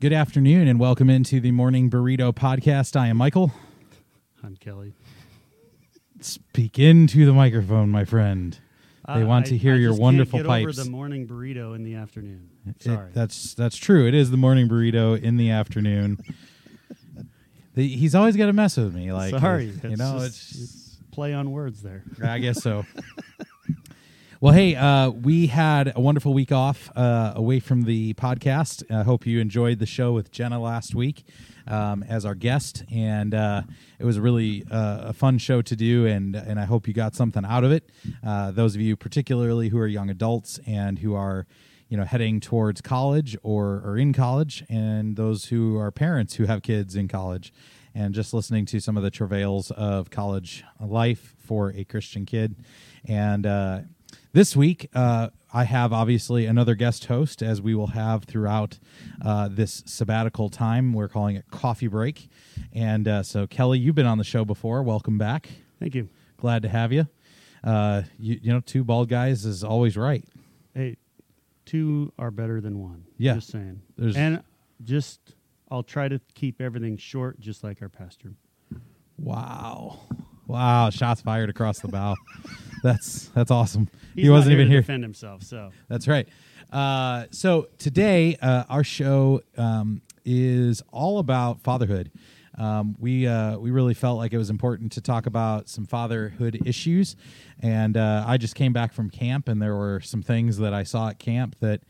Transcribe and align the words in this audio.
Good 0.00 0.12
afternoon 0.12 0.66
and 0.66 0.80
welcome 0.80 1.10
into 1.10 1.40
the 1.40 1.50
Morning 1.52 1.90
Burrito 1.90 2.32
Podcast. 2.34 2.96
I 2.98 3.08
am 3.08 3.18
Michael. 3.18 3.52
I'm 4.42 4.56
Kelly. 4.56 4.94
Speak 6.20 6.78
into 6.78 7.26
the 7.26 7.32
microphone, 7.32 7.90
my 7.90 8.04
friend. 8.04 8.58
They 9.06 9.22
Uh, 9.22 9.26
want 9.26 9.46
I- 9.46 9.48
to 9.50 9.56
hear 9.58 9.74
I 9.74 9.76
your 9.76 9.90
just 9.90 9.98
can't 9.98 10.02
wonderful 10.02 10.38
get 10.38 10.46
pipes. 10.46 10.78
Over 10.78 10.84
the 10.84 10.90
morning 10.90 11.26
burrito 11.26 11.74
in 11.74 11.82
the 11.82 11.94
afternoon. 11.96 12.48
It- 12.66 12.82
Sorry. 12.82 13.10
that's 13.12 13.54
that's 13.54 13.76
true. 13.76 14.06
It 14.06 14.14
is 14.14 14.30
the 14.30 14.36
morning 14.36 14.68
burrito 14.68 15.20
in 15.20 15.36
the 15.36 15.50
afternoon. 15.50 16.18
The- 17.74 17.88
he's 17.88 18.14
always 18.14 18.36
got 18.36 18.46
to 18.46 18.52
mess 18.52 18.76
with 18.76 18.94
me. 18.94 19.12
Like 19.12 19.30
Sorry. 19.38 19.66
you 19.66 19.80
It's 19.82 19.98
know, 19.98 20.18
just- 20.20 20.50
it's 20.52 20.60
it's 20.62 20.96
play 21.10 21.34
on 21.34 21.50
words 21.50 21.82
there. 21.82 22.04
I 22.22 22.38
guess 22.38 22.62
so. 22.62 22.84
well, 24.42 24.54
hey, 24.54 24.74
uh, 24.74 25.10
we 25.10 25.48
had 25.48 25.92
a 25.94 26.00
wonderful 26.00 26.32
week 26.32 26.50
off 26.50 26.90
uh, 26.96 27.34
away 27.36 27.60
from 27.60 27.82
the 27.82 28.14
podcast. 28.14 28.82
I 28.90 29.02
hope 29.02 29.26
you 29.26 29.38
enjoyed 29.38 29.78
the 29.78 29.84
show 29.84 30.12
with 30.12 30.30
Jenna 30.30 30.58
last 30.58 30.94
week 30.94 31.24
um, 31.66 32.02
as 32.04 32.24
our 32.24 32.34
guest, 32.34 32.82
and 32.90 33.34
uh, 33.34 33.64
it 33.98 34.06
was 34.06 34.18
really 34.18 34.64
uh, 34.70 35.08
a 35.08 35.12
fun 35.12 35.36
show 35.36 35.60
to 35.60 35.76
do. 35.76 36.06
and 36.06 36.34
And 36.34 36.58
I 36.58 36.64
hope 36.64 36.88
you 36.88 36.94
got 36.94 37.14
something 37.14 37.44
out 37.44 37.64
of 37.64 37.72
it. 37.72 37.90
Uh, 38.24 38.50
those 38.50 38.74
of 38.74 38.80
you, 38.80 38.96
particularly 38.96 39.68
who 39.68 39.78
are 39.78 39.86
young 39.86 40.08
adults 40.08 40.58
and 40.66 41.00
who 41.00 41.14
are 41.14 41.46
you 41.90 41.98
know 41.98 42.04
heading 42.04 42.40
towards 42.40 42.80
college 42.80 43.36
or 43.42 43.82
or 43.84 43.98
in 43.98 44.14
college 44.14 44.64
and 44.70 45.16
those 45.16 45.46
who 45.46 45.76
are 45.76 45.90
parents 45.90 46.36
who 46.36 46.46
have 46.46 46.62
kids 46.62 46.96
in 46.96 47.08
college 47.08 47.52
and 47.94 48.14
just 48.14 48.32
listening 48.32 48.64
to 48.64 48.80
some 48.80 48.96
of 48.96 49.02
the 49.02 49.10
travails 49.10 49.70
of 49.72 50.08
college 50.08 50.64
life 50.80 51.34
for 51.40 51.72
a 51.72 51.82
Christian 51.84 52.24
kid 52.24 52.54
and 53.04 53.44
uh, 53.44 53.80
this 54.32 54.54
week 54.56 54.88
uh, 54.94 55.28
I 55.52 55.64
have 55.64 55.92
obviously 55.92 56.46
another 56.46 56.74
guest 56.74 57.06
host 57.06 57.42
as 57.42 57.60
we 57.60 57.74
will 57.74 57.88
have 57.88 58.24
throughout 58.24 58.78
uh, 59.24 59.48
this 59.50 59.82
sabbatical 59.86 60.48
time 60.48 60.92
we're 60.92 61.08
calling 61.08 61.36
it 61.36 61.44
coffee 61.50 61.88
break 61.88 62.28
and 62.72 63.06
uh, 63.08 63.22
so 63.22 63.46
Kelly 63.46 63.78
you've 63.78 63.94
been 63.94 64.06
on 64.06 64.18
the 64.18 64.24
show 64.24 64.44
before 64.44 64.82
welcome 64.82 65.18
back 65.18 65.48
Thank 65.78 65.94
you. 65.94 66.08
glad 66.36 66.62
to 66.62 66.68
have 66.68 66.92
you 66.92 67.08
uh, 67.64 68.02
you, 68.18 68.38
you 68.42 68.52
know 68.52 68.60
two 68.60 68.84
bald 68.84 69.08
guys 69.08 69.44
is 69.44 69.64
always 69.64 69.96
right 69.96 70.24
Hey, 70.74 70.96
two 71.66 72.12
are 72.16 72.30
better 72.30 72.60
than 72.60 72.78
one. 72.78 73.02
Yeah. 73.18 73.34
Just 73.34 73.48
saying. 73.50 73.82
There's- 73.98 74.14
and 74.14 74.40
just, 74.84 75.34
I'll 75.68 75.82
try 75.82 76.06
to 76.06 76.20
keep 76.34 76.60
everything 76.60 76.96
short, 76.96 77.40
just 77.40 77.64
like 77.64 77.82
our 77.82 77.88
pastor. 77.88 78.34
Wow. 79.18 79.98
Wow, 80.46 80.90
shots 80.90 81.22
fired 81.22 81.50
across 81.50 81.80
the 81.80 81.88
bow. 81.88 82.14
that's 82.82 83.28
that's 83.34 83.50
awesome. 83.50 83.88
He's 84.14 84.24
he 84.24 84.30
wasn't 84.30 84.52
even 84.52 84.66
to 84.66 84.70
here. 84.72 84.80
defend 84.80 85.02
himself. 85.02 85.42
So 85.42 85.70
That's 85.88 86.08
right. 86.08 86.28
Uh, 86.72 87.24
so 87.30 87.68
today, 87.78 88.36
uh, 88.40 88.64
our 88.68 88.84
show 88.84 89.42
um, 89.56 90.02
is 90.24 90.82
all 90.92 91.18
about 91.18 91.60
fatherhood. 91.60 92.10
Um, 92.56 92.94
we 92.98 93.26
uh, 93.26 93.58
we 93.58 93.70
really 93.70 93.94
felt 93.94 94.18
like 94.18 94.32
it 94.32 94.38
was 94.38 94.50
important 94.50 94.92
to 94.92 95.00
talk 95.00 95.26
about 95.26 95.68
some 95.68 95.86
fatherhood 95.86 96.60
issues, 96.66 97.16
and 97.60 97.96
uh, 97.96 98.24
I 98.26 98.36
just 98.36 98.54
came 98.54 98.72
back 98.72 98.92
from 98.92 99.08
camp, 99.08 99.48
and 99.48 99.60
there 99.62 99.74
were 99.76 100.00
some 100.00 100.22
things 100.22 100.58
that 100.58 100.74
I 100.74 100.82
saw 100.82 101.08
at 101.08 101.18
camp 101.18 101.56
that 101.60 101.80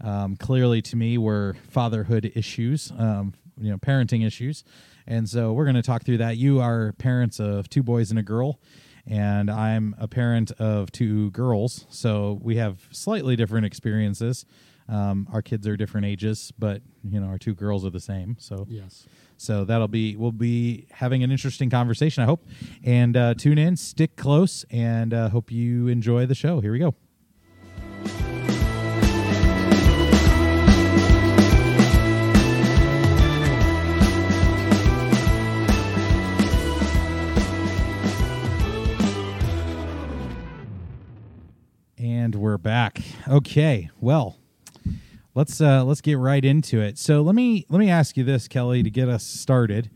um, 0.00 0.36
clearly 0.36 0.82
to 0.82 0.96
me 0.96 1.16
were 1.16 1.54
fatherhood 1.68 2.32
issues, 2.34 2.92
um, 2.98 3.34
you 3.60 3.70
know, 3.70 3.78
parenting 3.78 4.26
issues, 4.26 4.64
and 5.06 5.28
so 5.28 5.52
we're 5.52 5.64
going 5.64 5.76
to 5.76 5.82
talk 5.82 6.04
through 6.04 6.18
that. 6.18 6.36
You 6.38 6.60
are 6.60 6.92
parents 6.94 7.38
of 7.38 7.70
two 7.70 7.82
boys 7.82 8.10
and 8.10 8.18
a 8.18 8.22
girl 8.24 8.58
and 9.06 9.50
I'm 9.50 9.94
a 9.98 10.08
parent 10.08 10.50
of 10.52 10.90
two 10.90 11.30
girls, 11.30 11.86
so 11.90 12.38
we 12.42 12.56
have 12.56 12.88
slightly 12.90 13.36
different 13.36 13.66
experiences. 13.66 14.44
Um, 14.88 15.28
our 15.32 15.42
kids 15.42 15.66
are 15.66 15.76
different 15.76 16.06
ages, 16.06 16.52
but 16.58 16.82
you 17.02 17.20
know 17.20 17.26
our 17.26 17.38
two 17.38 17.54
girls 17.54 17.84
are 17.84 17.90
the 17.90 18.00
same. 18.00 18.36
So 18.38 18.66
yes. 18.68 19.06
so 19.36 19.64
that'll 19.64 19.88
be 19.88 20.16
we'll 20.16 20.32
be 20.32 20.86
having 20.90 21.22
an 21.22 21.30
interesting 21.30 21.70
conversation. 21.70 22.22
I 22.22 22.26
hope, 22.26 22.46
and 22.84 23.16
uh, 23.16 23.34
tune 23.34 23.58
in, 23.58 23.76
stick 23.76 24.16
close, 24.16 24.64
and 24.70 25.12
uh, 25.12 25.28
hope 25.30 25.50
you 25.50 25.88
enjoy 25.88 26.26
the 26.26 26.34
show. 26.34 26.60
Here 26.60 26.72
we 26.72 26.78
go. 26.78 26.94
And 42.26 42.34
we're 42.34 42.58
back. 42.58 43.02
Okay. 43.28 43.88
Well, 44.00 44.36
let's 45.36 45.60
uh 45.60 45.84
let's 45.84 46.00
get 46.00 46.18
right 46.18 46.44
into 46.44 46.80
it. 46.80 46.98
So 46.98 47.22
let 47.22 47.36
me 47.36 47.64
let 47.68 47.78
me 47.78 47.88
ask 47.88 48.16
you 48.16 48.24
this, 48.24 48.48
Kelly, 48.48 48.82
to 48.82 48.90
get 48.90 49.08
us 49.08 49.22
started. 49.22 49.90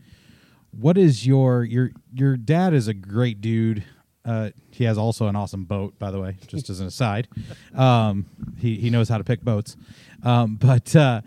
What 0.71 0.97
is 0.97 1.27
your 1.27 1.65
your 1.65 1.91
your 2.13 2.37
dad 2.37 2.73
is 2.73 2.87
a 2.87 2.93
great 2.93 3.41
dude. 3.41 3.83
Uh, 4.23 4.51
he 4.69 4.85
has 4.85 4.97
also 4.97 5.27
an 5.27 5.35
awesome 5.35 5.65
boat, 5.65 5.99
by 5.99 6.09
the 6.09 6.21
way, 6.21 6.37
just 6.47 6.69
as 6.69 6.79
an 6.79 6.87
aside. 6.87 7.27
Um, 7.77 8.27
he 8.57 8.77
he 8.77 8.89
knows 8.89 9.09
how 9.09 9.17
to 9.17 9.25
pick 9.25 9.41
boats. 9.41 9.75
Um, 10.23 10.55
but 10.55 10.95
uh, 10.95 11.23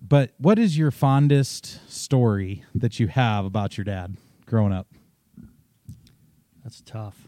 but 0.00 0.34
what 0.38 0.60
is 0.60 0.78
your 0.78 0.92
fondest 0.92 1.80
story 1.90 2.62
that 2.76 3.00
you 3.00 3.08
have 3.08 3.44
about 3.44 3.76
your 3.76 3.84
dad 3.84 4.16
growing 4.46 4.72
up? 4.72 4.86
That's 6.62 6.80
tough. 6.80 7.23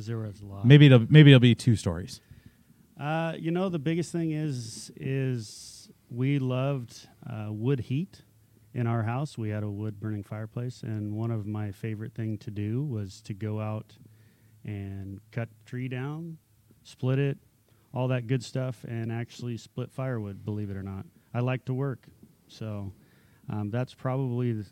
Because 0.00 0.06
there 0.06 0.18
was 0.18 0.40
a 0.40 0.46
lot. 0.46 0.64
Maybe 0.64 0.86
it'll 0.86 1.06
maybe 1.10 1.30
it'll 1.30 1.40
be 1.40 1.54
two 1.54 1.76
stories. 1.76 2.22
Uh, 2.98 3.34
you 3.38 3.50
know, 3.50 3.68
the 3.68 3.78
biggest 3.78 4.10
thing 4.12 4.30
is 4.30 4.90
is 4.96 5.90
we 6.08 6.38
loved 6.38 7.06
uh, 7.28 7.48
wood 7.50 7.80
heat 7.80 8.22
in 8.72 8.86
our 8.86 9.02
house. 9.02 9.36
We 9.36 9.50
had 9.50 9.62
a 9.62 9.68
wood 9.68 10.00
burning 10.00 10.22
fireplace, 10.22 10.82
and 10.82 11.12
one 11.12 11.30
of 11.30 11.44
my 11.44 11.70
favorite 11.70 12.14
thing 12.14 12.38
to 12.38 12.50
do 12.50 12.82
was 12.82 13.20
to 13.22 13.34
go 13.34 13.60
out 13.60 13.98
and 14.64 15.20
cut 15.32 15.50
tree 15.66 15.88
down, 15.88 16.38
split 16.82 17.18
it, 17.18 17.36
all 17.92 18.08
that 18.08 18.26
good 18.26 18.42
stuff, 18.42 18.82
and 18.88 19.12
actually 19.12 19.58
split 19.58 19.92
firewood. 19.92 20.46
Believe 20.46 20.70
it 20.70 20.78
or 20.78 20.82
not, 20.82 21.04
I 21.34 21.40
like 21.40 21.66
to 21.66 21.74
work, 21.74 22.06
so 22.48 22.90
um, 23.50 23.70
that's 23.70 23.92
probably 23.92 24.52
the, 24.52 24.66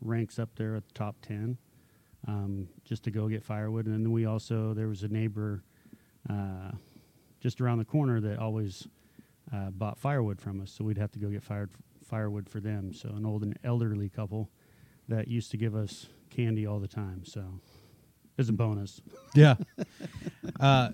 ranks 0.00 0.40
up 0.40 0.50
there 0.56 0.74
at 0.74 0.84
the 0.84 0.94
top 0.94 1.14
ten. 1.22 1.58
Um, 2.26 2.68
just 2.84 3.04
to 3.04 3.10
go 3.10 3.28
get 3.28 3.44
firewood, 3.44 3.86
and 3.86 3.94
then 3.94 4.12
we 4.12 4.26
also 4.26 4.74
there 4.74 4.88
was 4.88 5.02
a 5.02 5.08
neighbor. 5.08 5.62
Uh, 6.28 6.72
just 7.40 7.60
around 7.60 7.78
the 7.78 7.84
corner 7.84 8.20
that 8.20 8.38
always 8.38 8.88
uh, 9.54 9.70
bought 9.70 9.98
firewood 9.98 10.40
from 10.40 10.60
us. 10.60 10.70
So 10.72 10.84
we'd 10.84 10.98
have 10.98 11.12
to 11.12 11.18
go 11.18 11.28
get 11.28 11.42
fired 11.42 11.70
firewood 12.04 12.48
for 12.48 12.60
them. 12.60 12.92
So 12.92 13.08
an 13.10 13.24
old 13.24 13.42
and 13.42 13.58
elderly 13.64 14.08
couple 14.08 14.50
that 15.08 15.28
used 15.28 15.50
to 15.52 15.56
give 15.56 15.74
us 15.74 16.06
candy 16.30 16.66
all 16.66 16.78
the 16.80 16.88
time. 16.88 17.24
So 17.24 17.44
it's 18.36 18.48
a 18.48 18.52
bonus. 18.52 19.00
Yeah. 19.34 19.54
uh, 20.58 20.90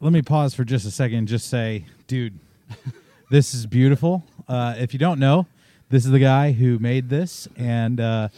let 0.00 0.12
me 0.12 0.22
pause 0.22 0.54
for 0.54 0.64
just 0.64 0.86
a 0.86 0.90
second 0.90 1.18
and 1.18 1.28
just 1.28 1.48
say, 1.48 1.84
dude, 2.06 2.38
this 3.30 3.54
is 3.54 3.66
beautiful. 3.66 4.24
Uh, 4.48 4.74
if 4.78 4.92
you 4.92 4.98
don't 4.98 5.18
know, 5.18 5.46
this 5.90 6.04
is 6.04 6.10
the 6.10 6.18
guy 6.18 6.52
who 6.52 6.78
made 6.78 7.08
this, 7.08 7.48
and 7.56 8.00
uh, 8.00 8.28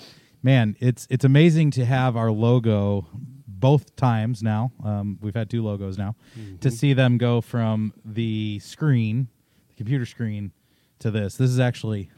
man, 0.42 0.76
it's 0.80 1.06
it's 1.10 1.24
amazing 1.24 1.70
to 1.72 1.84
have 1.84 2.16
our 2.16 2.30
logo 2.30 3.06
both 3.46 3.96
times 3.96 4.42
now. 4.42 4.72
Um, 4.84 5.18
we've 5.20 5.34
had 5.34 5.50
two 5.50 5.62
logos 5.64 5.98
now 5.98 6.14
to 6.60 6.70
see 6.70 6.92
them 6.92 7.18
go 7.18 7.40
from 7.40 7.92
the 8.04 8.60
screen, 8.60 9.28
the 9.68 9.74
computer 9.74 10.06
screen, 10.06 10.52
to 11.00 11.10
this. 11.10 11.36
This 11.36 11.50
is 11.50 11.58
actually 11.60 12.10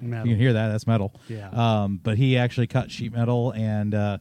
Metal. 0.00 0.26
you 0.26 0.34
can 0.34 0.40
hear 0.40 0.52
that. 0.52 0.68
That's 0.68 0.86
metal. 0.86 1.14
Yeah. 1.28 1.48
Um, 1.50 2.00
but 2.02 2.18
he 2.18 2.36
actually 2.36 2.66
cut 2.66 2.90
sheet 2.90 3.12
metal, 3.12 3.52
and 3.52 3.94
uh, 3.94 4.18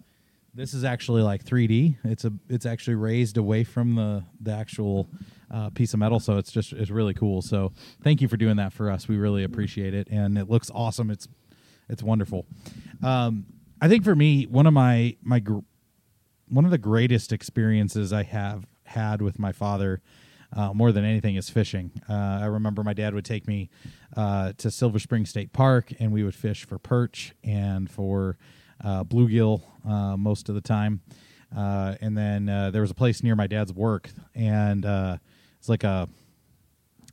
this 0.53 0.74
is 0.74 0.83
actually 0.83 1.24
like 1.24 1.44
3D. 1.44 1.97
It's 2.03 2.24
a 2.24 2.31
it's 2.50 2.65
actually 2.65 2.95
raised 2.95 3.38
away 3.38 3.63
from 3.63 3.95
the 3.95 4.24
the 4.39 4.51
actual 4.51 5.09
uh, 5.50 5.69
piece 5.71 5.94
of 5.94 6.00
metal, 6.00 6.19
so 6.19 6.38
it's 6.38 6.51
just 6.51 6.71
it's 6.71 6.91
really 6.91 7.13
cool. 7.15 7.41
So 7.41 7.74
thank 8.03 8.21
you 8.21 8.27
for 8.27 8.38
doing 8.38 8.57
that 8.57 8.74
for 8.74 8.91
us. 8.91 9.07
We 9.07 9.18
really 9.18 9.44
appreciate 9.44 9.94
it, 9.95 10.07
and 10.12 10.38
it 10.38 10.50
looks 10.50 10.69
awesome. 10.74 11.09
It's 11.09 11.27
it's 11.91 12.01
wonderful. 12.01 12.47
Um, 13.03 13.45
I 13.81 13.88
think 13.89 14.03
for 14.03 14.15
me, 14.15 14.45
one 14.45 14.65
of 14.65 14.73
my 14.73 15.17
my 15.21 15.39
gr- 15.39 15.59
one 16.49 16.65
of 16.65 16.71
the 16.71 16.77
greatest 16.77 17.31
experiences 17.31 18.11
I 18.13 18.23
have 18.23 18.65
had 18.85 19.21
with 19.21 19.38
my 19.38 19.51
father, 19.51 20.01
uh, 20.55 20.73
more 20.73 20.91
than 20.91 21.05
anything, 21.05 21.35
is 21.35 21.49
fishing. 21.49 21.91
Uh, 22.09 22.39
I 22.41 22.45
remember 22.45 22.83
my 22.83 22.93
dad 22.93 23.13
would 23.13 23.25
take 23.25 23.47
me 23.47 23.69
uh, 24.15 24.53
to 24.57 24.71
Silver 24.71 24.99
Spring 24.99 25.25
State 25.25 25.53
Park, 25.53 25.91
and 25.99 26.11
we 26.11 26.23
would 26.23 26.35
fish 26.35 26.65
for 26.65 26.79
perch 26.79 27.33
and 27.43 27.89
for 27.89 28.37
uh, 28.83 29.03
bluegill 29.03 29.61
uh, 29.87 30.17
most 30.17 30.49
of 30.49 30.55
the 30.55 30.61
time. 30.61 31.01
Uh, 31.55 31.95
and 31.99 32.17
then 32.17 32.45
there 32.71 32.81
was 32.81 32.91
a 32.91 32.95
place 32.95 33.21
near 33.21 33.35
my 33.35 33.47
dad's 33.47 33.73
work, 33.73 34.09
and 34.33 34.85
it's 35.59 35.67
like 35.67 35.83
a 35.83 36.07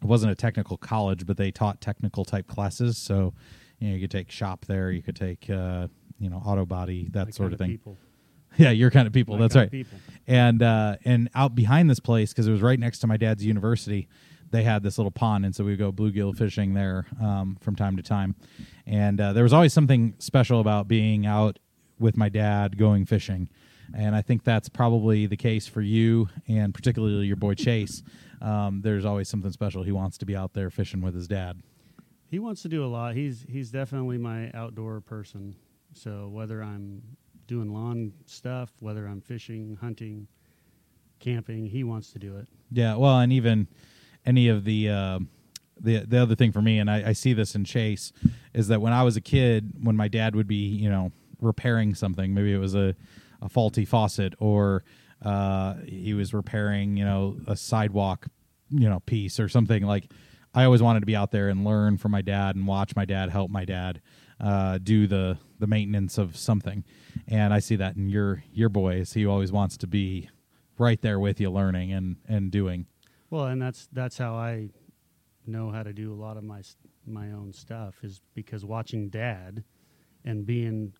it 0.01 0.07
wasn't 0.07 0.31
a 0.31 0.37
technical 0.37 0.77
college, 0.77 1.27
but 1.27 1.37
they 1.37 1.51
taught 1.51 1.81
technical 1.81 2.25
type 2.25 2.47
classes. 2.47 2.97
So 2.97 3.35
you 3.79 3.89
know, 3.89 3.95
you 3.95 4.01
could 4.01 4.11
take 4.11 4.31
shop 4.31 4.65
there, 4.67 4.91
you 4.91 5.03
could 5.03 5.17
take 5.17 5.49
uh, 5.51 5.89
you 6.19 6.29
know 6.31 6.39
auto 6.39 6.67
body 6.67 7.09
that 7.13 7.27
My 7.27 7.31
sort 7.31 7.53
of 7.53 7.59
thing. 7.59 7.71
People. 7.71 7.97
Yeah, 8.57 8.71
your 8.71 8.91
kind 8.91 9.07
of 9.07 9.13
people. 9.13 9.37
My 9.37 9.43
That's 9.43 9.55
right. 9.55 9.71
people. 9.71 9.99
And 10.27 10.63
uh, 10.63 10.97
and 11.05 11.29
out 11.35 11.55
behind 11.55 11.89
this 11.91 12.01
place 12.01 12.33
because 12.33 12.49
it 12.49 12.51
was 12.51 12.63
right 12.63 12.79
next 12.81 13.01
to 13.01 13.07
my 13.07 13.19
dad's 13.19 13.45
university. 13.45 14.09
they 14.51 14.63
had 14.63 14.83
this 14.83 14.97
little 14.99 15.11
pond, 15.11 15.45
and 15.45 15.55
so 15.55 15.63
we 15.63 15.73
would 15.73 15.79
go 15.79 15.93
bluegill 15.93 16.37
fishing 16.37 16.73
there 16.73 17.07
um, 17.21 17.59
from 17.61 17.77
time 17.77 17.97
to 17.99 18.03
time. 18.03 18.35
And 18.87 19.21
uh, 19.21 19.35
there 19.35 19.43
was 19.43 19.53
always 19.53 19.75
something 19.75 20.15
special 20.19 20.61
about 20.61 20.89
being 20.89 21.27
out 21.27 21.59
with 22.01 22.17
my 22.17 22.31
dad 22.31 22.79
going 22.79 23.05
fishing. 23.05 23.49
And 23.95 24.17
I 24.17 24.23
think 24.23 24.45
that's 24.45 24.69
probably 24.69 25.27
the 25.27 25.37
case 25.37 25.67
for 25.67 25.83
you, 25.83 26.29
and 26.49 26.75
particularly 26.75 27.27
your 27.27 27.37
boy 27.37 27.55
Chase. 27.55 28.03
Um, 28.41 28.81
there's 28.83 29.05
always 29.05 29.29
something 29.29 29.51
special. 29.53 29.83
He 29.83 29.93
wants 29.93 30.19
to 30.19 30.27
be 30.27 30.37
out 30.37 30.55
there 30.55 30.71
fishing 30.71 31.01
with 31.01 31.15
his 31.15 31.29
dad. 31.29 31.61
He 32.31 32.39
wants 32.39 32.63
to 32.63 32.69
do 32.69 32.85
a 32.85 32.87
lot. 32.87 33.15
He's 33.15 33.47
he's 33.49 33.71
definitely 33.71 34.19
my 34.19 34.51
outdoor 34.53 35.01
person. 35.01 35.57
So 35.95 36.29
whether 36.29 36.63
I'm 36.63 37.03
doing 37.47 37.73
lawn 37.73 38.13
stuff, 38.27 38.71
whether 38.81 39.07
I'm 39.07 39.23
fishing, 39.23 39.79
hunting, 39.81 40.29
camping, 41.19 41.67
he 41.67 41.83
wants 41.85 42.13
to 42.13 42.19
do 42.19 42.37
it. 42.37 42.47
Yeah, 42.71 42.97
well, 42.97 43.19
and 43.19 43.33
even 43.33 43.67
any 44.27 44.49
of 44.49 44.65
the 44.65 44.91
uh, 44.91 45.19
the 45.81 46.01
the 46.01 46.19
other 46.19 46.35
thing 46.35 46.53
for 46.53 46.61
me, 46.61 46.79
and 46.79 46.91
I, 46.91 47.09
I 47.09 47.13
see 47.13 47.33
this 47.33 47.55
in 47.55 47.65
Chase, 47.65 48.13
is 48.53 48.69
that 48.69 48.81
when 48.81 48.93
I 48.93 49.03
was 49.03 49.17
a 49.17 49.23
kid, 49.23 49.73
when 49.83 49.97
my 49.97 50.09
dad 50.09 50.37
would 50.37 50.47
be, 50.47 50.67
you 50.67 50.91
know, 50.91 51.13
repairing 51.41 51.95
something, 51.95 52.35
maybe 52.35 52.53
it 52.53 52.59
was 52.59 52.75
a, 52.75 52.95
a 53.41 53.49
faulty 53.49 53.87
faucet 53.87 54.35
or 54.39 54.85
uh, 55.23 55.75
he 55.87 56.13
was 56.13 56.35
repairing, 56.35 56.97
you 56.99 57.05
know, 57.05 57.39
a 57.47 57.57
sidewalk, 57.57 58.27
you 58.69 58.89
know, 58.89 59.01
piece 59.01 59.41
or 59.41 59.49
something 59.49 59.85
like. 59.85 60.11
I 60.59 60.65
always 60.65 60.83
wanted 60.83 61.01
to 61.01 61.07
be 61.07 61.15
out 61.15 61.31
there 61.31 61.51
and 61.51 61.65
learn 61.65 61.99
from 61.99 62.11
my 62.11 62.21
dad 62.21 62.57
and 62.57 62.67
watch 62.67 62.97
my 62.97 63.05
dad 63.05 63.31
help 63.31 63.49
my 63.49 63.65
dad 63.65 64.01
uh, 64.41 64.79
do 64.79 65.07
the 65.07 65.39
the 65.61 65.69
maintenance 65.69 66.19
of 66.19 66.37
something, 66.37 66.85
and 67.29 67.55
I 67.55 67.61
see 67.61 67.77
that 67.77 67.95
in 67.95 68.09
your 68.09 68.43
your 68.53 68.69
boys. 68.69 69.13
He 69.13 69.25
always 69.25 69.53
wants 69.53 69.77
to 69.77 69.87
be 69.87 70.29
right 70.77 71.01
there 71.01 71.21
with 71.21 71.41
you, 71.41 71.49
learning 71.49 71.93
and 71.93 72.17
and 72.27 72.51
doing. 72.51 72.87
Well, 73.31 73.45
and 73.45 73.63
that's 73.63 73.89
that's 73.93 74.19
how 74.19 74.35
I 74.35 74.71
know 75.47 75.71
how 75.71 75.85
to 75.85 75.93
do 75.93 76.13
a 76.13 76.19
lot 76.19 76.37
of 76.37 76.43
my 76.43 76.63
my 77.07 77.31
own 77.31 77.53
stuff 77.53 77.95
is 78.03 78.21
because 78.35 78.65
watching 78.65 79.11
dad 79.11 79.63
and 80.25 80.45
being 80.45 80.93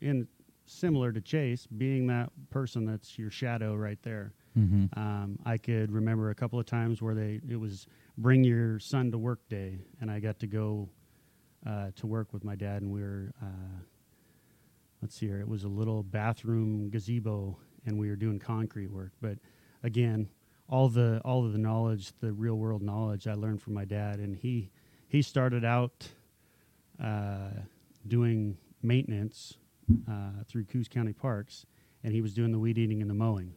in 0.00 0.28
similar 0.66 1.10
to 1.10 1.20
Chase, 1.20 1.66
being 1.66 2.06
that 2.06 2.30
person 2.50 2.86
that's 2.86 3.18
your 3.18 3.30
shadow 3.30 3.74
right 3.74 3.98
there. 4.02 4.34
Mm-hmm. 4.56 4.96
Um, 4.96 5.36
I 5.44 5.58
could 5.58 5.90
remember 5.90 6.30
a 6.30 6.34
couple 6.36 6.60
of 6.60 6.66
times 6.66 7.02
where 7.02 7.16
they 7.16 7.40
it 7.50 7.58
was 7.58 7.88
bring 8.16 8.44
your 8.44 8.78
son 8.78 9.10
to 9.10 9.18
work 9.18 9.48
day, 9.48 9.78
and 10.00 10.10
I 10.10 10.20
got 10.20 10.38
to 10.40 10.46
go 10.46 10.88
uh, 11.66 11.90
to 11.96 12.06
work 12.06 12.32
with 12.32 12.44
my 12.44 12.54
dad, 12.54 12.82
and 12.82 12.90
we 12.90 13.00
were 13.00 13.32
uh, 13.42 13.80
let's 15.02 15.16
see 15.16 15.26
here, 15.26 15.40
it 15.40 15.48
was 15.48 15.64
a 15.64 15.68
little 15.68 16.02
bathroom 16.02 16.88
gazebo, 16.90 17.58
and 17.86 17.98
we 17.98 18.08
were 18.08 18.16
doing 18.16 18.38
concrete 18.38 18.90
work. 18.90 19.12
But 19.20 19.38
again, 19.82 20.28
all 20.68 20.88
the 20.88 21.20
all 21.24 21.44
of 21.44 21.52
the 21.52 21.58
knowledge, 21.58 22.12
the 22.20 22.32
real 22.32 22.56
world 22.56 22.82
knowledge, 22.82 23.26
I 23.26 23.34
learned 23.34 23.62
from 23.62 23.74
my 23.74 23.84
dad, 23.84 24.18
and 24.18 24.36
he 24.36 24.70
he 25.08 25.22
started 25.22 25.64
out 25.64 26.08
uh, 27.02 27.50
doing 28.06 28.56
maintenance 28.82 29.54
uh, 30.08 30.44
through 30.48 30.64
Coos 30.64 30.88
County 30.88 31.12
Parks, 31.12 31.66
and 32.02 32.12
he 32.12 32.22
was 32.22 32.34
doing 32.34 32.52
the 32.52 32.58
weed 32.58 32.78
eating 32.78 33.00
and 33.00 33.10
the 33.10 33.14
mowing 33.14 33.54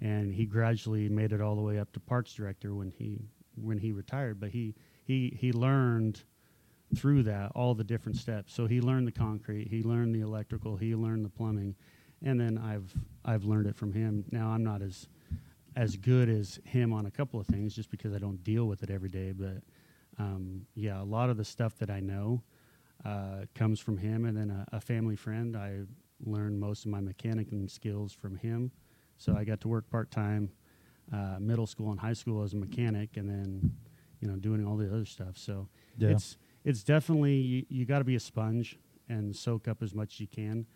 and 0.00 0.34
he 0.34 0.44
gradually 0.44 1.08
made 1.08 1.32
it 1.32 1.40
all 1.40 1.56
the 1.56 1.62
way 1.62 1.78
up 1.78 1.90
to 1.92 2.00
parks 2.00 2.34
director 2.34 2.74
when 2.74 2.90
he 2.90 3.22
when 3.56 3.78
he 3.78 3.92
retired 3.92 4.40
but 4.40 4.50
he 4.50 4.74
he 5.04 5.36
he 5.38 5.52
learned 5.52 6.22
through 6.94 7.22
that 7.24 7.50
all 7.54 7.74
the 7.74 7.82
different 7.82 8.16
steps. 8.16 8.54
So 8.54 8.66
he 8.66 8.80
learned 8.80 9.06
the 9.06 9.12
concrete 9.12 9.68
he 9.68 9.82
learned 9.82 10.14
the 10.14 10.20
electrical 10.20 10.76
he 10.76 10.94
learned 10.94 11.24
the 11.24 11.30
plumbing 11.30 11.74
and 12.22 12.40
then 12.40 12.58
i've 12.58 12.94
i've 13.24 13.44
learned 13.44 13.66
it 13.66 13.76
from 13.76 13.92
him. 13.92 14.24
Now 14.30 14.48
i'm 14.48 14.64
not 14.64 14.82
as 14.82 15.08
as 15.76 15.96
good 15.96 16.28
as 16.28 16.60
him 16.64 16.92
on 16.92 17.06
a 17.06 17.10
couple 17.10 17.40
of 17.40 17.46
things 17.46 17.74
just 17.74 17.90
because 17.90 18.14
i 18.14 18.18
don't 18.18 18.42
deal 18.44 18.66
with 18.66 18.82
it 18.84 18.90
every 18.90 19.08
day 19.08 19.32
but 19.32 19.60
um, 20.18 20.64
yeah 20.76 21.02
a 21.02 21.04
lot 21.04 21.30
of 21.30 21.36
the 21.36 21.44
stuff 21.44 21.76
that 21.78 21.90
i 21.90 21.98
know 21.98 22.40
uh, 23.04 23.44
comes 23.54 23.80
from 23.80 23.98
him. 23.98 24.24
And 24.24 24.36
then 24.36 24.50
a, 24.50 24.76
a 24.76 24.80
family 24.80 25.16
friend 25.16 25.56
i 25.56 25.80
learned 26.24 26.58
most 26.58 26.84
of 26.84 26.90
my 26.90 27.00
mechanical 27.00 27.68
skills 27.68 28.12
from 28.12 28.36
him. 28.36 28.70
So 29.18 29.36
I 29.36 29.44
got 29.44 29.60
to 29.62 29.68
work 29.68 29.90
part 29.90 30.10
time, 30.10 30.50
uh, 31.12 31.36
middle 31.40 31.66
school 31.66 31.90
and 31.90 32.00
high 32.00 32.12
school 32.12 32.42
as 32.42 32.52
a 32.52 32.56
mechanic, 32.56 33.16
and 33.16 33.28
then 33.28 33.72
you 34.20 34.28
know 34.28 34.36
doing 34.36 34.66
all 34.66 34.76
the 34.76 34.86
other 34.92 35.04
stuff. 35.04 35.36
So 35.36 35.68
Yeah. 35.98 36.10
it's 36.12 36.36
it's 36.64 36.82
definitely 36.82 37.34
you, 37.36 37.66
you 37.68 37.84
got 37.84 37.98
to 37.98 38.04
be 38.04 38.14
a 38.16 38.20
sponge 38.20 38.78
and 39.08 39.34
soak 39.34 39.68
up 39.68 39.82
as 39.82 39.94
much 39.94 40.14
as 40.14 40.20
you 40.20 40.26
can, 40.28 40.66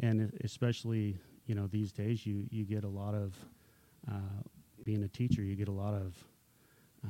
and 0.00 0.32
especially 0.44 1.18
you 1.46 1.54
know 1.54 1.66
these 1.66 1.92
days 1.92 2.26
you 2.26 2.46
you 2.50 2.64
get 2.64 2.84
a 2.84 2.88
lot 2.88 3.14
of 3.14 3.34
uh, 4.10 4.42
being 4.84 5.02
a 5.04 5.08
teacher, 5.08 5.42
you 5.42 5.54
get 5.56 5.68
a 5.68 5.72
lot 5.72 5.94
of 5.94 6.14
uh, 7.04 7.08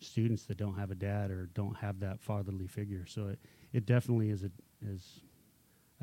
students 0.00 0.44
that 0.44 0.56
don't 0.56 0.78
have 0.78 0.90
a 0.90 0.94
dad 0.94 1.30
or 1.30 1.48
don't 1.54 1.76
have 1.76 2.00
that 2.00 2.20
fatherly 2.20 2.66
figure. 2.66 3.04
So 3.06 3.28
it, 3.28 3.38
it 3.72 3.86
definitely 3.86 4.30
is 4.30 4.44
a 4.44 4.50
is 4.86 5.20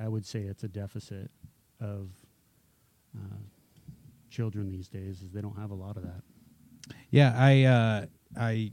I 0.02 0.08
would 0.08 0.26
say 0.26 0.42
it's 0.42 0.64
a 0.64 0.68
deficit 0.68 1.32
of 1.80 2.10
uh, 3.18 3.38
children 4.36 4.70
these 4.70 4.90
days 4.90 5.22
is 5.22 5.32
they 5.32 5.42
don't 5.42 5.58
have 5.58 5.72
a 5.72 5.76
lot 5.76 5.96
of 5.96 6.04
that. 6.04 6.22
Yeah, 7.10 7.34
I 7.36 7.64
uh, 7.64 8.06
I 8.38 8.72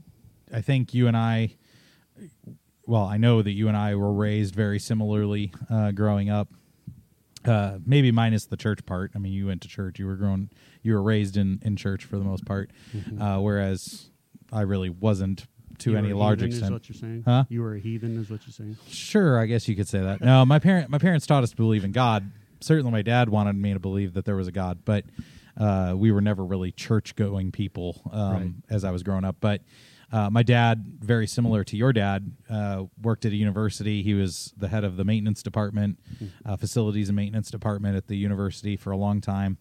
I 0.53 0.61
think 0.61 0.93
you 0.93 1.07
and 1.07 1.15
I. 1.15 1.55
Well, 2.85 3.05
I 3.05 3.17
know 3.17 3.41
that 3.41 3.51
you 3.51 3.69
and 3.69 3.77
I 3.77 3.95
were 3.95 4.11
raised 4.11 4.53
very 4.53 4.77
similarly 4.77 5.53
uh, 5.69 5.91
growing 5.91 6.29
up. 6.29 6.49
Uh, 7.45 7.77
maybe 7.85 8.11
minus 8.11 8.45
the 8.45 8.57
church 8.57 8.85
part. 8.85 9.11
I 9.15 9.19
mean, 9.19 9.33
you 9.33 9.47
went 9.47 9.61
to 9.61 9.67
church. 9.67 9.99
You 9.99 10.05
were 10.05 10.15
grown. 10.15 10.49
You 10.81 10.93
were 10.93 11.01
raised 11.01 11.37
in 11.37 11.59
in 11.63 11.75
church 11.77 12.03
for 12.03 12.17
the 12.17 12.25
most 12.25 12.45
part. 12.45 12.71
Uh, 13.19 13.39
whereas 13.39 14.09
I 14.51 14.61
really 14.61 14.89
wasn't 14.89 15.47
to 15.79 15.91
You 15.91 15.97
any 15.97 16.13
large 16.13 16.39
heathen 16.41 16.49
Is 16.51 16.57
extent. 16.57 16.73
what 16.73 16.89
you're 16.89 16.95
saying? 16.95 17.23
Huh? 17.25 17.45
You 17.49 17.61
were 17.61 17.75
a 17.75 17.79
heathen, 17.79 18.17
is 18.19 18.29
what 18.29 18.41
you're 18.45 18.53
saying? 18.53 18.77
Sure, 18.87 19.39
I 19.39 19.45
guess 19.47 19.67
you 19.67 19.75
could 19.75 19.87
say 19.87 19.99
that. 19.99 20.21
No, 20.21 20.45
my 20.45 20.59
parent 20.59 20.89
my 20.89 20.99
parents 20.99 21.25
taught 21.25 21.43
us 21.43 21.49
to 21.51 21.55
believe 21.55 21.83
in 21.83 21.91
God. 21.93 22.31
Certainly, 22.59 22.91
my 22.91 23.01
dad 23.01 23.29
wanted 23.29 23.55
me 23.55 23.73
to 23.73 23.79
believe 23.79 24.13
that 24.13 24.25
there 24.25 24.35
was 24.35 24.47
a 24.47 24.51
God, 24.51 24.79
but 24.85 25.03
uh, 25.57 25.93
we 25.95 26.11
were 26.11 26.21
never 26.21 26.43
really 26.43 26.71
church 26.71 27.15
going 27.15 27.51
people 27.51 28.01
um, 28.11 28.33
Right. 28.33 28.51
as 28.69 28.83
I 28.83 28.91
was 28.91 29.03
growing 29.03 29.23
up. 29.25 29.37
But 29.39 29.61
uh, 30.11 30.29
my 30.29 30.43
dad, 30.43 30.85
very 30.99 31.25
similar 31.25 31.63
to 31.63 31.75
your 31.75 31.91
dad, 31.91 32.31
uh, 32.49 32.83
worked 33.01 33.25
at 33.25 33.31
a 33.31 33.35
university. 33.35 34.03
He 34.03 34.13
was 34.13 34.53
the 34.57 34.67
head 34.67 34.83
of 34.83 34.95
the 34.95 35.03
maintenance 35.03 35.41
department, 35.41 35.99
uh, 36.45 36.55
facilities 36.57 37.09
and 37.09 37.15
maintenance 37.15 37.49
department 37.49 37.95
at 37.97 38.07
the 38.07 38.15
university 38.17 38.77
for 38.77 38.91
a 38.91 38.97
long 38.97 39.21
time. 39.21 39.57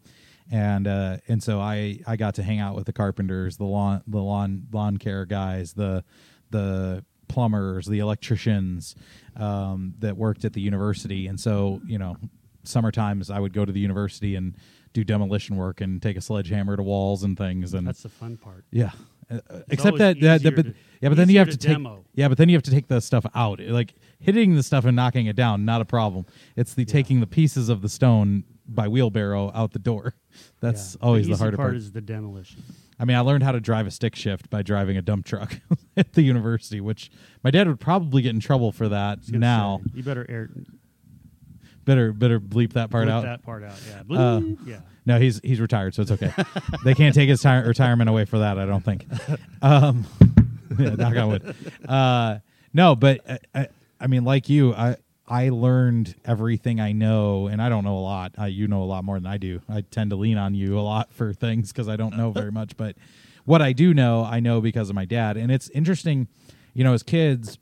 And 0.50 0.86
uh, 0.86 1.18
and 1.28 1.42
so 1.42 1.60
I, 1.60 2.00
I 2.06 2.16
got 2.16 2.34
to 2.34 2.42
hang 2.42 2.58
out 2.58 2.74
with 2.74 2.84
the 2.84 2.92
carpenters, 2.92 3.56
the 3.56 3.64
lawn 3.64 4.02
the 4.06 4.20
lawn 4.20 4.66
lawn 4.72 4.98
care 4.98 5.24
guys, 5.24 5.72
the 5.72 6.04
the 6.50 7.02
plumbers, 7.28 7.86
the 7.86 8.00
electricians 8.00 8.94
um, 9.36 9.94
that 10.00 10.16
worked 10.18 10.44
at 10.44 10.52
the 10.52 10.60
university. 10.60 11.28
And 11.28 11.40
so, 11.40 11.80
you 11.86 11.96
know, 11.98 12.16
summertimes 12.64 13.30
I 13.30 13.38
would 13.38 13.54
go 13.54 13.64
to 13.64 13.72
the 13.72 13.80
university 13.80 14.34
and 14.36 14.54
do 14.92 15.04
demolition 15.04 15.56
work 15.56 15.80
and 15.80 16.00
take 16.02 16.16
a 16.16 16.20
sledgehammer 16.20 16.76
to 16.76 16.82
walls 16.82 17.22
and 17.22 17.36
things. 17.36 17.74
And 17.74 17.86
That's 17.86 18.02
the 18.02 18.08
fun 18.08 18.36
part. 18.36 18.64
yeah, 18.70 18.90
Uh, 19.30 19.38
except 19.70 19.98
that, 19.98 20.20
that, 20.20 20.42
that- 20.42 20.56
but 20.56 20.66
to- 20.66 20.74
yeah, 21.00 21.08
but 21.08 21.16
then 21.16 21.28
you 21.30 21.38
have 21.38 21.48
to 21.48 21.56
to 21.56 21.66
take 21.66 21.76
demo. 21.76 22.04
yeah, 22.14 22.28
but 22.28 22.38
then 22.38 22.48
you 22.48 22.54
have 22.56 22.62
to 22.64 22.70
take 22.70 22.86
the 22.88 23.00
stuff 23.00 23.24
out. 23.34 23.60
Like 23.60 23.94
hitting 24.20 24.54
the 24.54 24.62
stuff 24.62 24.84
and 24.84 24.94
knocking 24.94 25.26
it 25.26 25.34
down, 25.36 25.64
not 25.64 25.80
a 25.80 25.84
problem. 25.84 26.26
It's 26.56 26.74
the 26.74 26.84
taking 26.84 27.20
the 27.20 27.26
pieces 27.26 27.68
of 27.68 27.82
the 27.82 27.88
stone 27.88 28.44
by 28.68 28.86
wheelbarrow 28.88 29.50
out 29.54 29.72
the 29.72 29.78
door. 29.78 30.14
That's 30.60 30.94
Yeah. 31.00 31.06
always 31.06 31.26
the, 31.26 31.32
easy 31.32 31.38
harder 31.42 31.56
part. 31.56 31.68
part. 31.70 31.76
Is 31.76 31.92
the 31.92 32.00
demolition? 32.00 32.62
I 33.00 33.04
mean, 33.04 33.16
I 33.16 33.20
learned 33.20 33.42
how 33.42 33.50
to 33.52 33.60
drive 33.60 33.86
a 33.88 33.90
stick 33.90 34.14
shift 34.14 34.48
by 34.48 34.62
driving 34.62 34.96
a 34.96 35.02
dump 35.02 35.24
truck 35.26 35.58
at 35.96 36.12
the 36.12 36.22
university, 36.22 36.80
which 36.80 37.10
my 37.42 37.50
dad 37.50 37.66
would 37.66 37.80
probably 37.80 38.22
get 38.22 38.32
in 38.34 38.38
trouble 38.40 38.70
for 38.70 38.88
that 38.88 39.18
I 39.18 39.20
was 39.20 39.30
gonna 39.30 39.38
now. 39.40 39.80
say, 39.86 39.90
you 39.94 40.02
better 40.04 40.24
air 40.28 40.50
Better 41.84 42.12
better 42.12 42.38
bleep 42.38 42.74
that 42.74 42.90
part 42.90 43.08
bleep 43.08 43.10
out. 43.10 43.22
That 43.24 43.42
part 43.42 43.64
out. 43.64 43.74
Yeah. 44.08 44.16
Uh, 44.16 44.40
yeah. 44.64 44.80
No, 45.04 45.18
he's 45.18 45.40
he's 45.42 45.60
retired, 45.60 45.94
so 45.94 46.02
it's 46.02 46.12
okay. 46.12 46.32
they 46.84 46.94
can't 46.94 47.14
take 47.14 47.28
his 47.28 47.42
ti- 47.42 47.48
retirement 47.48 48.08
away 48.08 48.24
for 48.24 48.38
that. 48.38 48.58
I 48.58 48.66
don't 48.66 48.84
think. 48.84 49.06
Um, 49.60 50.06
yeah, 50.78 50.90
knock 50.90 51.16
on 51.16 51.28
wood. 51.28 51.56
Uh, 51.88 52.38
no, 52.72 52.94
but 52.94 53.20
uh, 53.28 53.38
I, 53.54 53.68
I 54.00 54.06
mean, 54.06 54.24
like 54.24 54.48
you, 54.48 54.74
I 54.74 54.96
I 55.26 55.48
learned 55.48 56.14
everything 56.24 56.80
I 56.80 56.92
know, 56.92 57.46
and 57.48 57.60
I 57.60 57.68
don't 57.68 57.84
know 57.84 57.96
a 57.96 58.00
lot. 58.00 58.32
Uh, 58.38 58.44
you 58.44 58.68
know 58.68 58.82
a 58.82 58.84
lot 58.84 59.02
more 59.04 59.18
than 59.18 59.26
I 59.26 59.38
do. 59.38 59.60
I 59.68 59.80
tend 59.80 60.10
to 60.10 60.16
lean 60.16 60.38
on 60.38 60.54
you 60.54 60.78
a 60.78 60.82
lot 60.82 61.12
for 61.12 61.32
things 61.32 61.72
because 61.72 61.88
I 61.88 61.96
don't 61.96 62.16
know 62.16 62.30
very 62.30 62.52
much. 62.52 62.76
But 62.76 62.96
what 63.44 63.60
I 63.60 63.72
do 63.72 63.92
know, 63.94 64.24
I 64.24 64.40
know 64.40 64.60
because 64.60 64.88
of 64.88 64.94
my 64.94 65.04
dad, 65.04 65.36
and 65.36 65.50
it's 65.50 65.68
interesting. 65.70 66.28
You 66.74 66.84
know, 66.84 66.94
as 66.94 67.02
kids, 67.02 67.58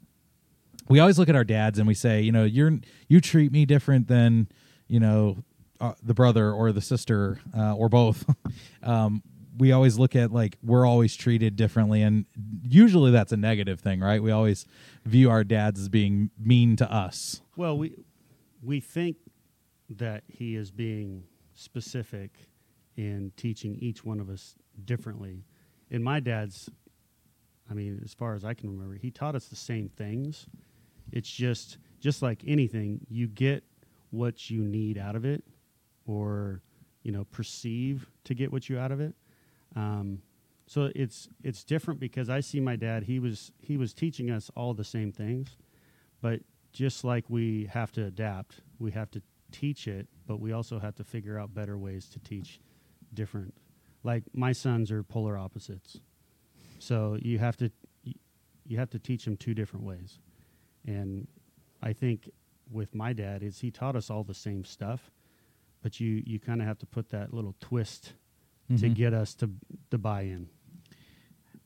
we 0.91 0.99
always 0.99 1.19
look 1.19 1.29
at 1.29 1.37
our 1.37 1.45
dads 1.45 1.79
and 1.79 1.87
we 1.87 1.95
say, 1.95 2.21
you 2.21 2.33
know, 2.33 2.45
you're 2.45 2.79
you 3.09 3.21
treat 3.21 3.53
me 3.53 3.65
different 3.65 4.09
than 4.09 4.49
you 4.89 5.01
know 5.01 5.39
uh, 5.81 5.95
the 6.03 6.13
brother 6.13 6.53
or 6.53 6.73
the 6.73 6.81
sister 6.83 7.41
uh, 7.57 7.75
or 7.75 7.89
both. 7.89 8.29
um, 8.83 9.23
we 9.57 9.73
always 9.73 9.99
look 9.99 10.17
at 10.17 10.33
like 10.33 10.59
we're 10.63 10.85
always 10.85 11.15
treated 11.15 11.55
differently, 11.55 12.03
and 12.03 12.27
usually 12.63 13.13
that's 13.13 13.33
a 13.33 13.37
negative 13.37 13.81
thing, 13.81 14.01
right? 14.01 14.23
We 14.23 14.33
always 14.33 14.67
view 15.05 15.31
our 15.31 15.45
dads 15.45 15.81
as 15.81 15.89
being 15.89 16.31
mean 16.39 16.77
to 16.77 16.93
us. 16.93 17.41
Well, 17.57 17.79
we 17.79 17.95
we 18.61 18.81
think 18.81 19.17
that 19.89 20.25
he 20.27 20.57
is 20.57 20.71
being 20.73 21.25
specific 21.55 22.33
in 22.97 23.33
teaching 23.37 23.77
each 23.77 24.05
one 24.05 24.19
of 24.19 24.29
us 24.29 24.57
differently. 24.85 25.45
In 25.89 26.03
my 26.03 26.19
dad's 26.21 26.69
I 27.71 27.75
mean, 27.75 28.01
as 28.05 28.13
far 28.13 28.35
as 28.35 28.45
I 28.45 28.55
can 28.55 28.71
remember, 28.71 28.97
he 28.97 29.13
taught 29.13 29.37
us 29.37 29.47
the 29.47 29.57
same 29.57 29.89
things. 29.89 30.47
It's 31.13 31.31
just 31.31 31.79
just 32.01 32.23
like 32.23 32.43
anything, 32.47 33.07
you 33.09 33.27
get 33.29 33.63
what 34.11 34.51
you 34.51 34.63
need 34.63 34.99
out 34.99 35.17
of 35.17 35.25
it, 35.25 35.45
or 36.07 36.63
you 37.03 37.13
know, 37.13 37.25
perceive 37.25 38.11
to 38.25 38.35
get 38.35 38.53
what 38.53 38.69
you 38.69 38.79
out 38.79 38.93
of 38.93 39.01
it. 39.01 39.15
Um, 39.77 40.23
so 40.67 40.91
it's 40.95 41.29
it's 41.43 41.65
different 41.65 41.99
because 42.01 42.31
I 42.31 42.41
see 42.41 42.61
my 42.61 42.77
dad. 42.77 43.05
He 43.05 43.19
was 43.19 43.53
he 43.61 43.77
was 43.77 43.93
teaching 43.93 44.31
us 44.31 44.51
all 44.57 44.75
the 44.75 44.85
same 44.85 45.13
things, 45.13 45.57
but 46.21 46.41
just 46.73 47.05
like 47.05 47.25
we 47.29 47.69
have 47.73 47.91
to 47.93 48.05
adapt, 48.05 48.61
we 48.79 48.93
have 48.93 49.11
to 49.13 49.23
teach 49.51 49.89
it, 49.89 50.07
but 50.27 50.41
we 50.41 50.53
also 50.53 50.79
have 50.79 50.95
to 50.97 51.05
figure 51.05 51.39
out 51.39 51.53
better 51.53 51.77
ways 51.77 52.09
to 52.11 52.21
teach 52.21 52.61
different. 53.15 53.53
Like 54.05 54.23
my 54.33 54.53
sons 54.53 54.91
are 54.93 55.03
polar 55.03 55.37
opposites, 55.37 55.99
so 56.79 57.19
you 57.21 57.39
have 57.39 57.57
to 57.57 57.71
you 58.65 58.79
have 58.79 58.91
to 58.91 58.99
teach 59.01 59.25
them 59.25 59.37
two 59.37 59.55
different 59.55 59.85
ways, 59.85 60.21
and 60.87 61.27
I 61.83 61.93
think 61.93 62.29
with 62.71 62.95
my 62.95 63.13
dad 63.13 63.43
is 63.43 63.61
he 63.61 63.71
taught 63.71 63.97
us 63.97 64.11
all 64.11 64.23
the 64.25 64.35
same 64.35 64.65
stuff, 64.65 65.11
but 65.83 66.01
you 66.01 66.23
you 66.27 66.39
kind 66.39 66.61
of 66.61 66.67
have 66.67 66.79
to 66.79 66.87
put 66.87 67.09
that 67.11 67.33
little 67.35 67.55
twist 67.61 68.13
to 68.69 68.75
Mhm. 68.89 68.95
get 68.95 69.13
us 69.15 69.35
to 69.37 69.51
to 69.91 69.99
buy 69.99 70.23
in. 70.23 70.49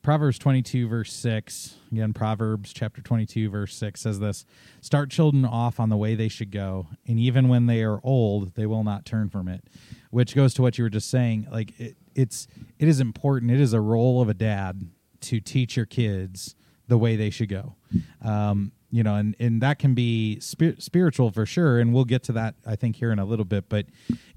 Proverbs 0.01 0.37
22, 0.37 0.87
verse 0.87 1.11
6. 1.13 1.77
Again, 1.91 2.13
Proverbs 2.13 2.71
chapter 2.71 3.01
22, 3.01 3.49
verse 3.49 3.75
6 3.75 3.99
says 4.01 4.19
this 4.19 4.45
Start 4.79 5.09
children 5.09 5.45
off 5.45 5.79
on 5.79 5.89
the 5.89 5.97
way 5.97 6.13
they 6.13 6.27
should 6.27 6.51
go, 6.51 6.87
and 7.07 7.19
even 7.19 7.47
when 7.47 7.65
they 7.65 7.83
are 7.83 7.99
old, 8.03 8.53
they 8.53 8.67
will 8.67 8.83
not 8.83 9.03
turn 9.05 9.29
from 9.29 9.47
it. 9.47 9.63
Which 10.11 10.35
goes 10.35 10.53
to 10.55 10.61
what 10.61 10.77
you 10.77 10.83
were 10.83 10.91
just 10.91 11.09
saying. 11.09 11.47
Like, 11.51 11.79
it, 11.79 11.97
it's, 12.13 12.47
it 12.77 12.87
is 12.87 12.99
important. 12.99 13.51
It 13.51 13.59
is 13.59 13.73
a 13.73 13.81
role 13.81 14.21
of 14.21 14.29
a 14.29 14.35
dad 14.35 14.87
to 15.21 15.39
teach 15.39 15.75
your 15.75 15.87
kids 15.87 16.55
the 16.87 16.99
way 16.99 17.15
they 17.15 17.31
should 17.31 17.49
go. 17.49 17.75
Um, 18.21 18.73
you 18.95 19.03
know, 19.03 19.15
and, 19.15 19.35
and 19.39 19.61
that 19.61 19.77
can 19.77 19.93
be 19.93 20.39
spir- 20.39 20.75
spiritual 20.79 21.29
for 21.29 21.45
sure. 21.45 21.79
And 21.79 21.93
we'll 21.93 22.05
get 22.05 22.23
to 22.23 22.31
that, 22.31 22.55
I 22.65 22.75
think, 22.77 22.95
here 22.95 23.11
in 23.11 23.19
a 23.19 23.25
little 23.25 23.43
bit. 23.45 23.67
But 23.67 23.87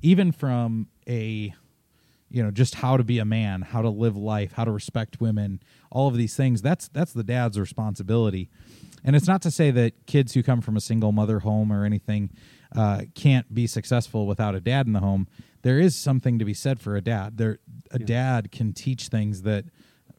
even 0.03 0.33
from 0.33 0.89
a, 1.09 1.55
you 2.31 2.43
know 2.43 2.51
just 2.51 2.75
how 2.75 2.99
to 2.99 3.05
be 3.05 3.19
a 3.21 3.25
man 3.25 3.63
how 3.63 3.81
to 3.81 3.89
live 3.89 4.15
life 4.15 4.53
how 4.53 4.63
to 4.63 4.71
respect 4.71 5.19
women 5.19 5.59
all 5.91 6.09
of 6.09 6.15
these 6.15 6.37
things 6.37 6.61
that's 6.61 6.87
that's 6.89 7.15
the 7.15 7.25
dad's 7.25 7.59
responsibility 7.59 8.51
and 9.03 9.17
it's 9.17 9.27
not 9.27 9.41
to 9.41 9.51
say 9.51 9.71
that 9.71 9.95
kids 10.07 10.35
who 10.35 10.43
come 10.43 10.61
from 10.61 10.77
a 10.77 10.81
single 10.83 11.11
mother 11.11 11.39
home 11.39 11.73
or 11.73 11.87
anything 11.87 12.29
uh, 12.77 13.01
can't 13.15 13.55
be 13.55 13.67
successful 13.67 14.27
without 14.27 14.55
a 14.55 14.61
dad 14.61 14.87
in 14.87 14.93
the 14.93 15.01
home 15.01 15.27
there 15.63 15.81
is 15.81 15.97
something 15.97 16.39
to 16.39 16.45
be 16.45 16.53
said 16.53 16.79
for 16.79 16.97
a 16.97 17.01
dad 17.01 17.39
there 17.39 17.61
a 17.93 17.99
Yeah. 17.99 18.05
dad 18.05 18.53
can 18.53 18.75
teach 18.75 19.09
things 19.09 19.41
that 19.43 19.65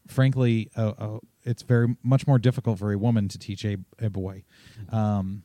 frankly 0.09 0.69
uh, 0.75 0.93
uh, 0.97 1.19
it's 1.43 1.61
very 1.63 1.95
much 2.03 2.27
more 2.27 2.37
difficult 2.39 2.79
for 2.79 2.91
a 2.91 2.97
woman 2.97 3.27
to 3.27 3.37
teach 3.37 3.63
a, 3.65 3.77
a 3.99 4.09
boy 4.09 4.43
um, 4.89 5.43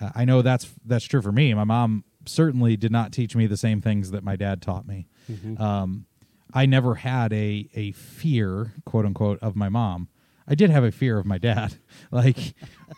uh, 0.00 0.10
i 0.14 0.24
know 0.24 0.42
that's 0.42 0.70
that's 0.84 1.04
true 1.04 1.22
for 1.22 1.32
me 1.32 1.52
my 1.54 1.64
mom 1.64 2.04
certainly 2.26 2.76
did 2.76 2.92
not 2.92 3.12
teach 3.12 3.34
me 3.34 3.46
the 3.46 3.56
same 3.56 3.80
things 3.80 4.10
that 4.10 4.22
my 4.22 4.36
dad 4.36 4.60
taught 4.62 4.86
me 4.86 5.06
um, 5.58 6.06
I 6.52 6.66
never 6.66 6.96
had 6.96 7.32
a 7.32 7.68
a 7.74 7.92
fear, 7.92 8.72
quote 8.84 9.06
unquote, 9.06 9.38
of 9.40 9.54
my 9.54 9.68
mom. 9.68 10.08
I 10.48 10.56
did 10.56 10.70
have 10.70 10.82
a 10.82 10.90
fear 10.90 11.16
of 11.18 11.26
my 11.26 11.38
dad. 11.38 11.74
Like 12.10 12.54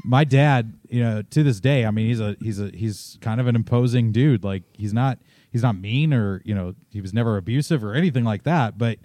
my 0.06 0.24
dad, 0.24 0.78
you 0.88 1.02
know, 1.02 1.20
to 1.20 1.42
this 1.42 1.60
day, 1.60 1.84
I 1.84 1.90
mean, 1.90 2.06
he's 2.06 2.20
a 2.20 2.34
he's 2.40 2.58
a 2.58 2.70
he's 2.72 3.18
kind 3.20 3.40
of 3.40 3.46
an 3.46 3.54
imposing 3.54 4.10
dude. 4.10 4.42
Like 4.42 4.62
he's 4.72 4.94
not 4.94 5.18
he's 5.50 5.62
not 5.62 5.76
mean 5.76 6.14
or 6.14 6.40
you 6.46 6.54
know 6.54 6.74
he 6.90 7.02
was 7.02 7.12
never 7.12 7.36
abusive 7.36 7.84
or 7.84 7.92
anything 7.92 8.24
like 8.24 8.44
that. 8.44 8.78
But 8.78 8.98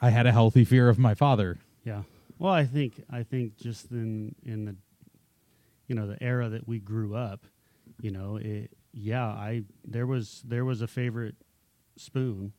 I 0.00 0.10
had 0.10 0.26
a 0.26 0.32
healthy 0.32 0.64
fear 0.64 0.88
of 0.88 0.98
my 0.98 1.14
father. 1.14 1.58
Yeah. 1.84 2.02
Well, 2.38 2.52
I 2.52 2.64
think 2.64 3.02
I 3.10 3.22
think 3.22 3.56
just 3.56 3.90
in 3.90 4.34
in 4.44 4.64
the 4.64 4.76
you 5.86 5.94
know 5.94 6.06
the 6.06 6.22
era 6.22 6.48
that 6.48 6.68
we 6.68 6.78
grew 6.78 7.14
up, 7.16 7.46
you 8.00 8.10
know, 8.10 8.36
it 8.36 8.70
yeah, 8.92 9.26
I 9.26 9.64
there 9.84 10.06
was 10.06 10.42
there 10.46 10.64
was 10.64 10.82
a 10.82 10.86
favorite 10.86 11.36
spoon 11.96 12.52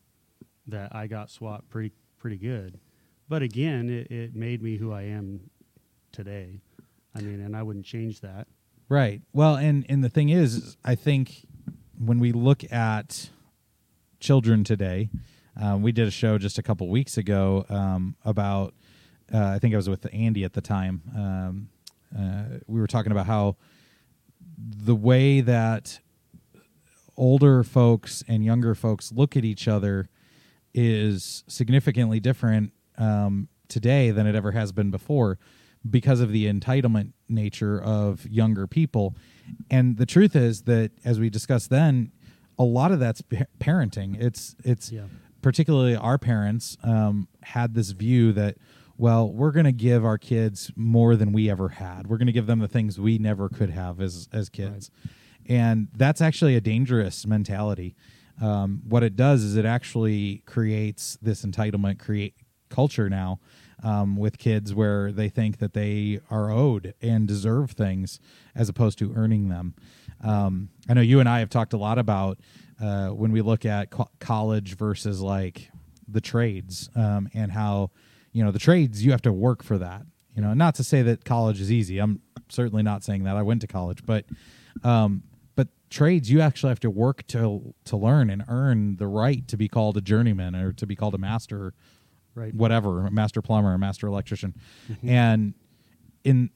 that 0.68 0.94
I 0.96 1.08
got 1.08 1.30
swapped 1.30 1.70
pretty 1.70 1.94
pretty 2.18 2.38
good. 2.38 2.80
But 3.28 3.42
again, 3.42 3.90
it, 3.90 4.12
it 4.12 4.36
made 4.36 4.62
me 4.62 4.78
who 4.78 4.92
I 4.92 5.04
am 5.04 5.50
today. 6.12 6.62
I 7.16 7.22
mean, 7.22 7.42
and 7.42 7.56
I 7.56 7.64
wouldn't 7.64 7.86
change 7.86 8.22
that. 8.22 8.48
Right. 8.90 9.22
Well, 9.34 9.56
and 9.56 9.86
and 9.88 10.04
the 10.04 10.10
thing 10.10 10.30
is, 10.30 10.56
is 10.56 10.78
I 10.84 10.96
think 10.96 11.46
when 11.98 12.20
we 12.20 12.32
look 12.32 12.70
at 12.72 13.30
children 14.20 14.64
today, 14.64 15.10
um, 15.60 15.82
we 15.82 15.92
did 15.92 16.08
a 16.08 16.12
show 16.12 16.38
just 16.38 16.58
a 16.58 16.64
couple 16.64 16.88
weeks 16.90 17.18
ago 17.18 17.66
um, 17.70 18.16
about. 18.24 18.74
Uh, 19.32 19.46
I 19.46 19.60
think 19.60 19.74
I 19.74 19.78
was 19.78 19.90
with 19.90 20.08
Andy 20.12 20.44
at 20.44 20.54
the 20.54 20.62
time. 20.62 21.02
Um, 21.16 21.70
uh, 22.18 22.60
we 22.68 22.80
were 22.80 22.88
talking 22.88 23.12
about 23.12 23.28
how 23.28 23.58
the 24.58 24.96
way 24.96 25.42
that 25.42 26.00
older 27.16 27.64
folks 27.64 28.24
and 28.28 28.44
younger 28.44 28.74
folks 28.74 29.12
look 29.12 29.38
at 29.38 29.46
each 29.46 29.68
other 29.68 30.10
is 30.74 31.44
significantly 31.48 32.20
different 32.20 32.74
um, 32.98 33.50
today 33.68 34.12
than 34.12 34.26
it 34.26 34.36
ever 34.36 34.52
has 34.52 34.72
been 34.72 34.90
before 34.90 35.38
because 35.90 36.20
of 36.20 36.32
the 36.32 36.52
entitlement 36.52 37.14
nature 37.28 37.82
of 37.82 38.26
younger 38.28 38.68
people. 38.68 39.16
And 39.70 39.98
the 39.98 40.06
truth 40.06 40.36
is 40.36 40.64
that, 40.64 40.92
as 41.06 41.20
we 41.20 41.30
discussed 41.30 41.70
then, 41.70 42.12
a 42.58 42.64
lot 42.64 42.92
of 42.92 43.00
that's 43.00 43.22
parenting. 43.60 44.22
It's 44.22 44.56
it's 44.64 44.92
Yeah. 44.92 45.04
Particularly 45.42 45.96
our 45.96 46.18
parents 46.18 46.78
um, 46.84 47.28
had 47.44 47.74
this 47.74 47.92
view 47.92 48.32
that 48.34 48.58
well 48.98 49.32
we're 49.32 49.52
going 49.52 49.66
to 49.66 49.72
give 49.72 50.04
our 50.06 50.18
kids 50.18 50.72
more 50.76 51.16
than 51.16 51.32
we 51.32 51.50
ever 51.50 51.70
had. 51.70 52.08
We're 52.08 52.18
going 52.18 52.28
to 52.28 52.34
give 52.34 52.48
them 52.48 52.60
the 52.60 52.68
things 52.68 53.00
we 53.00 53.18
never 53.18 53.50
could 53.50 53.70
have 53.70 54.02
as 54.02 54.28
as 54.32 54.50
kids. 54.50 54.92
And 55.48 55.88
that's 55.96 56.22
actually 56.22 56.56
a 56.56 56.62
dangerous 56.62 57.26
mentality. 57.26 57.96
Um, 58.42 58.82
what 58.88 59.04
it 59.04 59.16
does 59.16 59.44
is 59.44 59.56
it 59.56 59.66
actually 59.66 60.44
creates 60.46 61.18
this 61.22 61.44
entitlement 61.44 62.00
create 62.00 62.36
culture 62.70 63.10
now 63.10 63.40
um, 63.84 64.16
with 64.16 64.38
kids 64.38 64.74
where 64.74 65.12
they 65.12 65.30
think 65.30 65.58
that 65.58 65.74
they 65.74 66.20
are 66.30 66.52
owed 66.52 66.94
and 67.02 67.28
deserve 67.28 67.72
things 67.72 68.20
as 68.56 68.70
opposed 68.70 68.98
to 69.00 69.14
earning 69.16 69.50
them. 69.50 69.74
Um, 70.22 70.70
i 70.90 70.94
know 70.94 71.02
you 71.02 71.22
and 71.22 71.30
i 71.30 71.40
have 71.40 71.50
talked 71.50 71.72
a 71.72 71.78
lot 71.78 71.98
about 71.98 72.40
uh, 72.82 73.10
when 73.10 73.32
we 73.32 73.42
look 73.42 73.66
at 73.66 73.90
co- 73.90 74.10
college 74.20 74.76
versus 74.76 75.22
like 75.22 75.70
the 76.08 76.22
trades 76.22 76.90
um, 76.96 77.30
and 77.34 77.52
how 77.52 77.92
you 78.32 78.44
know 78.44 78.52
the 78.52 78.60
trades 78.60 79.04
you 79.06 79.12
have 79.12 79.22
to 79.24 79.34
work 79.34 79.64
for 79.64 79.78
that 79.78 80.04
you 80.36 80.42
know? 80.44 80.54
Not 80.54 80.76
to 80.76 80.84
say 80.84 81.02
that 81.02 81.26
college 81.26 81.60
is 81.60 81.70
easy. 81.72 81.98
I'm 82.00 82.22
certainly 82.48 82.82
not 82.84 83.04
saying 83.04 83.24
that. 83.26 83.36
I 83.36 83.42
went 83.42 83.62
to 83.62 83.68
college 83.68 84.06
but 84.06 84.26
um, 84.84 85.24
but 85.56 85.68
trades 85.90 86.32
you 86.32 86.40
actually 86.40 86.70
have 86.70 86.80
to 86.82 86.90
work 86.90 87.26
to 87.28 87.74
to 87.86 87.98
learn 87.98 88.30
and 88.30 88.44
earn 88.48 88.96
the 88.98 89.08
right 89.08 89.48
to 89.50 89.58
be 89.58 89.68
called 89.68 89.98
a 89.98 90.02
journeyman 90.02 90.56
or 90.56 90.72
to 90.74 90.86
be 90.86 90.96
called 90.96 91.16
a 91.16 91.18
master 91.20 91.74
Right. 92.36 92.54
whatever 92.54 93.06
a 93.08 93.12
master 93.12 93.42
plumber 93.42 93.74
a 93.74 93.80
master 93.80 94.08
electrician. 94.08 94.54
And 95.04 95.56
in 96.24 96.52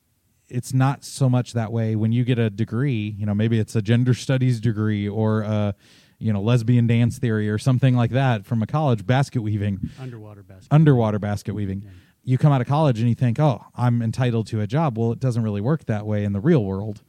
it's 0.47 0.71
not 0.73 1.03
so 1.03 1.29
much 1.29 1.53
that 1.53 1.71
way. 1.71 1.95
When 1.95 2.11
you 2.11 2.23
get 2.23 2.37
a 2.39 2.49
degree 2.49 3.15
you 3.17 3.25
know 3.25 3.33
maybe 3.33 3.59
it's 3.59 3.75
a 3.75 3.81
gender 3.81 4.13
studies 4.13 4.61
degree 4.61 5.09
or 5.09 5.41
a 5.41 5.75
you 6.19 6.31
know 6.33 6.41
lesbian 6.41 6.87
dance 6.87 7.17
theory 7.19 7.49
or 7.49 7.57
something 7.57 7.95
like 7.95 8.11
that 8.11 8.45
from 8.45 8.61
a 8.61 8.67
college 8.67 9.05
basket 9.05 9.41
weaving. 9.41 9.89
Underwater 9.99 10.43
basket. 10.43 10.67
underwater 10.71 11.19
basket 11.19 11.53
weaving. 11.53 11.83
Yeah. 11.83 11.91
you 12.23 12.37
come 12.37 12.51
out 12.51 12.61
of 12.61 12.67
college 12.67 12.99
and 12.99 13.09
you 13.09 13.15
think 13.15 13.39
oh 13.39 13.63
i'm 13.75 14.01
entitled 14.01 14.47
to 14.47 14.61
a 14.61 14.67
job. 14.67 14.97
Well 14.97 15.11
it 15.11 15.19
doesn't 15.19 15.43
really 15.43 15.61
work 15.61 15.85
that 15.85 16.05
way 16.05 16.23
in 16.23 16.33
the 16.33 16.41
real 16.41 16.63
world. 16.63 17.03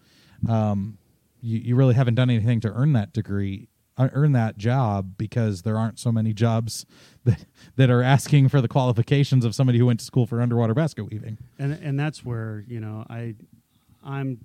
Um, 0.49 0.99
you, 1.41 1.59
you 1.59 1.77
really 1.77 1.95
haven't 1.95 2.15
done 2.15 2.31
anything 2.31 2.61
to 2.61 2.73
earn 2.73 2.93
that 2.95 3.13
degree 3.13 3.69
uh, 3.97 4.09
earn 4.13 4.33
that 4.33 4.59
job 4.59 5.17
because 5.17 5.63
there 5.63 5.79
aren't 5.79 5.99
so 5.99 6.11
many 6.11 6.33
jobs 6.33 6.85
that 7.25 7.45
that 7.77 7.91
are 7.91 8.03
asking 8.03 8.49
for 8.49 8.61
the 8.61 8.69
qualifications 8.69 9.45
of 9.45 9.55
somebody 9.55 9.79
who 9.79 9.87
went 9.87 10.01
to 10.01 10.07
school 10.07 10.27
for 10.27 10.41
underwater 10.41 10.75
basket 10.75 11.05
weaving. 11.05 11.39
And 11.59 11.73
and 11.73 11.99
that's 11.99 12.25
where 12.25 12.65
you 12.67 12.81
know 12.81 13.05
I 13.09 13.35
I'm 14.05 14.41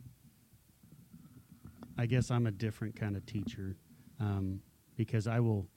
I 1.98 2.06
guess 2.06 2.32
I'm 2.32 2.48
a 2.48 2.52
different 2.52 2.96
kind 2.96 3.18
of 3.18 3.26
teacher 3.26 3.76
um, 4.20 4.62
because 4.96 5.28
I 5.28 5.40
will 5.40 5.68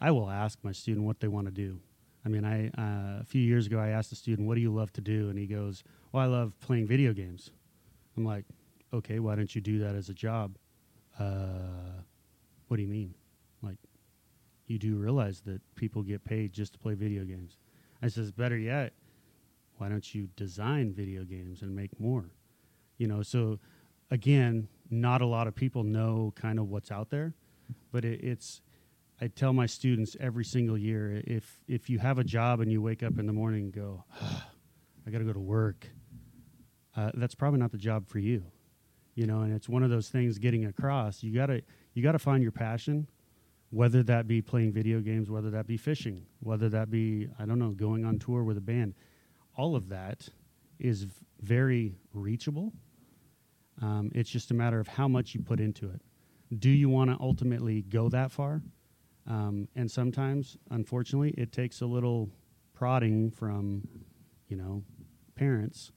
I 0.00 0.10
will 0.10 0.30
ask 0.30 0.58
my 0.62 0.72
student 0.72 1.06
what 1.06 1.20
they 1.20 1.28
want 1.28 1.46
to 1.46 1.52
do. 1.52 1.80
I 2.24 2.28
mean, 2.28 2.44
I 2.44 2.68
uh, 2.68 3.20
a 3.20 3.24
few 3.24 3.42
years 3.42 3.66
ago 3.66 3.78
I 3.78 3.88
asked 3.88 4.12
a 4.12 4.16
student, 4.16 4.46
"What 4.46 4.54
do 4.54 4.60
you 4.60 4.72
love 4.72 4.92
to 4.94 5.00
do?" 5.00 5.28
and 5.28 5.38
he 5.38 5.46
goes, 5.46 5.84
"Well, 6.12 6.22
I 6.22 6.26
love 6.26 6.58
playing 6.60 6.86
video 6.86 7.12
games." 7.12 7.50
I'm 8.16 8.24
like, 8.24 8.44
"Okay, 8.92 9.18
why 9.18 9.34
don't 9.34 9.54
you 9.54 9.60
do 9.60 9.78
that 9.80 9.94
as 9.94 10.08
a 10.08 10.14
job?" 10.14 10.56
Uh, 11.18 12.02
what 12.68 12.76
do 12.76 12.82
you 12.82 12.88
mean? 12.88 13.14
Like, 13.62 13.76
you 14.66 14.78
do 14.78 14.96
realize 14.96 15.40
that 15.42 15.60
people 15.74 16.02
get 16.02 16.24
paid 16.24 16.52
just 16.52 16.72
to 16.72 16.78
play 16.78 16.94
video 16.94 17.24
games. 17.24 17.58
I 18.02 18.08
says, 18.08 18.32
better 18.32 18.56
yet, 18.56 18.94
why 19.76 19.88
don't 19.88 20.14
you 20.14 20.28
design 20.36 20.92
video 20.92 21.24
games 21.24 21.62
and 21.62 21.76
make 21.76 21.98
more? 22.00 22.30
You 22.98 23.08
know, 23.08 23.22
so 23.22 23.58
again, 24.10 24.68
not 24.90 25.20
a 25.22 25.26
lot 25.26 25.46
of 25.46 25.54
people 25.54 25.84
know 25.84 26.32
kind 26.34 26.58
of 26.58 26.68
what's 26.68 26.90
out 26.90 27.10
there, 27.10 27.34
but 27.92 28.04
it, 28.04 28.24
it's. 28.24 28.60
I 29.20 29.28
tell 29.28 29.52
my 29.52 29.66
students 29.66 30.16
every 30.18 30.44
single 30.44 30.76
year 30.76 31.22
if 31.24 31.60
if 31.68 31.88
you 31.88 32.00
have 32.00 32.18
a 32.18 32.24
job 32.24 32.60
and 32.60 32.72
you 32.72 32.82
wake 32.82 33.04
up 33.04 33.18
in 33.18 33.26
the 33.26 33.32
morning 33.32 33.64
and 33.64 33.72
go, 33.72 34.04
I 35.06 35.10
got 35.10 35.18
to 35.18 35.24
go 35.24 35.32
to 35.32 35.40
work. 35.40 35.86
Uh, 36.96 37.10
that's 37.14 37.34
probably 37.34 37.60
not 37.60 37.70
the 37.70 37.78
job 37.78 38.06
for 38.06 38.18
you, 38.18 38.42
you 39.14 39.26
know. 39.26 39.40
And 39.40 39.54
it's 39.54 39.68
one 39.68 39.82
of 39.82 39.90
those 39.90 40.08
things 40.08 40.38
getting 40.38 40.64
across. 40.64 41.22
You 41.22 41.32
gotta 41.34 41.62
you 41.94 42.02
gotta 42.02 42.18
find 42.18 42.42
your 42.42 42.52
passion, 42.52 43.06
whether 43.70 44.02
that 44.04 44.26
be 44.26 44.42
playing 44.42 44.72
video 44.72 45.00
games, 45.00 45.30
whether 45.30 45.50
that 45.50 45.66
be 45.66 45.76
fishing, 45.76 46.26
whether 46.40 46.68
that 46.70 46.90
be 46.90 47.28
I 47.38 47.46
don't 47.46 47.58
know 47.58 47.70
going 47.70 48.04
on 48.04 48.18
tour 48.18 48.42
with 48.42 48.58
a 48.58 48.62
band. 48.62 48.94
All 49.56 49.76
of 49.76 49.88
that 49.90 50.28
is 50.78 51.06
very 51.40 51.94
reachable. 52.12 52.72
Um, 53.80 54.10
it's 54.14 54.30
just 54.30 54.50
a 54.50 54.54
matter 54.54 54.80
of 54.80 54.88
how 54.88 55.08
much 55.08 55.34
you 55.34 55.42
put 55.42 55.60
into 55.60 55.88
it. 55.88 56.00
Do 56.58 56.70
you 56.70 56.88
want 56.88 57.10
to 57.10 57.16
ultimately 57.20 57.82
go 57.82 58.08
that 58.10 58.30
far? 58.30 58.62
Um, 59.26 59.68
and 59.76 59.90
sometimes, 59.90 60.58
unfortunately, 60.70 61.34
it 61.38 61.52
takes 61.52 61.80
a 61.80 61.86
little 61.86 62.30
prodding 62.74 63.30
from, 63.30 63.86
you 64.48 64.56
know, 64.56 64.82
parents 65.34 65.92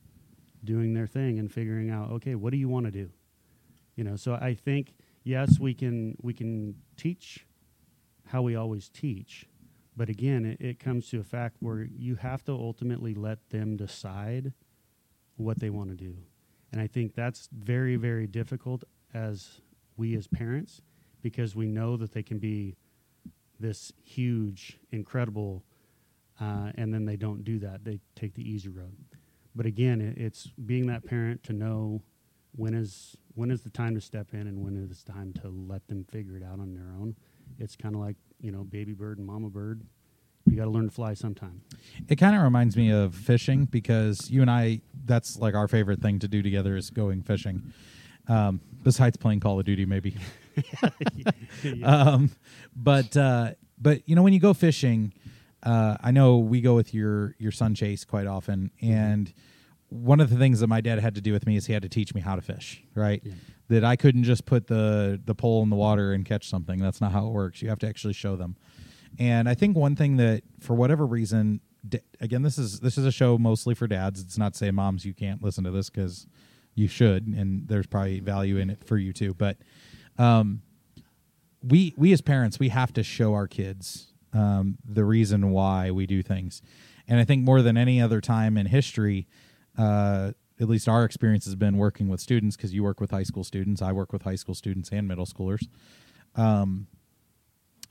doing 0.64 0.94
their 0.94 1.08
thing 1.08 1.40
and 1.40 1.52
figuring 1.52 1.90
out, 1.90 2.12
okay, 2.12 2.36
what 2.36 2.52
do 2.52 2.58
you 2.58 2.70
want 2.70 2.86
to 2.86 2.92
do? 2.92 3.10
You 3.96 4.04
know, 4.04 4.16
so 4.16 4.34
I 4.34 4.54
think 4.54 4.94
yes, 5.24 5.60
we 5.60 5.74
can 5.74 6.16
we 6.22 6.34
can 6.34 6.76
teach 6.96 7.46
how 8.28 8.42
we 8.42 8.56
always 8.56 8.90
teach, 8.90 9.48
but 9.96 10.10
again, 10.10 10.46
it, 10.46 10.62
it 10.62 10.80
comes 10.80 11.10
to 11.10 11.20
a 11.20 11.24
fact 11.24 11.58
where 11.60 11.84
you 11.84 12.16
have 12.16 12.44
to 12.46 12.52
ultimately 12.52 13.14
let 13.14 13.50
them 13.50 13.78
decide 13.78 14.54
what 15.38 15.60
they 15.60 15.70
want 15.70 15.90
to 15.90 15.96
do, 15.96 16.16
and 16.72 16.82
I 16.82 16.88
think 16.88 17.16
that's 17.16 17.50
very 17.52 17.96
very 17.96 18.28
difficult 18.28 18.84
as 19.14 19.62
we 19.98 20.16
as 20.16 20.28
parents 20.28 20.82
because 21.22 21.56
we 21.56 21.68
know 21.68 21.98
that 21.98 22.14
they 22.14 22.24
can 22.24 22.40
be 22.40 22.76
this 23.60 23.92
huge, 24.04 24.78
incredible, 24.92 25.64
uh, 26.40 26.72
and 26.76 26.94
then 26.94 27.06
they 27.06 27.16
don't 27.16 27.44
do 27.44 27.60
that. 27.60 27.84
They 27.84 28.00
take 28.16 28.34
the 28.34 28.48
easy 28.48 28.70
road. 28.70 28.96
But 29.56 29.66
again, 29.66 30.02
it, 30.02 30.18
it's 30.18 30.48
being 30.66 30.88
that 30.88 31.06
parent 31.06 31.44
to 31.44 31.54
know 31.54 32.02
when 32.56 32.74
is 32.74 33.18
when 33.34 33.52
is 33.52 33.62
the 33.64 33.70
time 33.70 33.96
to 33.96 34.02
step 34.02 34.34
in 34.34 34.42
and 34.42 34.64
when 34.64 34.76
is 34.78 35.04
the 35.04 35.12
time 35.12 35.34
to 35.42 35.50
let 35.50 35.88
them 35.88 36.06
figure 36.06 36.38
it 36.38 36.44
out 36.44 36.60
on 36.60 36.74
their 36.74 36.94
own. 37.00 37.16
It's 37.60 37.76
kind 37.76 37.96
of 37.96 38.02
like 38.02 38.18
you 38.42 38.52
know, 38.52 38.64
baby 38.64 38.94
bird 38.94 39.18
and 39.18 39.26
mama 39.26 39.50
bird. 39.50 39.82
You 40.46 40.56
got 40.56 40.66
to 40.66 40.70
learn 40.70 40.86
to 40.86 40.94
fly 40.94 41.16
sometime. 41.16 41.62
It 42.08 42.18
kind 42.18 42.36
of 42.36 42.44
reminds 42.44 42.78
me 42.78 42.92
of 42.92 43.16
fishing 43.16 43.66
because 43.66 44.30
you 44.30 44.42
and 44.42 44.52
I, 44.52 44.82
that's 45.06 45.40
like 45.40 45.56
our 45.56 45.68
favorite 45.68 46.02
thing 46.02 46.20
to 46.20 46.28
do 46.28 46.44
together 46.44 46.78
is 46.78 46.92
going 46.92 47.24
fishing. 47.24 47.74
Um, 48.28 48.62
besides 48.86 49.18
playing 49.18 49.42
Call 49.42 49.60
of 49.60 49.66
Duty, 49.66 49.86
maybe. 49.86 50.16
um, 51.84 52.32
but 52.74 53.18
uh, 53.18 53.52
but 53.78 54.08
you 54.08 54.16
know 54.16 54.24
when 54.24 54.32
you 54.32 54.40
go 54.40 54.54
fishing, 54.54 55.14
uh, 55.64 55.98
I 56.02 56.12
know 56.12 56.38
we 56.38 56.62
go 56.62 56.76
with 56.76 56.94
your 56.94 57.36
your 57.38 57.52
son 57.52 57.76
Chase 57.76 58.06
quite 58.06 58.28
often, 58.28 58.72
and 58.82 59.34
one 59.90 60.20
of 60.22 60.30
the 60.30 60.38
things 60.38 60.62
that 60.62 60.68
my 60.68 60.80
dad 60.82 61.00
had 61.00 61.16
to 61.16 61.22
do 61.22 61.34
with 61.34 61.46
me 61.46 61.58
is 61.58 61.66
he 61.66 61.74
had 61.74 61.82
to 61.84 61.90
teach 61.90 62.14
me 62.16 62.22
how 62.22 62.36
to 62.36 62.42
fish. 62.42 62.82
Right, 62.96 63.22
Yeah. 63.26 63.34
that 63.68 63.84
I 63.84 63.96
couldn't 63.98 64.24
just 64.24 64.46
put 64.46 64.68
the 64.68 65.20
the 65.24 65.36
pole 65.36 65.62
in 65.64 65.70
the 65.70 65.76
water 65.76 66.14
and 66.14 66.26
catch 66.26 66.48
something. 66.48 66.80
That's 66.80 67.02
not 67.02 67.12
how 67.12 67.28
it 67.28 67.32
works. 67.32 67.62
You 67.62 67.68
have 67.70 67.80
to 67.80 67.88
actually 67.88 68.14
show 68.14 68.38
them. 68.38 68.56
And 69.18 69.48
I 69.48 69.54
think 69.54 69.78
one 69.78 69.96
thing 69.96 70.18
that, 70.18 70.44
for 70.60 70.74
whatever 70.76 71.06
reason, 71.06 71.62
again, 72.20 72.42
this 72.42 72.58
is 72.58 72.80
this 72.82 72.98
is 72.98 73.06
a 73.06 73.12
show 73.12 73.38
mostly 73.38 73.74
for 73.74 73.88
dads. 73.88 74.22
It's 74.22 74.38
not 74.38 74.54
to 74.54 74.58
say 74.58 74.72
moms 74.72 75.06
you 75.06 75.14
can't 75.14 75.42
listen 75.42 75.64
to 75.64 75.72
this 75.72 75.90
because 75.90 76.28
you 76.76 76.88
should, 76.88 77.26
and 77.26 77.68
there's 77.68 77.88
probably 77.88 78.20
value 78.20 78.58
in 78.58 78.70
it 78.70 78.84
for 78.84 78.98
you 78.98 79.14
too. 79.14 79.34
But 79.34 79.58
um, 80.18 80.62
we 81.64 81.94
we 81.98 82.12
as 82.14 82.22
parents 82.22 82.60
we 82.60 82.70
have 82.70 82.94
to 82.94 83.04
show 83.04 83.34
our 83.34 83.48
kids 83.48 84.14
um, 84.34 84.78
the 84.86 85.06
reason 85.06 85.52
why 85.52 85.90
we 85.92 86.06
do 86.06 86.22
things, 86.22 86.62
and 87.08 87.20
I 87.20 87.24
think 87.24 87.44
more 87.44 87.62
than 87.62 87.78
any 87.78 88.02
other 88.02 88.22
time 88.22 88.58
in 88.58 88.68
history, 88.68 89.28
uh, 89.78 90.32
at 90.60 90.70
least 90.70 90.88
our 90.88 91.04
experience 91.06 91.46
has 91.46 91.56
been 91.56 91.78
working 91.78 92.08
with 92.08 92.20
students 92.20 92.56
because 92.56 92.74
you 92.74 92.84
work 92.84 93.00
with 93.00 93.12
high 93.12 93.24
school 93.24 93.44
students, 93.44 93.82
I 93.82 93.92
work 93.92 94.14
with 94.14 94.24
high 94.24 94.36
school 94.36 94.56
students 94.56 94.90
and 94.92 95.08
middle 95.08 95.26
schoolers. 95.26 95.68
Um, 96.36 96.88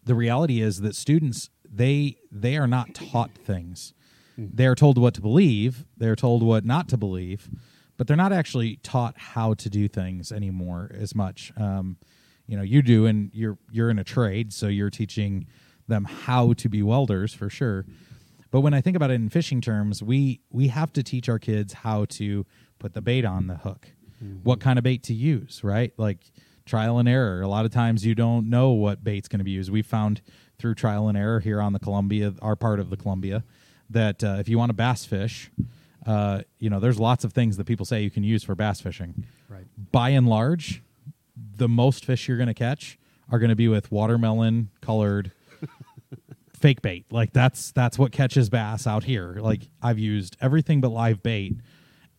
the 0.04 0.14
reality 0.14 0.60
is 0.60 0.82
that 0.82 0.94
students 0.94 1.50
they 1.68 2.18
they 2.30 2.56
are 2.56 2.66
not 2.66 2.94
taught 2.94 3.30
things. 3.38 3.94
They 4.36 4.66
are 4.66 4.74
told 4.74 4.98
what 4.98 5.14
to 5.14 5.20
believe. 5.20 5.86
They're 5.96 6.16
told 6.16 6.42
what 6.42 6.64
not 6.64 6.88
to 6.88 6.96
believe, 6.96 7.48
but 7.96 8.06
they're 8.06 8.16
not 8.16 8.32
actually 8.32 8.76
taught 8.76 9.16
how 9.16 9.54
to 9.54 9.70
do 9.70 9.88
things 9.88 10.32
anymore 10.32 10.90
as 10.98 11.14
much. 11.14 11.52
Um, 11.56 11.96
you 12.46 12.56
know, 12.56 12.62
you 12.62 12.82
do, 12.82 13.06
and 13.06 13.30
you're 13.32 13.58
you're 13.70 13.90
in 13.90 13.98
a 13.98 14.04
trade, 14.04 14.52
so 14.52 14.66
you're 14.66 14.90
teaching 14.90 15.46
them 15.88 16.04
how 16.04 16.52
to 16.54 16.68
be 16.68 16.82
welders 16.82 17.32
for 17.32 17.48
sure. 17.48 17.86
But 18.50 18.60
when 18.60 18.74
I 18.74 18.80
think 18.80 18.96
about 18.96 19.10
it 19.10 19.14
in 19.14 19.28
fishing 19.30 19.60
terms, 19.60 20.02
we 20.02 20.40
we 20.50 20.68
have 20.68 20.92
to 20.94 21.02
teach 21.02 21.28
our 21.28 21.38
kids 21.38 21.72
how 21.72 22.04
to 22.06 22.46
put 22.78 22.94
the 22.94 23.00
bait 23.00 23.24
on 23.24 23.46
the 23.46 23.56
hook, 23.56 23.88
what 24.42 24.60
kind 24.60 24.78
of 24.78 24.82
bait 24.84 25.02
to 25.04 25.14
use, 25.14 25.62
right? 25.64 25.92
Like 25.96 26.18
trial 26.66 26.98
and 26.98 27.08
error. 27.08 27.42
A 27.42 27.48
lot 27.48 27.64
of 27.64 27.70
times 27.72 28.04
you 28.06 28.14
don't 28.14 28.48
know 28.48 28.70
what 28.70 29.04
bait's 29.04 29.28
going 29.28 29.38
to 29.38 29.44
be 29.44 29.50
used. 29.50 29.70
We 29.70 29.82
found 29.82 30.22
through 30.58 30.74
trial 30.76 31.08
and 31.08 31.18
error 31.18 31.40
here 31.40 31.60
on 31.60 31.72
the 31.72 31.78
Columbia, 31.78 32.34
our 32.40 32.56
part 32.56 32.80
of 32.80 32.90
the 32.90 32.96
Columbia, 32.96 33.44
that 33.90 34.22
uh, 34.22 34.36
if 34.38 34.48
you 34.48 34.56
want 34.58 34.70
to 34.70 34.74
bass 34.74 35.04
fish, 35.04 35.50
uh, 36.06 36.42
you 36.58 36.70
know, 36.70 36.80
there's 36.80 36.98
lots 36.98 37.24
of 37.24 37.32
things 37.32 37.56
that 37.56 37.64
people 37.64 37.86
say 37.86 38.02
you 38.02 38.10
can 38.10 38.24
use 38.24 38.44
for 38.44 38.54
bass 38.54 38.80
fishing. 38.80 39.26
Right. 39.48 39.64
By 39.92 40.10
and 40.10 40.28
large, 40.28 40.82
the 41.56 41.68
most 41.68 42.04
fish 42.04 42.28
you're 42.28 42.36
going 42.36 42.48
to 42.48 42.54
catch 42.54 42.98
are 43.30 43.38
going 43.38 43.50
to 43.50 43.56
be 43.56 43.68
with 43.68 43.90
watermelon 43.90 44.70
colored 44.80 45.32
fake 46.54 46.82
bait. 46.82 47.06
Like 47.10 47.32
that's 47.32 47.72
that's 47.72 47.98
what 47.98 48.12
catches 48.12 48.48
bass 48.50 48.86
out 48.86 49.04
here. 49.04 49.36
Like 49.40 49.62
I've 49.82 49.98
used 49.98 50.36
everything 50.40 50.80
but 50.80 50.90
live 50.90 51.22
bait, 51.22 51.56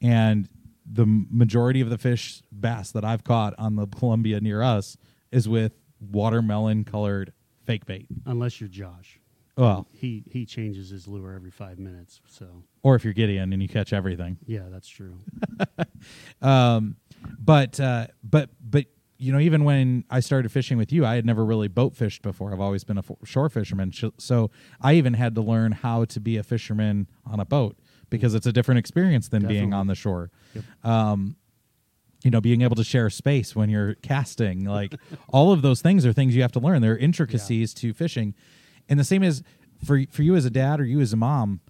and 0.02 0.50
the 0.86 1.06
majority 1.06 1.82
of 1.82 1.90
the 1.90 1.98
fish 1.98 2.42
bass 2.52 2.92
that 2.92 3.04
I've 3.04 3.24
caught 3.24 3.54
on 3.58 3.76
the 3.76 3.88
Columbia 3.88 4.40
near 4.40 4.62
us 4.62 4.98
is 5.32 5.50
with 5.50 5.74
watermelon 6.00 6.84
colored 6.84 7.34
fake 7.66 7.86
bait. 7.86 8.08
Unless 8.26 8.62
you're 8.62 8.70
Josh, 8.70 9.20
Well, 9.58 9.88
he 9.92 10.24
he 10.30 10.46
changes 10.46 10.90
his 10.90 11.08
lure 11.08 11.34
every 11.34 11.52
five 11.52 11.80
minutes. 11.80 12.22
So 12.28 12.64
or 12.84 12.96
if 12.96 13.04
you're 13.06 13.14
Gideon 13.14 13.54
and 13.54 13.62
you 13.62 13.70
catch 13.70 13.94
everything. 13.94 14.38
yeah, 14.46 14.64
that's 14.70 14.88
true. 14.88 15.20
Um, 16.42 16.98
but 17.40 17.80
uh, 17.80 18.08
but 18.24 18.50
but 18.62 18.86
you 19.18 19.32
know, 19.32 19.40
even 19.40 19.64
when 19.64 20.04
I 20.10 20.20
started 20.20 20.52
fishing 20.52 20.78
with 20.78 20.92
you, 20.92 21.06
I 21.06 21.16
had 21.16 21.26
never 21.26 21.46
really 21.46 21.68
boat 21.68 21.96
fished 21.96 22.22
before. 22.22 22.54
I've 22.54 22.60
always 22.60 22.84
been 22.84 22.98
a 22.98 23.04
shore 23.24 23.50
fisherman, 23.50 23.92
so 24.18 24.52
I 24.82 24.94
even 24.94 25.14
had 25.14 25.36
to 25.36 25.42
learn 25.42 25.72
how 25.72 26.06
to 26.06 26.20
be 26.20 26.38
a 26.38 26.44
fisherman 26.44 27.08
on 27.26 27.40
a 27.40 27.46
boat 27.46 27.78
because 28.10 28.36
it's 28.36 28.46
a 28.46 28.52
different 28.52 28.80
experience 28.80 29.30
than 29.30 29.48
being 29.48 29.74
on 29.74 29.88
the 29.88 29.96
shore. 29.96 30.32
Yep. 30.54 30.64
Um, 30.84 31.38
you 32.24 32.32
know, 32.32 32.42
being 32.42 32.62
able 32.62 32.76
to 32.76 32.84
share 32.84 33.10
space 33.10 33.56
when 33.56 33.70
you're 33.70 33.96
casting, 33.96 34.66
like 34.66 34.96
all 35.30 35.52
of 35.52 35.62
those 35.62 35.82
things 35.82 36.06
are 36.06 36.14
things 36.14 36.36
you 36.36 36.42
have 36.42 36.52
to 36.54 36.60
learn. 36.60 36.82
There 36.82 36.94
are 36.94 36.98
intricacies 36.98 37.74
to 37.76 37.94
fishing, 37.94 38.34
and 38.90 39.00
the 39.00 39.04
same 39.04 39.24
as 39.24 39.44
for 39.84 40.04
for 40.12 40.24
you 40.24 40.36
as 40.36 40.46
a 40.46 40.50
dad 40.50 40.80
or 40.80 40.86
you 40.86 41.02
as 41.02 41.14
a 41.14 41.18
mom. 41.18 41.62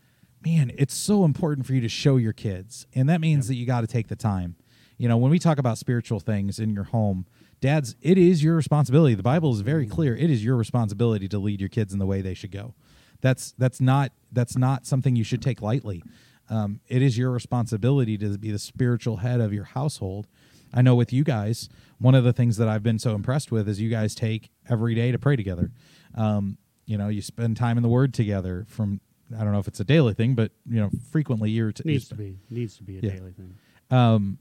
Man, 0.45 0.71
it's 0.77 0.93
so 0.93 1.25
important 1.25 1.65
for 1.65 1.73
you 1.73 1.81
to 1.81 1.89
show 1.89 2.17
your 2.17 2.33
kids, 2.33 2.85
and 2.93 3.09
that 3.09 3.19
means 3.19 3.47
that 3.47 3.55
you 3.55 3.65
got 3.65 3.81
to 3.81 3.87
take 3.87 4.09
the 4.09 4.15
time. 4.15 4.55
You 4.97 5.09
know, 5.09 5.17
when 5.17 5.31
we 5.31 5.39
talk 5.39 5.57
about 5.57 5.77
spiritual 5.77 6.19
things 6.19 6.59
in 6.59 6.69
your 6.69 6.83
home, 6.85 7.25
dads, 7.59 7.95
it 8.01 8.17
is 8.17 8.43
your 8.43 8.55
responsibility. 8.55 9.15
The 9.15 9.23
Bible 9.23 9.51
is 9.53 9.61
very 9.61 9.87
clear. 9.87 10.15
It 10.15 10.29
is 10.29 10.45
your 10.45 10.55
responsibility 10.55 11.27
to 11.29 11.39
lead 11.39 11.59
your 11.59 11.69
kids 11.69 11.93
in 11.93 11.99
the 11.99 12.05
way 12.05 12.21
they 12.21 12.35
should 12.35 12.51
go. 12.51 12.75
That's 13.21 13.53
that's 13.57 13.81
not 13.81 14.11
that's 14.31 14.55
not 14.55 14.85
something 14.85 15.15
you 15.15 15.23
should 15.23 15.41
take 15.41 15.61
lightly. 15.61 16.03
Um, 16.49 16.79
it 16.87 17.01
is 17.01 17.17
your 17.17 17.31
responsibility 17.31 18.17
to 18.19 18.37
be 18.37 18.51
the 18.51 18.59
spiritual 18.59 19.17
head 19.17 19.41
of 19.41 19.51
your 19.51 19.63
household. 19.63 20.27
I 20.73 20.81
know 20.81 20.95
with 20.95 21.11
you 21.11 21.23
guys, 21.23 21.69
one 21.97 22.15
of 22.15 22.23
the 22.23 22.33
things 22.33 22.57
that 22.57 22.67
I've 22.67 22.83
been 22.83 22.99
so 22.99 23.15
impressed 23.15 23.51
with 23.51 23.67
is 23.67 23.81
you 23.81 23.89
guys 23.89 24.13
take 24.13 24.51
every 24.69 24.93
day 24.93 25.11
to 25.11 25.17
pray 25.17 25.35
together. 25.35 25.71
Um, 26.13 26.57
you 26.85 26.97
know, 26.97 27.07
you 27.09 27.21
spend 27.21 27.57
time 27.57 27.77
in 27.77 27.83
the 27.83 27.89
Word 27.89 28.13
together. 28.13 28.65
From 28.69 28.99
I 29.35 29.43
don't 29.43 29.51
know 29.53 29.59
if 29.59 29.67
it's 29.67 29.79
a 29.79 29.83
daily 29.85 30.13
thing, 30.13 30.35
but 30.35 30.51
you 30.69 30.79
know, 30.79 30.89
frequently 31.11 31.49
you're 31.49 31.71
t- 31.71 31.83
Needs 31.85 32.07
to 32.09 32.15
be 32.15 32.37
needs 32.49 32.77
to 32.77 32.83
be 32.83 32.97
a 32.97 33.01
Yeah. 33.01 33.11
daily 33.11 33.31
thing. 33.31 33.55
um 33.91 34.37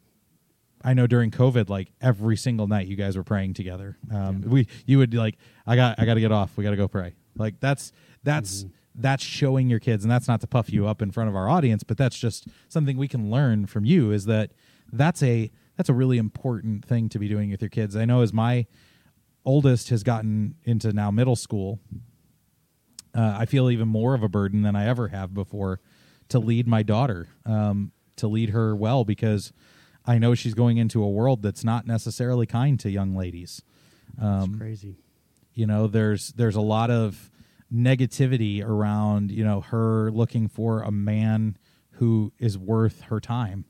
I 0.87 0.93
know 0.93 1.07
during 1.07 1.31
COVID, 1.31 1.71
like 1.71 1.93
every 2.03 2.37
single 2.37 2.67
night, 2.67 2.87
you 2.89 2.95
guys 2.97 3.17
were 3.17 3.25
praying 3.25 3.55
together. 3.55 3.97
Um, 4.13 4.43
Yeah. 4.43 4.49
We, 4.51 4.67
you 4.85 4.99
would 4.99 5.15
like, 5.15 5.39
I 5.67 5.77
got, 5.77 5.99
I 5.99 6.05
got 6.05 6.13
to 6.15 6.21
get 6.21 6.31
off. 6.31 6.59
We 6.59 6.63
got 6.65 6.73
to 6.73 6.77
go 6.77 6.89
pray. 6.89 7.15
Like 7.39 7.59
that's, 7.59 7.91
that's, 8.23 8.67
that's 8.95 9.25
showing 9.25 9.71
your 9.71 9.81
kids, 9.81 10.05
and 10.05 10.11
that's 10.11 10.29
not 10.29 10.43
to 10.43 10.47
puff 10.47 10.71
you 10.71 10.87
up 10.87 11.01
in 11.01 11.11
front 11.11 11.31
of 11.31 11.37
our 11.37 11.49
audience, 11.49 11.85
but 11.85 11.97
that's 11.97 12.19
just 12.19 12.49
something 12.69 12.99
we 12.99 13.09
can 13.09 13.31
learn 13.31 13.65
from 13.65 13.87
you. 13.87 14.11
Is 14.11 14.27
that 14.27 14.51
that's 14.93 15.23
a, 15.23 15.51
that's 15.79 15.89
a 15.89 15.95
really 15.95 16.19
important 16.19 16.85
thing 16.85 17.09
to 17.09 17.19
be 17.19 17.29
doing 17.29 17.51
with 17.51 17.63
your 17.63 17.71
kids. 17.71 17.97
I 17.97 18.05
know 18.05 18.21
as 18.21 18.35
my 18.35 18.67
oldest 19.43 19.89
has 19.89 20.03
gotten 20.03 20.55
into 20.65 20.93
now 20.93 21.11
middle 21.11 21.35
school, 21.37 21.81
uh, 23.15 23.37
I 23.39 23.47
feel 23.47 23.71
even 23.71 23.89
more 23.89 24.15
of 24.15 24.23
a 24.23 24.29
burden 24.29 24.63
than 24.63 24.75
I 24.77 24.87
ever 24.87 25.09
have 25.09 25.33
before 25.33 25.81
to 26.29 26.39
lead 26.39 26.67
my 26.67 26.83
daughter, 26.83 27.29
um, 27.47 27.93
to 28.17 28.27
lead 28.29 28.51
her 28.51 28.75
well, 28.75 29.05
because 29.05 29.53
I 30.05 30.19
know 30.19 30.35
she's 30.35 30.55
going 30.55 30.79
into 30.79 31.03
a 31.03 31.09
world 31.09 31.43
that's 31.43 31.65
not 31.65 31.87
necessarily 31.87 32.47
kind 32.47 32.79
to 32.81 32.91
young 32.91 33.15
ladies. 33.15 33.63
Um, 34.21 34.59
crazy. 34.59 34.97
you 35.55 35.67
know, 35.67 35.87
there's 35.87 36.33
there's 36.33 36.57
a 36.57 36.61
lot 36.61 36.91
of 36.91 37.31
negativity 37.73 38.65
around 38.65 39.33
you 39.33 39.45
know 39.45 39.61
her 39.61 40.11
looking 40.11 40.49
for 40.49 40.83
a 40.83 40.93
man 40.93 41.57
who 41.93 42.33
is 42.39 42.59
worth 42.59 43.03
her 43.03 43.21
time 43.21 43.65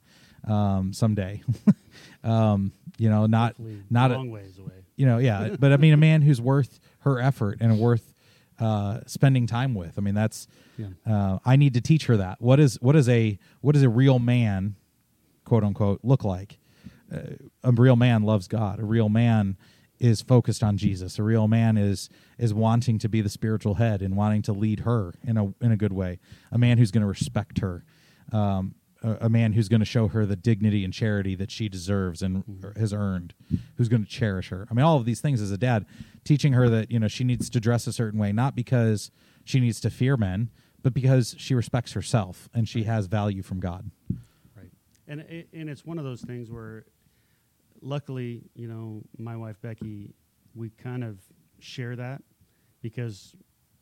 um, 0.46 0.92
someday. 0.92 1.42
um, 2.24 2.72
you 2.98 3.08
know, 3.08 3.26
not 3.26 3.56
not 3.90 4.10
a, 4.10 4.14
long 4.14 4.30
ways 4.30 4.58
away. 4.58 4.84
you 4.96 5.06
know, 5.06 5.18
yeah, 5.18 5.56
but 5.58 5.72
I 5.72 5.76
mean, 5.76 5.94
a 5.94 5.96
man 5.98 6.22
who's 6.22 6.40
worth 6.40 6.80
her 7.00 7.20
effort 7.20 7.58
and 7.60 7.78
worth 7.78 8.13
uh, 8.58 9.00
spending 9.06 9.46
time 9.46 9.74
with. 9.74 9.98
I 9.98 10.00
mean, 10.00 10.14
that's 10.14 10.46
Yeah. 10.76 10.88
uh, 11.06 11.38
I 11.44 11.56
need 11.56 11.74
to 11.74 11.80
teach 11.80 12.06
her 12.06 12.16
that. 12.16 12.40
What 12.40 12.60
is 12.60 12.80
what 12.80 12.96
is 12.96 13.08
a 13.08 13.38
what 13.60 13.76
is 13.76 13.82
a 13.82 13.88
real 13.88 14.18
man, 14.18 14.76
quote 15.44 15.64
unquote, 15.64 16.00
look 16.02 16.24
like? 16.24 16.58
Uh, 17.12 17.36
a 17.62 17.72
real 17.72 17.96
man 17.96 18.22
loves 18.22 18.48
God. 18.48 18.78
A 18.80 18.84
real 18.84 19.08
man 19.08 19.56
is 20.00 20.20
focused 20.22 20.62
on 20.62 20.76
Jesus. 20.76 21.18
A 21.18 21.22
real 21.22 21.48
man 21.48 21.76
is 21.76 22.08
is 22.38 22.52
wanting 22.54 22.98
to 22.98 23.08
be 23.08 23.20
the 23.20 23.28
spiritual 23.28 23.74
head 23.74 24.02
and 24.02 24.16
wanting 24.16 24.42
to 24.42 24.52
lead 24.52 24.80
her 24.80 25.14
in 25.22 25.36
a 25.36 25.46
in 25.60 25.70
a 25.72 25.76
good 25.76 25.92
way. 25.92 26.18
A 26.50 26.58
man 26.58 26.78
who's 26.78 26.90
going 26.90 27.02
to 27.02 27.08
respect 27.08 27.58
her. 27.58 27.84
Um, 28.32 28.74
a, 29.04 29.26
a 29.26 29.28
man 29.28 29.52
who's 29.52 29.68
going 29.68 29.80
to 29.80 29.86
show 29.86 30.08
her 30.08 30.26
the 30.26 30.36
dignity 30.36 30.84
and 30.84 30.92
charity 30.92 31.34
that 31.34 31.50
she 31.50 31.68
deserves 31.68 32.22
and 32.22 32.44
mm-hmm. 32.44 32.80
has 32.80 32.92
earned. 32.92 33.34
Who's 33.76 33.88
going 33.88 34.04
to 34.04 34.10
cherish 34.10 34.48
her. 34.48 34.66
I 34.70 34.74
mean, 34.74 34.84
all 34.84 34.96
of 34.96 35.04
these 35.04 35.20
things 35.20 35.40
as 35.40 35.50
a 35.50 35.58
dad, 35.58 35.86
teaching 36.24 36.54
her 36.54 36.68
that 36.68 36.90
you 36.90 36.98
know 36.98 37.08
she 37.08 37.24
needs 37.24 37.50
to 37.50 37.60
dress 37.60 37.86
a 37.86 37.92
certain 37.92 38.18
way, 38.18 38.32
not 38.32 38.56
because 38.56 39.10
she 39.44 39.60
needs 39.60 39.80
to 39.80 39.90
fear 39.90 40.16
men, 40.16 40.50
but 40.82 40.94
because 40.94 41.34
she 41.38 41.54
respects 41.54 41.92
herself 41.92 42.48
and 42.54 42.68
she 42.68 42.84
has 42.84 43.06
value 43.06 43.42
from 43.42 43.60
God. 43.60 43.90
Right. 44.56 44.70
And 45.06 45.20
it, 45.20 45.48
and 45.52 45.68
it's 45.68 45.84
one 45.84 45.98
of 45.98 46.04
those 46.04 46.22
things 46.22 46.50
where, 46.50 46.86
luckily, 47.80 48.42
you 48.54 48.68
know, 48.68 49.02
my 49.18 49.36
wife 49.36 49.60
Becky, 49.60 50.14
we 50.54 50.70
kind 50.70 51.04
of 51.04 51.18
share 51.58 51.96
that 51.96 52.22
because 52.80 53.34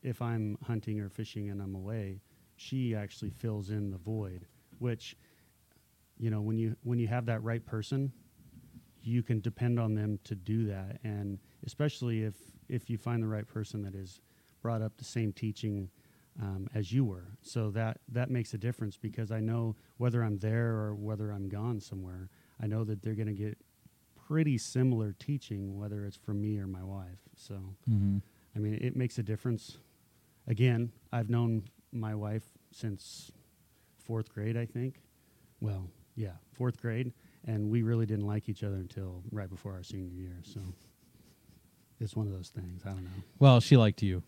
if 0.03 0.21
I'm 0.21 0.59
hunting 0.63 1.01
or 1.01 1.09
fishing 1.09 1.51
and 1.51 1.61
I'm 1.61 1.75
away, 1.75 2.21
she 2.57 2.95
actually 2.95 3.31
fills 3.31 3.71
in 3.71 3.91
the 3.91 3.99
void. 3.99 4.47
Which, 4.83 5.17
you 6.19 6.31
know, 6.31 6.41
when 6.41 6.59
you 6.59 6.77
when 6.83 6.99
you 6.99 7.07
have 7.09 7.27
that 7.27 7.43
right 7.43 7.65
person, 7.65 8.13
you 9.03 9.23
can 9.23 9.41
depend 9.41 9.79
on 9.79 9.95
them 9.95 10.19
to 10.25 10.35
do 10.35 10.67
that. 10.67 10.99
And 11.05 11.39
especially 11.65 12.23
if 12.25 12.35
if 12.69 12.91
you 12.91 12.99
find 12.99 13.23
the 13.23 13.29
right 13.29 13.47
person 13.47 13.83
that 13.83 13.95
is 13.95 14.21
brought 14.61 14.83
up 14.83 14.97
the 14.97 15.05
same 15.05 15.33
teaching 15.33 15.89
um, 16.41 16.69
as 16.75 16.93
you 16.93 17.05
were. 17.05 17.29
So 17.43 17.71
that 17.73 18.01
that 18.09 18.31
makes 18.31 18.55
a 18.55 18.59
difference 18.59 18.97
because 18.97 19.31
I 19.31 19.41
know 19.41 19.77
whether 19.99 20.23
I'm 20.23 20.39
there 20.39 20.71
or 20.75 20.95
whether 20.95 21.31
I'm 21.31 21.49
gone 21.49 21.81
somewhere, 21.81 22.29
I 22.61 22.67
know 22.67 22.85
that 22.85 23.03
they're 23.03 23.15
going 23.15 23.29
to 23.29 23.35
get 23.35 23.59
pretty 24.27 24.59
similar 24.59 25.15
teaching, 25.19 25.79
whether 25.79 26.05
it's 26.07 26.17
from 26.17 26.41
me 26.41 26.59
or 26.59 26.67
my 26.67 26.83
wife. 26.83 27.21
So 27.37 27.55
Mm-hmm. 27.89 28.19
I 28.55 28.59
mean, 28.59 28.75
it 28.75 28.97
makes 28.97 29.19
a 29.19 29.23
difference. 29.23 29.79
Again, 30.47 30.93
I've 31.13 31.31
known 31.31 31.65
my 31.93 32.15
wife 32.15 32.45
since 32.71 33.33
fourth 34.05 34.33
grade, 34.33 34.57
I 34.57 34.67
think. 34.67 35.01
Well, 35.61 35.89
yeah, 36.17 36.33
fourth 36.53 36.81
grade, 36.81 37.13
and 37.47 37.71
we 37.71 37.83
really 37.83 38.07
didn't 38.07 38.27
like 38.27 38.49
each 38.49 38.63
other 38.65 38.77
until 38.77 39.23
right 39.31 39.49
before 39.49 39.73
our 39.73 39.83
senior 39.83 40.11
year. 40.13 40.39
So 40.43 40.61
it's 42.01 42.15
one 42.17 42.27
of 42.27 42.33
those 42.33 42.49
things. 42.49 42.83
I 42.85 42.91
don't 42.91 43.05
know. 43.05 43.11
Well, 43.39 43.61
she 43.61 43.77
liked 43.77 44.03
you. 44.03 44.23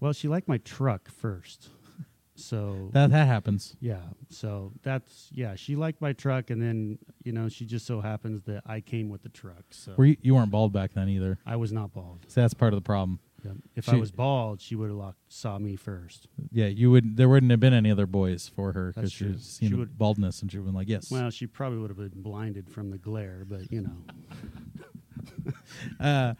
Well, 0.00 0.12
she 0.12 0.28
liked 0.28 0.48
my 0.48 0.58
truck 0.58 1.08
first. 1.10 1.68
So 2.38 2.90
That 2.92 3.08
that 3.12 3.26
happens. 3.26 3.76
yeah, 3.80 4.02
so 4.28 4.70
that's 4.82 5.30
yeah. 5.32 5.54
She 5.54 5.74
liked 5.74 6.02
my 6.02 6.12
truck, 6.12 6.50
and 6.50 6.60
then 6.60 6.98
you 7.24 7.32
know 7.32 7.48
she 7.48 7.64
just 7.64 7.86
so 7.86 8.02
happens 8.02 8.42
that 8.42 8.62
I 8.66 8.80
came 8.82 9.08
with 9.08 9.22
the 9.22 9.30
truck. 9.30 9.64
So 9.70 9.94
Were 9.96 10.04
you, 10.04 10.16
you 10.20 10.34
weren't 10.34 10.50
bald 10.50 10.70
back 10.70 10.92
then 10.92 11.08
either. 11.08 11.38
I 11.46 11.56
was 11.56 11.72
not 11.72 11.94
bald. 11.94 12.26
So 12.28 12.42
that's 12.42 12.52
part 12.52 12.74
of 12.74 12.76
the 12.76 12.84
problem. 12.84 13.20
If 13.74 13.84
She- 13.86 13.92
I 13.92 13.96
was 13.96 14.10
bald, 14.12 14.60
she 14.60 14.74
would 14.74 14.90
have 14.90 15.14
saw 15.28 15.58
me 15.58 15.76
first. 15.76 16.28
Yeah, 16.52 16.66
you 16.66 16.90
would. 16.90 17.16
There 17.16 17.28
wouldn't 17.28 17.50
have 17.50 17.60
been 17.60 17.74
any 17.74 17.90
other 17.90 18.06
boys 18.06 18.48
for 18.48 18.72
her 18.72 18.92
because 18.94 19.12
she's 19.12 19.18
true. 19.28 19.38
seen 19.38 19.68
She 19.68 19.72
the 19.74 19.78
would- 19.80 19.98
baldness 19.98 20.42
and 20.42 20.50
she 20.50 20.58
would 20.58 20.62
have 20.64 20.66
been 20.72 20.74
like, 20.74 20.88
"Yes." 20.88 21.10
Well, 21.10 21.30
she 21.30 21.46
probably 21.46 21.78
would 21.78 21.90
have 21.90 21.98
been 21.98 22.22
blinded 22.22 22.70
from 22.70 22.90
the 22.90 22.98
glare, 22.98 23.44
but 23.48 23.70
you 23.72 23.82
know, 23.82 23.96
uh, 26.00 26.34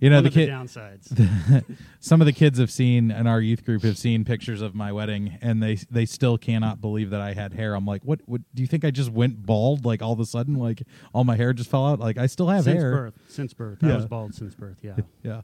you 0.00 0.10
know 0.10 0.16
one 0.16 0.24
the 0.24 0.28
of 0.28 0.34
the 0.34 0.46
kid. 0.46 0.48
downsides. 0.50 1.64
some 2.00 2.20
of 2.20 2.26
the 2.26 2.32
kids 2.32 2.58
have 2.58 2.70
seen 2.70 3.10
and 3.10 3.26
our 3.28 3.40
youth 3.40 3.64
group 3.64 3.82
have 3.82 3.96
seen 3.98 4.24
pictures 4.24 4.60
of 4.60 4.74
my 4.74 4.92
wedding 4.92 5.38
and 5.40 5.62
they 5.62 5.76
they 5.90 6.04
still 6.06 6.36
cannot 6.38 6.80
believe 6.80 7.10
that 7.10 7.20
I 7.20 7.32
had 7.34 7.52
hair. 7.54 7.74
I'm 7.74 7.86
like, 7.86 8.02
what? 8.04 8.20
What? 8.26 8.42
Do 8.54 8.62
you 8.62 8.66
think 8.66 8.84
I 8.84 8.90
just 8.90 9.10
went 9.10 9.44
bald? 9.44 9.84
Like 9.84 10.02
all 10.02 10.12
of 10.12 10.20
a 10.20 10.26
sudden, 10.26 10.54
like 10.54 10.82
all 11.12 11.24
my 11.24 11.36
hair 11.36 11.52
just 11.52 11.70
fell 11.70 11.86
out? 11.86 12.00
Like 12.00 12.18
I 12.18 12.26
still 12.26 12.48
have 12.48 12.64
since 12.64 12.80
hair. 12.80 12.90
birth, 12.92 13.14
since 13.28 13.54
birth, 13.54 13.78
Yeah. 13.82 13.92
I 13.92 13.96
was 13.96 14.06
bald 14.06 14.34
since 14.34 14.54
birth. 14.54 14.78
Yeah, 14.82 14.96
Yeah. 15.22 15.40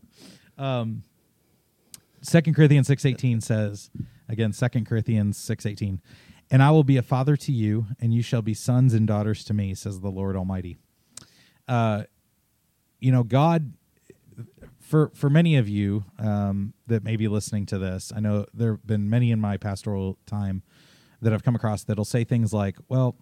Um, 0.58 1.02
Second 2.20 2.54
Corinthians 2.54 2.86
six 2.86 3.04
eighteen 3.04 3.40
says 3.40 3.90
again. 4.28 4.52
Second 4.52 4.86
Corinthians 4.86 5.36
six 5.36 5.66
eighteen, 5.66 6.00
and 6.50 6.62
I 6.62 6.70
will 6.70 6.84
be 6.84 6.96
a 6.96 7.02
father 7.02 7.36
to 7.36 7.52
you, 7.52 7.86
and 8.00 8.14
you 8.14 8.22
shall 8.22 8.42
be 8.42 8.54
sons 8.54 8.94
and 8.94 9.06
daughters 9.06 9.44
to 9.44 9.54
me, 9.54 9.74
says 9.74 10.00
the 10.00 10.10
Lord 10.10 10.36
Almighty. 10.36 10.78
Uh, 11.68 12.04
you 13.00 13.12
know, 13.12 13.22
God. 13.22 13.72
For 14.80 15.10
for 15.14 15.30
many 15.30 15.56
of 15.56 15.66
you 15.68 16.04
um, 16.18 16.74
that 16.86 17.02
may 17.02 17.16
be 17.16 17.26
listening 17.26 17.64
to 17.66 17.78
this, 17.78 18.12
I 18.14 18.20
know 18.20 18.46
there 18.52 18.72
have 18.72 18.86
been 18.86 19.08
many 19.08 19.30
in 19.30 19.40
my 19.40 19.56
pastoral 19.56 20.18
time 20.26 20.62
that 21.22 21.32
I've 21.32 21.42
come 21.42 21.54
across 21.54 21.84
that'll 21.84 22.04
say 22.04 22.22
things 22.22 22.52
like, 22.52 22.76
"Well, 22.88 23.16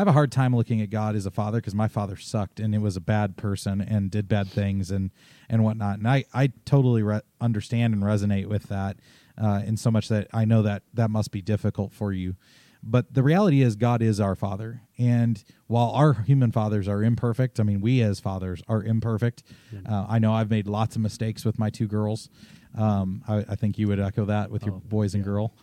I 0.00 0.02
have 0.02 0.08
a 0.08 0.12
hard 0.12 0.32
time 0.32 0.56
looking 0.56 0.80
at 0.80 0.88
God 0.88 1.14
as 1.14 1.26
a 1.26 1.30
father 1.30 1.58
because 1.58 1.74
my 1.74 1.86
father 1.86 2.16
sucked 2.16 2.58
and 2.58 2.74
it 2.74 2.78
was 2.78 2.96
a 2.96 3.02
bad 3.02 3.36
person 3.36 3.82
and 3.82 4.10
did 4.10 4.28
bad 4.28 4.48
things 4.48 4.90
and 4.90 5.10
and 5.46 5.62
whatnot. 5.62 5.98
And 5.98 6.08
I 6.08 6.24
I 6.32 6.52
totally 6.64 7.02
re- 7.02 7.20
understand 7.38 7.92
and 7.92 8.02
resonate 8.02 8.46
with 8.46 8.62
that 8.70 8.96
uh, 9.36 9.60
in 9.66 9.76
so 9.76 9.90
much 9.90 10.08
that 10.08 10.28
I 10.32 10.46
know 10.46 10.62
that 10.62 10.84
that 10.94 11.10
must 11.10 11.32
be 11.32 11.42
difficult 11.42 11.92
for 11.92 12.14
you. 12.14 12.36
But 12.82 13.12
the 13.12 13.22
reality 13.22 13.60
is, 13.60 13.76
God 13.76 14.00
is 14.00 14.20
our 14.20 14.34
father, 14.34 14.80
and 14.96 15.44
while 15.66 15.90
our 15.90 16.14
human 16.14 16.50
fathers 16.50 16.88
are 16.88 17.02
imperfect, 17.02 17.60
I 17.60 17.62
mean, 17.64 17.82
we 17.82 18.00
as 18.00 18.20
fathers 18.20 18.62
are 18.68 18.82
imperfect. 18.82 19.42
Uh, 19.86 20.06
I 20.08 20.18
know 20.18 20.32
I've 20.32 20.48
made 20.48 20.66
lots 20.66 20.96
of 20.96 21.02
mistakes 21.02 21.44
with 21.44 21.58
my 21.58 21.68
two 21.68 21.86
girls. 21.86 22.30
Um, 22.74 23.22
I, 23.28 23.44
I 23.50 23.54
think 23.54 23.76
you 23.76 23.86
would 23.88 24.00
echo 24.00 24.24
that 24.24 24.50
with 24.50 24.64
your 24.64 24.76
Oh, 24.76 24.82
boys 24.82 25.12
and 25.12 25.22
yeah. 25.22 25.30
girl. 25.30 25.54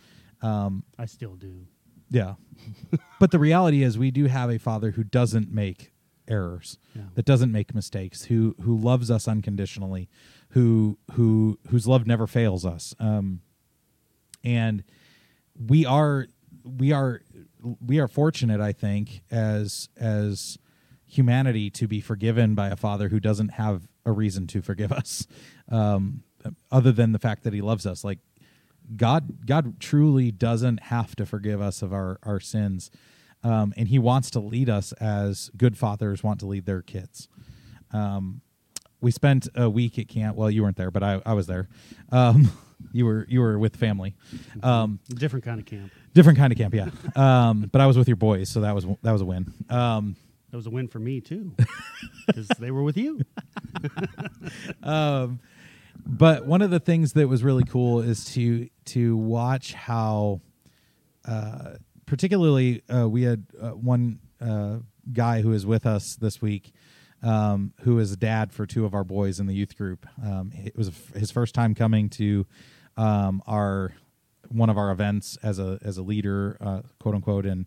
Um, 0.43 0.83
I 0.99 1.07
still 1.07 1.33
do. 1.33 1.65
yeah. 2.11 2.35
but 3.19 3.31
the 3.31 3.39
reality 3.39 3.83
is 3.83 3.97
we 3.97 4.11
do 4.11 4.25
have 4.25 4.49
a 4.49 4.57
father 4.59 4.91
who 4.91 5.03
doesn't 5.03 5.51
make 5.51 5.91
errors, 6.27 6.77
Yeah. 6.95 7.03
that 7.15 7.25
doesn't 7.25 7.51
make 7.51 7.73
mistakes, 7.73 8.25
who 8.25 8.55
who 8.61 8.77
loves 8.77 9.09
us 9.09 9.27
unconditionally, 9.27 10.09
who 10.49 10.97
who 11.13 11.57
whose 11.69 11.87
love 11.87 12.05
never 12.05 12.27
fails 12.27 12.65
us. 12.65 12.93
Um 12.99 13.41
and 14.43 14.83
we 15.57 15.85
are 15.85 16.27
we 16.63 16.91
are 16.91 17.21
we 17.85 17.99
are 17.99 18.07
fortunate, 18.07 18.59
I 18.61 18.73
think, 18.73 19.21
as 19.31 19.89
as 19.97 20.57
humanity 21.05 21.69
to 21.71 21.87
be 21.87 22.01
forgiven 22.01 22.53
by 22.55 22.67
a 22.67 22.75
father 22.75 23.07
who 23.09 23.19
doesn't 23.21 23.49
have 23.53 23.87
a 24.05 24.11
reason 24.11 24.47
to 24.47 24.61
forgive 24.61 24.91
us. 24.91 25.25
Um 25.69 26.23
other 26.71 26.91
than 26.91 27.11
the 27.13 27.19
fact 27.19 27.43
that 27.43 27.53
he 27.53 27.61
loves 27.61 27.85
us. 27.85 28.03
Like 28.03 28.19
God 28.95 29.45
God 29.45 29.79
truly 29.79 30.31
doesn't 30.31 30.83
have 30.83 31.15
to 31.17 31.25
forgive 31.25 31.61
us 31.61 31.81
of 31.81 31.91
our 31.93 32.19
our 32.23 32.39
sins, 32.39 32.89
um, 33.43 33.73
and 33.77 33.87
He 33.87 33.99
wants 33.99 34.29
to 34.31 34.39
lead 34.39 34.69
us 34.69 34.91
as 34.93 35.51
good 35.57 35.77
fathers 35.77 36.23
want 36.23 36.39
to 36.39 36.45
lead 36.45 36.65
their 36.65 36.81
kids. 36.81 37.27
Um, 37.91 38.41
we 39.01 39.11
spent 39.11 39.47
a 39.55 39.69
week 39.69 39.99
at 39.99 40.07
camp. 40.07 40.35
Well, 40.37 40.49
you 40.49 40.63
weren't 40.63 40.77
there, 40.77 40.89
but 40.91 41.03
I, 41.03 41.21
I 41.25 41.33
was 41.33 41.47
there. 41.47 41.67
Um, 42.11 42.51
you 42.93 43.05
were 43.05 43.25
you 43.29 43.41
were 43.41 43.59
with 43.59 43.75
family, 43.75 44.15
um, 44.63 44.99
Different 45.09 45.43
kind 45.45 45.59
of 45.59 45.65
camp. 45.65 45.91
different 46.13 46.37
kind 46.39 46.51
of 46.53 46.57
camp, 46.57 46.73
yeah. 46.73 46.89
Um, 47.15 47.69
but 47.71 47.81
I 47.81 47.85
was 47.87 47.97
with 47.97 48.07
your 48.07 48.17
boys, 48.17 48.49
so 48.49 48.61
that 48.61 48.73
was 48.73 48.85
that 49.03 49.11
was 49.11 49.21
a 49.21 49.25
win. 49.25 49.53
Um, 49.69 50.15
That 50.51 50.57
was 50.57 50.65
a 50.67 50.69
win 50.71 50.87
for 50.87 50.99
me 50.99 51.19
too, 51.21 51.53
because 52.25 52.47
they 52.59 52.71
were 52.71 52.83
with 52.83 52.97
you. 52.97 53.21
but 56.07 56.45
one 56.45 56.61
of 56.61 56.71
the 56.71 56.79
things 56.79 57.13
that 57.13 57.27
was 57.27 57.43
really 57.43 57.63
cool 57.63 57.99
is 58.01 58.25
to 58.33 58.69
to 58.85 59.17
watch 59.17 59.73
how, 59.73 60.41
uh, 61.25 61.73
particularly, 62.05 62.81
uh, 62.89 63.07
we 63.07 63.23
had 63.23 63.45
uh, 63.61 63.71
one 63.71 64.19
uh, 64.39 64.77
guy 65.11 65.41
who 65.41 65.51
is 65.51 65.65
with 65.65 65.85
us 65.85 66.15
this 66.15 66.41
week, 66.41 66.71
um, 67.21 67.73
who 67.81 67.99
is 67.99 68.11
a 68.11 68.17
dad 68.17 68.53
for 68.53 68.65
two 68.65 68.85
of 68.85 68.93
our 68.93 69.03
boys 69.03 69.39
in 69.39 69.47
the 69.47 69.53
youth 69.53 69.77
group. 69.77 70.07
Um, 70.23 70.51
it 70.53 70.75
was 70.77 70.91
his 71.15 71.31
first 71.31 71.53
time 71.53 71.75
coming 71.75 72.09
to 72.11 72.45
um, 72.95 73.41
our 73.45 73.93
one 74.49 74.69
of 74.69 74.77
our 74.77 74.91
events 74.91 75.37
as 75.43 75.59
a 75.59 75.77
as 75.83 75.97
a 75.97 76.03
leader, 76.03 76.57
uh, 76.61 76.81
quote 76.99 77.15
unquote, 77.15 77.45
and 77.45 77.65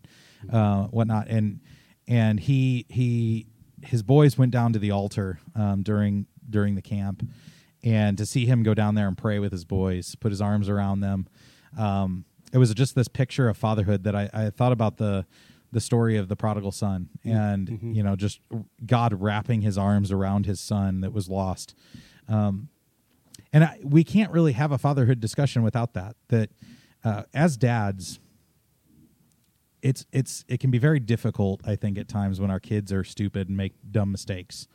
uh, 0.51 0.85
whatnot, 0.85 1.27
and 1.27 1.61
and 2.07 2.39
he 2.39 2.85
he 2.89 3.47
his 3.83 4.03
boys 4.03 4.37
went 4.37 4.51
down 4.51 4.73
to 4.73 4.79
the 4.79 4.91
altar 4.91 5.39
um, 5.55 5.83
during 5.83 6.25
during 6.49 6.75
the 6.75 6.81
camp, 6.81 7.23
and 7.83 8.17
to 8.17 8.25
see 8.25 8.45
him 8.45 8.63
go 8.63 8.73
down 8.73 8.95
there 8.95 9.07
and 9.07 9.17
pray 9.17 9.39
with 9.39 9.51
his 9.51 9.65
boys, 9.65 10.15
put 10.15 10.31
his 10.31 10.41
arms 10.41 10.69
around 10.69 10.99
them, 10.99 11.27
um, 11.77 12.25
it 12.53 12.57
was 12.57 12.73
just 12.73 12.95
this 12.95 13.07
picture 13.07 13.47
of 13.49 13.57
fatherhood 13.57 14.03
that 14.03 14.15
I, 14.15 14.29
I 14.33 14.49
thought 14.49 14.71
about 14.71 14.97
the 14.97 15.25
the 15.71 15.79
story 15.79 16.17
of 16.17 16.27
the 16.27 16.35
prodigal 16.35 16.71
son, 16.71 17.09
and 17.23 17.79
you 17.95 18.03
know 18.03 18.15
just 18.15 18.41
God 18.85 19.21
wrapping 19.21 19.61
His 19.61 19.77
arms 19.77 20.11
around 20.11 20.45
His 20.45 20.59
son 20.59 21.01
that 21.01 21.13
was 21.13 21.29
lost. 21.29 21.75
Um, 22.27 22.67
and 23.53 23.63
I, 23.63 23.79
we 23.83 24.03
can't 24.03 24.31
really 24.31 24.51
have 24.53 24.71
a 24.71 24.77
fatherhood 24.77 25.19
discussion 25.19 25.63
without 25.63 25.93
that. 25.93 26.15
That 26.27 26.49
uh, 27.03 27.23
as 27.33 27.55
dads, 27.55 28.19
it's 29.81 30.05
it's 30.11 30.43
it 30.49 30.59
can 30.59 30.71
be 30.71 30.77
very 30.77 30.99
difficult. 30.99 31.61
I 31.65 31.77
think 31.77 31.97
at 31.97 32.09
times 32.09 32.41
when 32.41 32.51
our 32.51 32.59
kids 32.59 32.91
are 32.91 33.05
stupid 33.05 33.47
and 33.47 33.55
make 33.55 33.73
dumb 33.89 34.11
mistakes. 34.11 34.67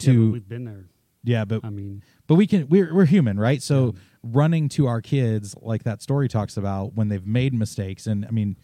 Yeah, 0.00 0.12
To 0.12 0.32
we've 0.32 0.48
been 0.48 0.64
there. 0.64 0.84
Yeah, 1.24 1.44
but 1.44 1.64
I 1.64 1.70
mean, 1.70 2.02
but 2.26 2.36
we 2.36 2.46
can 2.46 2.68
we're 2.68 2.94
we're 2.94 3.04
human, 3.04 3.38
right? 3.38 3.62
So 3.62 3.94
running 4.22 4.68
to 4.70 4.86
our 4.86 5.00
kids 5.00 5.54
like 5.60 5.84
that 5.84 6.02
story 6.02 6.28
talks 6.28 6.56
about 6.56 6.94
when 6.94 7.08
they've 7.08 7.26
made 7.26 7.54
mistakes 7.54 8.06
and 8.06 8.24
I 8.26 8.30
mean 8.30 8.56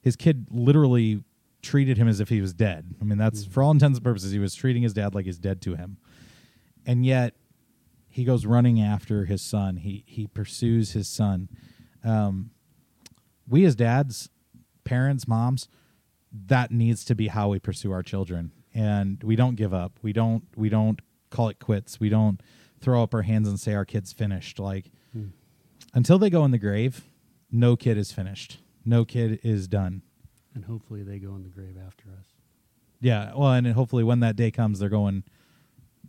his 0.00 0.16
kid 0.16 0.46
literally 0.50 1.22
treated 1.62 1.96
him 1.96 2.08
as 2.08 2.20
if 2.20 2.28
he 2.28 2.40
was 2.40 2.52
dead. 2.52 2.94
I 3.00 3.04
mean 3.04 3.18
that's 3.18 3.44
for 3.44 3.62
all 3.62 3.70
intents 3.70 3.98
and 3.98 4.04
purposes 4.04 4.32
he 4.32 4.38
was 4.38 4.54
treating 4.54 4.82
his 4.82 4.92
dad 4.92 5.14
like 5.14 5.26
he's 5.26 5.38
dead 5.38 5.60
to 5.62 5.74
him. 5.74 5.98
And 6.86 7.06
yet 7.06 7.34
he 8.08 8.24
goes 8.24 8.44
running 8.46 8.80
after 8.80 9.24
his 9.24 9.42
son. 9.42 9.76
He 9.76 10.04
he 10.06 10.26
pursues 10.26 10.92
his 10.92 11.08
son. 11.08 11.48
Um 12.04 12.50
we 13.48 13.64
as 13.64 13.74
dads, 13.74 14.30
parents, 14.84 15.26
moms, 15.26 15.68
that 16.46 16.70
needs 16.70 17.04
to 17.06 17.14
be 17.14 17.28
how 17.28 17.48
we 17.48 17.58
pursue 17.58 17.92
our 17.92 18.02
children. 18.02 18.52
And 18.74 19.22
we 19.22 19.36
don't 19.36 19.56
give 19.56 19.74
up. 19.74 19.98
We 20.02 20.12
don't 20.12 20.44
we 20.56 20.68
don't 20.68 21.00
call 21.32 21.48
it 21.48 21.58
quits. 21.58 21.98
We 21.98 22.08
don't 22.08 22.40
throw 22.80 23.02
up 23.02 23.12
our 23.14 23.22
hands 23.22 23.48
and 23.48 23.58
say 23.58 23.74
our 23.74 23.84
kid's 23.84 24.12
finished. 24.12 24.58
Like 24.60 24.92
until 25.94 26.18
they 26.18 26.30
go 26.30 26.44
in 26.44 26.50
the 26.52 26.58
grave, 26.58 27.04
no 27.50 27.76
kid 27.76 27.98
is 27.98 28.12
finished. 28.12 28.58
No 28.84 29.04
kid 29.04 29.40
is 29.42 29.66
done. 29.68 30.02
and 30.54 30.66
hopefully 30.66 31.02
they 31.02 31.18
go 31.18 31.34
in 31.34 31.42
the 31.42 31.48
grave 31.48 31.76
after 31.86 32.04
us. 32.18 32.26
Yeah, 33.00 33.32
well, 33.34 33.52
and 33.52 33.66
hopefully 33.68 34.04
when 34.04 34.20
that 34.20 34.36
day 34.36 34.50
comes, 34.50 34.78
they're 34.78 34.88
going, 34.90 35.24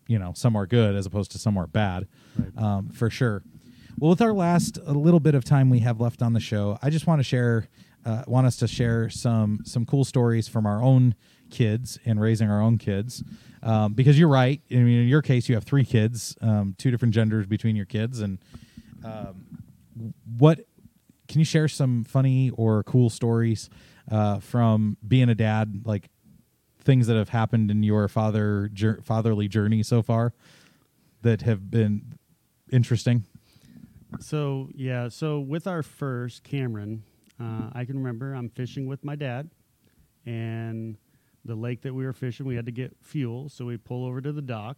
you 0.05 0.19
know, 0.19 0.33
somewhere 0.35 0.65
good 0.65 0.95
as 0.95 1.05
opposed 1.05 1.31
to 1.31 1.37
somewhere 1.39 1.65
bad, 1.65 2.07
Right. 2.37 2.51
um, 2.57 2.89
for 2.89 3.09
sure. 3.09 3.41
Well, 3.97 4.09
with 4.09 4.21
our 4.21 4.33
last 4.33 4.77
a 4.85 4.91
little 4.91 5.21
bit 5.21 5.33
of 5.33 5.45
time 5.45 5.69
we 5.69 5.79
have 5.79 6.01
left 6.01 6.21
on 6.21 6.33
the 6.33 6.39
show, 6.41 6.77
I 6.83 6.89
just 6.89 7.07
want 7.07 7.19
to 7.19 7.23
share, 7.23 7.67
uh, 8.05 8.23
want 8.27 8.45
us 8.47 8.57
to 8.57 8.67
share 8.67 9.09
some 9.09 9.61
some 9.63 9.85
cool 9.85 10.03
stories 10.03 10.47
from 10.49 10.65
our 10.65 10.81
own 10.83 11.15
kids 11.53 11.99
and 12.03 12.19
raising 12.19 12.49
our 12.49 12.61
own 12.61 12.77
kids, 12.77 13.23
um, 13.61 13.93
because 13.93 14.19
you're 14.19 14.27
right. 14.27 14.59
I 14.71 14.75
mean, 14.75 15.03
in 15.03 15.07
your 15.07 15.21
case, 15.21 15.47
you 15.47 15.55
have 15.55 15.63
three 15.63 15.85
kids, 15.85 16.35
um, 16.41 16.75
two 16.77 16.91
different 16.91 17.13
genders 17.13 17.45
between 17.45 17.75
your 17.75 17.85
kids, 17.85 18.19
and 18.19 18.39
um, 19.05 19.45
what 20.37 20.65
can 21.27 21.39
you 21.39 21.45
share 21.45 21.67
some 21.67 22.03
funny 22.03 22.49
or 22.49 22.83
cool 22.83 23.09
stories 23.09 23.69
uh, 24.11 24.39
from 24.39 24.97
being 25.07 25.29
a 25.29 25.35
dad, 25.35 25.83
like 25.85 26.09
things 26.83 27.07
that 27.07 27.15
have 27.15 27.29
happened 27.29 27.71
in 27.71 27.83
your 27.83 28.07
father 28.09 28.69
fatherly 29.03 29.47
journey 29.47 29.83
so 29.83 30.01
far 30.01 30.33
that 31.21 31.43
have 31.43 31.71
been 31.71 32.17
interesting? 32.71 33.25
So 34.19 34.69
yeah, 34.75 35.09
so 35.09 35.39
with 35.39 35.65
our 35.67 35.83
first 35.83 36.43
Cameron, 36.43 37.03
uh, 37.39 37.69
I 37.73 37.85
can 37.85 37.97
remember 37.97 38.33
I'm 38.33 38.49
fishing 38.49 38.85
with 38.85 39.03
my 39.03 39.15
dad, 39.15 39.49
and 40.25 40.97
the 41.45 41.55
lake 41.55 41.81
that 41.81 41.93
we 41.93 42.05
were 42.05 42.13
fishing, 42.13 42.45
we 42.45 42.55
had 42.55 42.65
to 42.65 42.71
get 42.71 42.95
fuel, 43.01 43.49
so 43.49 43.65
we 43.65 43.77
pull 43.77 44.05
over 44.05 44.21
to 44.21 44.31
the 44.31 44.41
dock. 44.41 44.77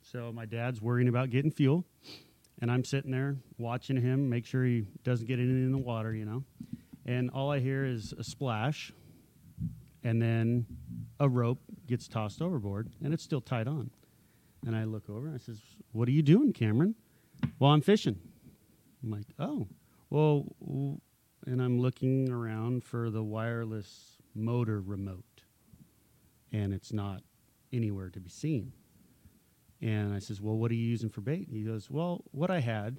So 0.00 0.32
my 0.32 0.46
dad's 0.46 0.80
worrying 0.80 1.08
about 1.08 1.30
getting 1.30 1.50
fuel, 1.50 1.84
and 2.60 2.70
I'm 2.70 2.84
sitting 2.84 3.10
there 3.10 3.36
watching 3.58 3.96
him, 3.96 4.30
make 4.30 4.46
sure 4.46 4.64
he 4.64 4.86
doesn't 5.04 5.26
get 5.26 5.38
anything 5.38 5.64
in 5.64 5.72
the 5.72 5.78
water, 5.78 6.14
you 6.14 6.24
know. 6.24 6.44
And 7.04 7.30
all 7.30 7.50
I 7.50 7.60
hear 7.60 7.84
is 7.84 8.14
a 8.18 8.24
splash, 8.24 8.92
and 10.02 10.20
then 10.20 10.66
a 11.20 11.28
rope 11.28 11.60
gets 11.86 12.08
tossed 12.08 12.40
overboard, 12.40 12.88
and 13.02 13.12
it's 13.12 13.22
still 13.22 13.40
tied 13.40 13.68
on. 13.68 13.90
And 14.66 14.74
I 14.74 14.84
look 14.84 15.08
over 15.08 15.26
and 15.26 15.34
I 15.34 15.38
says, 15.38 15.60
"What 15.92 16.08
are 16.08 16.12
you 16.12 16.22
doing, 16.22 16.52
Cameron?" 16.52 16.94
Well, 17.58 17.70
I'm 17.70 17.80
fishing. 17.80 18.18
I'm 19.02 19.10
like, 19.10 19.26
oh, 19.38 19.68
well, 20.10 20.46
and 21.46 21.62
I'm 21.62 21.78
looking 21.78 22.30
around 22.30 22.84
for 22.84 23.10
the 23.10 23.22
wireless 23.22 24.16
motor 24.34 24.80
remote, 24.80 25.24
and 26.52 26.72
it's 26.72 26.92
not 26.92 27.22
anywhere 27.72 28.10
to 28.10 28.20
be 28.20 28.30
seen. 28.30 28.72
And 29.80 30.12
I 30.12 30.18
says, 30.18 30.40
well, 30.40 30.56
what 30.56 30.70
are 30.70 30.74
you 30.74 30.86
using 30.86 31.08
for 31.08 31.20
bait? 31.20 31.48
He 31.50 31.62
goes, 31.62 31.90
well, 31.90 32.24
what 32.32 32.50
I 32.50 32.60
had, 32.60 32.98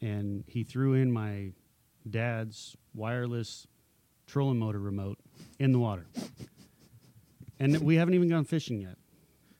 and 0.00 0.44
he 0.46 0.64
threw 0.64 0.94
in 0.94 1.12
my 1.12 1.52
dad's 2.08 2.76
wireless 2.94 3.66
trolling 4.26 4.58
motor 4.58 4.80
remote 4.80 5.18
in 5.58 5.72
the 5.72 5.78
water. 5.78 6.06
And 7.58 7.78
we 7.80 7.96
haven't 7.96 8.14
even 8.14 8.28
gone 8.28 8.44
fishing 8.44 8.80
yet. 8.80 8.98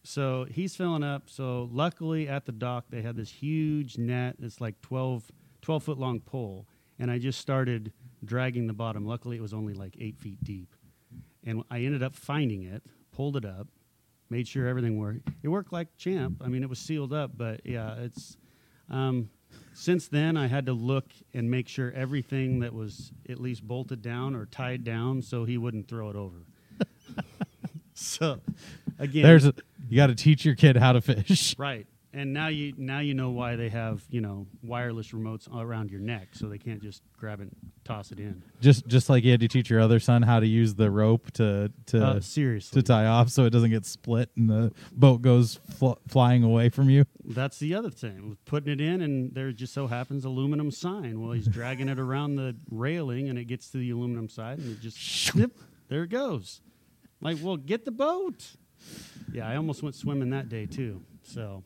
So 0.02 0.46
he's 0.48 0.76
filling 0.76 1.02
up. 1.02 1.24
So 1.28 1.68
luckily 1.72 2.28
at 2.28 2.44
the 2.44 2.52
dock, 2.52 2.86
they 2.90 3.02
had 3.02 3.16
this 3.16 3.30
huge 3.30 3.98
net. 3.98 4.36
It's 4.40 4.60
like 4.60 4.80
12, 4.82 5.32
12 5.62 5.82
foot 5.82 5.98
long 5.98 6.20
pole. 6.20 6.66
And 6.98 7.10
I 7.10 7.18
just 7.18 7.40
started 7.40 7.92
dragging 8.24 8.66
the 8.66 8.72
bottom. 8.72 9.04
Luckily, 9.04 9.36
it 9.36 9.42
was 9.42 9.52
only 9.52 9.74
like 9.74 9.96
eight 9.98 10.18
feet 10.18 10.42
deep. 10.44 10.75
And 11.46 11.62
I 11.70 11.78
ended 11.80 12.02
up 12.02 12.14
finding 12.14 12.64
it, 12.64 12.82
pulled 13.12 13.36
it 13.36 13.44
up, 13.44 13.68
made 14.28 14.48
sure 14.48 14.66
everything 14.66 14.98
worked. 14.98 15.28
It 15.42 15.48
worked 15.48 15.72
like 15.72 15.96
champ. 15.96 16.42
I 16.44 16.48
mean, 16.48 16.62
it 16.62 16.68
was 16.68 16.78
sealed 16.78 17.12
up, 17.12 17.32
but 17.36 17.60
yeah, 17.64 17.94
it's. 17.98 18.36
Um, 18.90 19.30
since 19.72 20.08
then, 20.08 20.36
I 20.36 20.48
had 20.48 20.66
to 20.66 20.72
look 20.72 21.06
and 21.34 21.50
make 21.50 21.68
sure 21.68 21.92
everything 21.94 22.60
that 22.60 22.72
was 22.72 23.12
at 23.28 23.40
least 23.40 23.62
bolted 23.62 24.02
down 24.02 24.34
or 24.34 24.46
tied 24.46 24.84
down 24.84 25.22
so 25.22 25.44
he 25.44 25.58
wouldn't 25.58 25.88
throw 25.88 26.10
it 26.10 26.16
over. 26.16 26.36
so, 27.94 28.40
again, 28.98 29.22
There's 29.22 29.46
a, 29.46 29.54
you 29.88 29.96
got 29.96 30.08
to 30.08 30.14
teach 30.14 30.44
your 30.44 30.54
kid 30.54 30.76
how 30.76 30.92
to 30.92 31.00
fish. 31.00 31.54
Right. 31.58 31.86
And 32.16 32.32
now 32.32 32.48
you 32.48 32.72
now 32.78 33.00
you 33.00 33.12
know 33.12 33.30
why 33.30 33.56
they 33.56 33.68
have, 33.68 34.02
you 34.08 34.22
know, 34.22 34.46
wireless 34.62 35.08
remotes 35.12 35.52
around 35.54 35.90
your 35.90 36.00
neck 36.00 36.28
so 36.32 36.48
they 36.48 36.56
can't 36.56 36.80
just 36.82 37.02
grab 37.18 37.40
it 37.40 37.42
and 37.42 37.56
toss 37.84 38.10
it 38.10 38.18
in. 38.18 38.42
Just 38.62 38.86
just 38.86 39.10
like 39.10 39.22
you 39.22 39.32
had 39.32 39.40
to 39.40 39.48
teach 39.48 39.68
your 39.68 39.80
other 39.80 40.00
son 40.00 40.22
how 40.22 40.40
to 40.40 40.46
use 40.46 40.74
the 40.74 40.90
rope 40.90 41.30
to 41.32 41.70
to 41.86 42.02
Uh, 42.04 42.20
seriously. 42.20 42.80
to 42.80 42.86
tie 42.86 43.04
off 43.04 43.28
so 43.28 43.44
it 43.44 43.50
doesn't 43.50 43.68
get 43.70 43.84
split 43.84 44.30
and 44.34 44.48
the 44.48 44.72
boat 44.92 45.20
goes 45.20 45.60
fl- 45.78 46.00
flying 46.08 46.42
away 46.42 46.70
from 46.70 46.88
you. 46.88 47.04
That's 47.22 47.58
the 47.58 47.74
other 47.74 47.90
thing. 47.90 48.38
Putting 48.46 48.72
it 48.72 48.80
in 48.80 49.02
and 49.02 49.34
there 49.34 49.52
just 49.52 49.74
so 49.74 49.86
happens 49.86 50.24
aluminum 50.24 50.70
sign. 50.70 51.20
Well, 51.20 51.32
he's 51.32 51.46
dragging 51.46 51.90
it 51.90 51.98
around 51.98 52.36
the 52.36 52.56
railing 52.70 53.28
and 53.28 53.38
it 53.38 53.44
gets 53.44 53.68
to 53.72 53.76
the 53.78 53.90
aluminum 53.90 54.30
side 54.30 54.56
and 54.58 54.72
it 54.72 54.80
just 54.80 54.96
snip, 54.96 55.58
there 55.88 56.04
it 56.04 56.10
goes. 56.10 56.62
Like, 57.20 57.36
well, 57.42 57.58
get 57.58 57.84
the 57.84 57.90
boat. 57.90 58.56
Yeah, 59.34 59.46
I 59.46 59.56
almost 59.56 59.82
went 59.82 59.94
swimming 59.94 60.30
that 60.30 60.48
day 60.48 60.64
too. 60.64 61.02
So, 61.24 61.62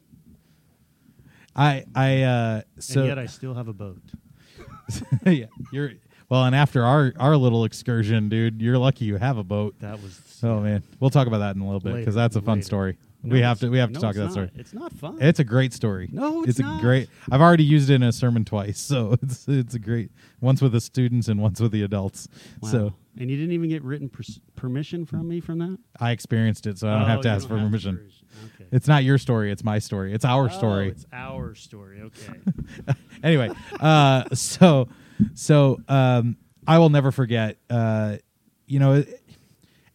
I 1.56 1.84
I 1.94 2.22
uh 2.22 2.62
so 2.78 3.00
and 3.00 3.08
yet 3.08 3.18
I 3.18 3.26
still 3.26 3.54
have 3.54 3.68
a 3.68 3.72
boat. 3.72 4.00
yeah, 5.26 5.46
you're 5.72 5.92
well, 6.28 6.44
and 6.44 6.54
after 6.54 6.84
our 6.84 7.12
our 7.18 7.36
little 7.36 7.64
excursion, 7.64 8.28
dude, 8.28 8.60
you're 8.62 8.78
lucky 8.78 9.04
you 9.04 9.16
have 9.16 9.36
a 9.38 9.44
boat. 9.44 9.74
That 9.80 10.00
was 10.02 10.20
Oh 10.42 10.60
man, 10.60 10.82
we'll 11.00 11.10
talk 11.10 11.26
about 11.26 11.38
that 11.38 11.56
in 11.56 11.62
a 11.62 11.64
little 11.64 11.80
bit 11.80 11.94
because 11.96 12.14
that's 12.14 12.36
a 12.36 12.40
fun 12.40 12.56
later. 12.58 12.66
story. 12.66 12.98
No, 13.22 13.34
we 13.34 13.42
have 13.42 13.60
to 13.60 13.68
we 13.68 13.76
have 13.78 13.90
to 13.90 13.94
no, 13.94 14.00
talk 14.00 14.10
it's 14.16 14.18
that 14.18 14.30
story. 14.32 14.50
It's 14.54 14.72
not 14.72 14.92
fun. 14.94 15.18
It's 15.20 15.40
a 15.40 15.44
great 15.44 15.74
story. 15.74 16.08
No, 16.10 16.42
it's 16.44 16.58
a 16.58 16.62
not. 16.62 16.80
great. 16.80 17.10
I've 17.30 17.42
already 17.42 17.64
used 17.64 17.90
it 17.90 17.96
in 17.96 18.02
a 18.02 18.12
sermon 18.12 18.44
twice, 18.46 18.78
so 18.80 19.16
it's 19.22 19.46
it's 19.46 19.74
a 19.74 19.78
great. 19.78 20.10
Once 20.40 20.62
with 20.62 20.72
the 20.72 20.80
students 20.80 21.28
and 21.28 21.40
once 21.40 21.60
with 21.60 21.72
the 21.72 21.82
adults. 21.82 22.28
Wow. 22.62 22.70
So 22.70 22.94
and 23.18 23.30
you 23.30 23.36
didn't 23.36 23.52
even 23.52 23.68
get 23.68 23.82
written 23.84 24.08
pers- 24.08 24.40
permission 24.56 25.04
from 25.04 25.28
me 25.28 25.40
from 25.40 25.58
that. 25.58 25.78
I 26.00 26.12
experienced 26.12 26.66
it, 26.66 26.78
so 26.78 26.88
I 26.88 26.92
don't 26.94 27.02
Oh, 27.02 27.06
have 27.06 27.20
to 27.22 27.28
ask 27.28 27.46
for 27.46 27.58
permission. 27.58 28.10
Okay. 28.54 28.68
It's 28.72 28.86
not 28.88 29.04
your 29.04 29.18
story; 29.18 29.50
it's 29.52 29.64
my 29.64 29.78
story. 29.78 30.12
It's 30.12 30.24
our 30.24 30.46
Oh, 30.46 30.48
story. 30.48 30.88
It's 30.90 31.06
our 31.12 31.54
story. 31.54 32.00
Okay. 32.02 32.38
anyway, 33.22 33.50
uh, 33.80 34.24
so 34.34 34.88
so 35.34 35.80
um, 35.88 36.36
I 36.66 36.78
will 36.78 36.90
never 36.90 37.10
forget. 37.10 37.58
Uh, 37.68 38.16
you 38.66 38.78
know, 38.78 39.04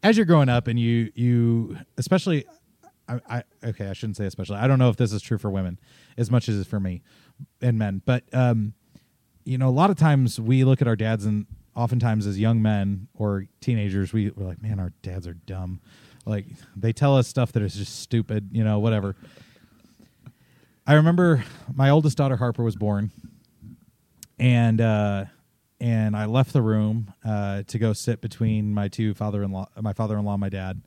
as 0.04 0.18
you're 0.18 0.26
growing 0.26 0.50
up, 0.50 0.68
and 0.68 0.80
you 0.80 1.12
you 1.16 1.78
especially, 1.98 2.46
I, 3.08 3.20
I 3.30 3.44
okay, 3.64 3.88
I 3.88 3.94
shouldn't 3.94 4.18
say 4.18 4.26
especially. 4.26 4.58
I 4.58 4.68
don't 4.68 4.80
know 4.80 4.90
if 4.90 4.98
this 4.98 5.14
is 5.14 5.22
true 5.22 5.38
for 5.38 5.50
women 5.50 5.80
as 6.18 6.30
much 6.30 6.50
as 6.50 6.60
it's 6.60 6.70
for 6.70 6.80
me 6.80 7.02
and 7.62 7.78
men, 7.78 8.02
but 8.06 8.24
um, 8.34 8.74
you 9.46 9.58
know, 9.58 9.70
a 9.70 9.72
lot 9.72 9.90
of 9.90 9.96
times 9.98 10.40
we 10.40 10.64
look 10.64 10.82
at 10.82 10.88
our 10.88 10.96
dads, 10.96 11.26
and 11.26 11.46
oftentimes 11.76 12.26
as 12.28 12.40
young 12.40 12.62
men 12.62 13.08
or 13.14 13.46
teenagers, 13.62 14.12
we 14.14 14.30
we're 14.32 14.46
like, 14.46 14.62
man, 14.62 14.80
our 14.80 14.92
dads 15.02 15.26
are 15.28 15.34
dumb. 15.34 15.80
Like 16.26 16.46
they 16.76 16.92
tell 16.92 17.16
us 17.16 17.28
stuff 17.28 17.52
that 17.54 17.64
is 17.64 17.76
just 17.76 18.00
stupid, 18.00 18.50
you 18.52 18.64
know, 18.64 18.80
whatever. 18.80 19.16
I 20.88 20.94
remember 20.94 21.44
my 21.74 21.90
oldest 21.90 22.18
daughter 22.18 22.38
Harper 22.38 22.64
was 22.64 22.76
born, 22.76 23.12
and 24.40 24.80
uh, 24.82 25.26
and 25.80 26.16
I 26.16 26.26
left 26.26 26.54
the 26.54 26.62
room 26.62 27.14
uh, 27.24 27.64
to 27.64 27.80
go 27.80 27.94
sit 27.94 28.22
between 28.22 28.74
my 28.74 28.88
two 28.88 29.14
father-in-law, 29.14 29.70
my 29.82 29.94
father-in-law, 29.94 30.38
my 30.38 30.50
dad. 30.50 30.82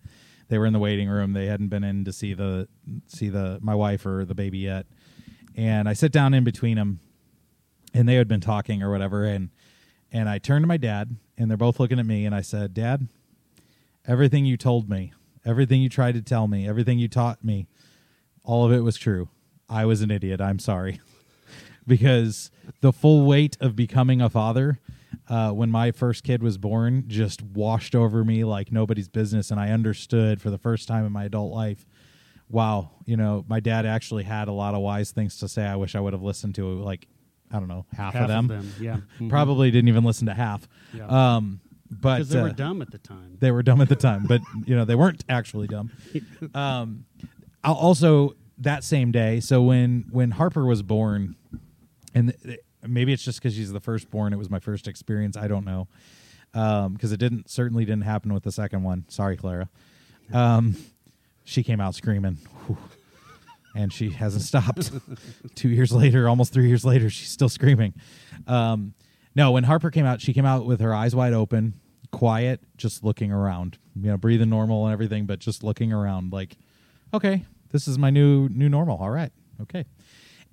They 0.49 0.59
were 0.59 0.67
in 0.67 0.73
the 0.73 0.79
waiting 0.79 1.09
room. 1.09 1.35
They 1.35 1.47
hadn't 1.47 1.69
been 1.69 1.85
in 1.85 2.05
to 2.05 2.13
see 2.13 2.33
the 2.35 2.69
see 3.07 3.29
the 3.29 3.59
my 3.61 3.75
wife 3.75 4.07
or 4.07 4.25
the 4.25 4.35
baby 4.35 4.59
yet, 4.59 4.87
and 5.57 5.89
I 5.89 5.93
sit 5.93 6.13
down 6.13 6.33
in 6.33 6.45
between 6.45 6.77
them, 6.77 7.01
and 7.93 8.09
they 8.09 8.15
had 8.15 8.29
been 8.29 8.41
talking 8.41 8.83
or 8.83 8.91
whatever, 8.91 9.25
and 9.25 9.51
and 10.11 10.29
I 10.29 10.39
turned 10.39 10.63
to 10.63 10.69
my 10.69 10.79
dad, 10.79 11.17
and 11.37 11.51
they're 11.51 11.57
both 11.57 11.79
looking 11.79 11.99
at 11.99 12.07
me, 12.07 12.25
and 12.25 12.35
I 12.35 12.41
said, 12.41 12.73
"Dad, 12.73 13.09
everything 14.07 14.47
you 14.47 14.57
told 14.57 14.89
me, 14.89 15.13
everything 15.49 15.81
you 15.81 15.89
tried 15.89 16.13
to 16.15 16.23
tell 16.23 16.47
me, 16.47 16.69
everything 16.69 16.99
you 16.99 17.09
taught 17.09 17.43
me, 17.45 17.67
all 18.45 18.65
of 18.67 18.73
it 18.73 18.81
was 18.81 18.97
true. 18.97 19.29
I 19.69 19.85
was 19.87 20.03
an 20.03 20.11
idiot. 20.11 20.41
I'm 20.41 20.59
sorry." 20.59 21.01
because 21.87 22.51
the 22.81 22.93
full 22.93 23.25
weight 23.27 23.57
of 23.61 23.75
becoming 23.75 24.21
a 24.21 24.29
father 24.29 24.79
uh, 25.29 25.51
when 25.53 25.71
my 25.71 25.91
first 25.91 26.23
kid 26.23 26.43
was 26.43 26.59
born 26.59 27.05
just 27.09 27.43
washed 27.43 27.95
over 27.95 28.25
me 28.25 28.45
like 28.45 28.71
nobody's 28.73 29.09
business, 29.09 29.51
and 29.51 29.59
I 29.59 29.71
understood 29.71 30.41
for 30.41 30.51
the 30.51 30.59
first 30.59 30.87
time 30.89 31.05
in 31.07 31.13
my 31.13 31.25
adult 31.25 31.53
life. 31.53 31.87
Wow, 32.51 32.91
you 33.05 33.17
know, 33.17 33.45
my 33.49 33.61
dad 33.61 33.85
actually 33.85 34.25
had 34.25 34.49
a 34.49 34.53
lot 34.53 34.75
of 34.75 34.81
wise 34.81 35.11
things 35.11 35.37
to 35.39 35.49
say. 35.49 35.65
I 35.67 35.77
wish 35.77 35.95
I 35.95 36.01
would 36.01 36.15
have 36.15 36.23
listened 36.23 36.55
to 36.57 36.67
like 36.83 37.07
I 37.51 37.59
don't 37.59 37.69
know 37.69 37.85
half, 37.97 38.13
Half 38.15 38.31
of 38.31 38.49
them. 38.49 38.73
yeah. 38.81 38.99
Mhm. 39.19 39.29
Probably 39.31 39.71
didn't 39.71 39.89
even 39.89 40.05
listen 40.05 40.27
to 40.27 40.35
half. 40.35 40.69
Yeah. 40.95 41.07
Um, 41.07 41.61
but 41.91 42.29
they 42.29 42.41
were 42.41 42.49
uh, 42.49 42.53
dumb 42.53 42.83
at 42.83 42.91
the 42.91 42.99
time. 42.99 43.37
they 43.41 43.51
were 43.51 43.63
dumb 43.63 43.81
at 43.81 43.89
the 43.89 43.97
time, 43.97 44.25
but 44.27 44.41
you 44.67 44.77
know 44.77 44.85
they 44.85 44.95
weren't 44.95 45.25
actually 45.29 45.67
dumb. 45.67 45.91
Um, 46.55 47.05
also 47.65 48.35
that 48.59 48.85
same 48.85 49.13
day. 49.13 49.41
So 49.41 49.63
when 49.63 50.07
when 50.11 50.31
Harper 50.33 50.65
was 50.65 50.83
born, 50.83 51.37
and 52.15 52.35
th- 52.43 52.61
maybe 52.87 53.13
it's 53.13 53.25
just 53.25 53.41
because 53.41 53.55
she's 53.55 53.73
the 53.73 53.81
firstborn. 53.81 54.33
It 54.33 54.37
was 54.37 54.49
my 54.51 54.59
first 54.61 54.89
experience. 54.89 55.37
I 55.37 55.49
don't 55.49 55.65
know 55.65 55.89
because 56.53 57.13
it 57.13 57.19
didn't 57.19 57.49
certainly 57.51 57.85
didn't 57.85 58.05
happen 58.05 58.33
with 58.33 58.43
the 58.43 58.53
second 58.53 58.83
one. 58.83 59.05
Sorry, 59.09 59.37
Clara. 59.37 59.69
Um, 60.33 60.77
she 61.45 61.63
came 61.63 61.81
out 61.81 61.95
screaming. 61.95 62.39
Whew. 62.67 62.79
And 63.75 63.93
she 63.93 64.11
hasn't 64.11 64.43
stopped. 64.43 64.91
Two 65.55 65.69
years 65.69 65.93
later, 65.93 66.29
almost 66.29 66.53
three 66.53 66.69
years 66.69 66.85
later, 66.85 67.11
she's 67.11 67.29
still 67.29 67.49
screaming. 67.49 67.95
Um, 68.47 68.95
no, 69.39 69.53
when 69.53 69.63
Harper 69.63 69.93
came 69.93 70.05
out, 70.05 70.21
she 70.21 70.33
came 70.33 70.45
out 70.45 70.67
with 70.67 70.81
her 70.81 70.93
eyes 70.93 71.15
wide 71.15 71.33
open, 71.33 71.79
quiet, 72.11 72.61
just 72.77 73.05
looking 73.05 73.31
around. 73.31 73.79
You 73.95 74.11
know, 74.11 74.17
breathing 74.17 74.51
normal 74.51 74.87
and 74.87 74.93
everything, 74.93 75.27
but 75.27 75.39
just 75.39 75.63
looking 75.63 75.93
around 75.93 76.33
like, 76.33 76.57
okay, 77.15 77.45
this 77.71 77.87
is 77.87 77.99
my 77.99 78.11
new 78.11 78.49
new 78.49 78.69
normal. 78.69 78.99
All 78.99 79.11
right, 79.11 79.31
okay. 79.63 79.85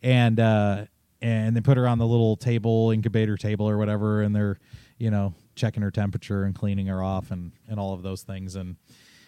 And 0.03 0.39
uh, 0.39 0.85
and 1.19 1.55
they 1.55 1.61
put 1.61 1.77
her 1.77 1.87
on 1.87 1.97
the 1.97 2.05
little 2.05 2.37
table, 2.37 2.91
incubator 2.91 3.37
table 3.37 3.67
or 3.67 3.79
whatever, 3.79 4.21
and 4.21 4.35
they're 4.35 4.59
you 4.99 5.09
know 5.09 5.33
checking 5.55 5.81
her 5.81 5.89
temperature 5.89 6.43
and 6.43 6.53
cleaning 6.53 6.85
her 6.85 7.01
off 7.01 7.31
and 7.31 7.53
and 7.67 7.79
all 7.79 7.93
of 7.93 8.03
those 8.03 8.21
things 8.21 8.55
and 8.55 8.75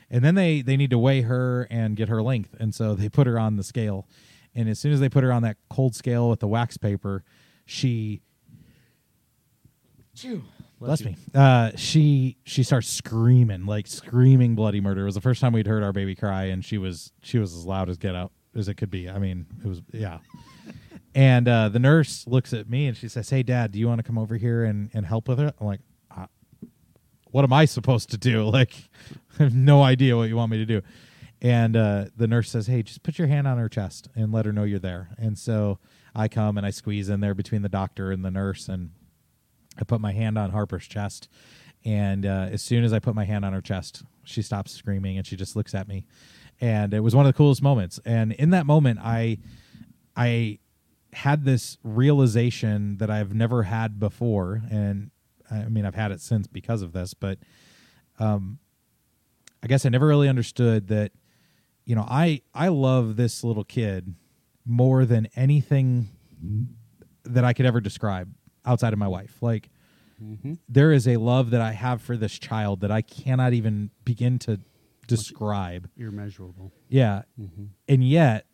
and 0.09 0.23
then 0.23 0.35
they 0.35 0.61
they 0.61 0.77
need 0.77 0.89
to 0.89 0.97
weigh 0.97 1.21
her 1.21 1.67
and 1.69 1.95
get 1.95 2.09
her 2.09 2.21
length 2.21 2.55
and 2.59 2.73
so 2.73 2.95
they 2.95 3.09
put 3.09 3.27
her 3.27 3.39
on 3.39 3.55
the 3.55 3.63
scale 3.63 4.07
and 4.55 4.69
as 4.69 4.79
soon 4.79 4.91
as 4.91 4.99
they 4.99 5.09
put 5.09 5.23
her 5.23 5.31
on 5.31 5.41
that 5.41 5.57
cold 5.69 5.95
scale 5.95 6.29
with 6.29 6.39
the 6.39 6.47
wax 6.47 6.77
paper 6.77 7.23
she 7.65 8.21
bless 10.79 11.03
me. 11.03 11.15
Uh 11.33 11.71
she 11.75 12.37
she 12.43 12.63
starts 12.63 12.87
screaming 12.87 13.65
like 13.65 13.87
screaming 13.87 14.55
bloody 14.55 14.81
murder. 14.81 15.01
It 15.01 15.05
was 15.05 15.15
the 15.15 15.21
first 15.21 15.41
time 15.41 15.53
we'd 15.53 15.67
heard 15.67 15.83
our 15.83 15.93
baby 15.93 16.15
cry 16.15 16.45
and 16.45 16.63
she 16.63 16.77
was 16.77 17.11
she 17.21 17.39
was 17.39 17.53
as 17.55 17.65
loud 17.65 17.89
as 17.89 17.97
get 17.97 18.15
out 18.15 18.31
as 18.55 18.67
it 18.67 18.75
could 18.75 18.89
be. 18.89 19.09
I 19.09 19.19
mean 19.19 19.45
it 19.63 19.67
was 19.67 19.81
yeah. 19.91 20.19
And 21.15 21.47
uh 21.47 21.69
the 21.69 21.79
nurse 21.79 22.27
looks 22.27 22.53
at 22.53 22.69
me 22.69 22.87
and 22.87 22.95
she 22.95 23.07
says 23.07 23.29
hey 23.29 23.43
dad 23.43 23.71
do 23.71 23.79
you 23.79 23.87
want 23.87 23.99
to 23.99 24.03
come 24.03 24.17
over 24.17 24.35
here 24.35 24.63
and 24.63 24.89
and 24.93 25.05
help 25.05 25.27
with 25.27 25.39
it? 25.39 25.55
I'm 25.59 25.67
like 25.67 25.81
uh, 26.15 26.27
what 27.31 27.43
am 27.43 27.53
I 27.53 27.65
supposed 27.65 28.09
to 28.11 28.17
do? 28.17 28.49
Like, 28.57 28.73
I 29.39 29.43
have 29.43 29.53
no 29.53 29.83
idea 29.83 30.17
what 30.17 30.29
you 30.29 30.35
want 30.35 30.51
me 30.51 30.57
to 30.57 30.65
do. 30.65 30.81
And 31.41 31.75
uh, 31.75 32.05
the 32.15 32.27
nurse 32.27 32.49
says, 32.49 32.65
Hey, 32.65 32.81
just 32.81 33.03
put 33.03 33.19
your 33.19 33.27
hand 33.27 33.47
on 33.47 33.59
her 33.59 33.69
chest 33.69 34.07
and 34.15 34.31
let 34.31 34.45
her 34.45 34.51
know 34.51 34.63
you're 34.63 34.79
there. 34.79 35.09
And 35.19 35.37
so 35.37 35.77
I 36.15 36.27
come 36.27 36.57
and 36.57 36.65
I 36.65 36.71
squeeze 36.71 37.09
in 37.09 37.19
there 37.19 37.35
between 37.35 37.61
the 37.61 37.69
doctor 37.69 38.11
and 38.11 38.25
the 38.25 38.31
nurse, 38.31 38.67
and 38.67 38.89
I 39.77 39.83
put 39.83 40.01
my 40.01 40.11
hand 40.11 40.37
on 40.37 40.51
Harper's 40.51 40.87
chest. 40.87 41.29
And 41.85 42.25
uh, 42.25 42.49
as 42.51 42.61
soon 42.61 42.83
as 42.83 42.91
I 42.91 42.99
put 42.99 43.15
my 43.15 43.25
hand 43.25 43.45
on 43.45 43.53
her 43.53 43.61
chest, 43.61 44.03
she 44.23 44.41
stops 44.41 44.71
screaming 44.71 45.17
and 45.17 45.25
she 45.25 45.35
just 45.35 45.55
looks 45.55 45.73
at 45.73 45.87
me. 45.87 46.05
And 46.59 46.93
it 46.93 47.01
was 47.01 47.15
one 47.15 47.25
of 47.25 47.33
the 47.33 47.37
coolest 47.37 47.61
moments. 47.61 47.99
And 48.03 48.33
in 48.33 48.49
that 48.49 48.65
moment, 48.65 48.99
I, 49.01 49.37
I 50.15 50.59
had 51.13 51.45
this 51.45 51.77
realization 51.83 52.97
that 52.97 53.09
I've 53.09 53.33
never 53.33 53.63
had 53.63 53.99
before, 53.99 54.61
and 54.69 55.11
I 55.49 55.65
mean 55.65 55.85
I've 55.85 55.95
had 55.95 56.11
it 56.11 56.21
since 56.21 56.47
because 56.47 56.81
of 56.81 56.93
this, 56.93 57.13
but 57.13 57.39
um, 58.19 58.59
I 59.63 59.67
guess 59.67 59.85
I 59.85 59.89
never 59.89 60.07
really 60.07 60.29
understood 60.29 60.87
that. 60.89 61.11
You 61.85 61.95
know, 61.95 62.05
I 62.05 62.41
I 62.53 62.67
love 62.67 63.15
this 63.15 63.45
little 63.45 63.63
kid 63.63 64.13
more 64.65 65.05
than 65.05 65.29
anything 65.37 66.09
that 67.23 67.45
I 67.45 67.53
could 67.53 67.65
ever 67.65 67.79
describe 67.79 68.33
outside 68.67 68.93
of 68.93 68.99
my 68.99 69.07
wife. 69.07 69.37
Like 69.41 69.69
there 70.67 70.91
is 70.91 71.07
a 71.07 71.17
love 71.17 71.51
that 71.51 71.61
I 71.61 71.71
have 71.73 72.01
for 72.01 72.17
this 72.17 72.37
child 72.39 72.81
that 72.81 72.91
I 72.91 73.01
cannot 73.01 73.53
even 73.53 73.91
begin 74.03 74.39
to 74.39 74.59
describe. 75.07 75.89
Irmeasurable. 75.97 76.71
Yeah. 76.89 77.23
And 77.87 78.07
yet 78.07 78.45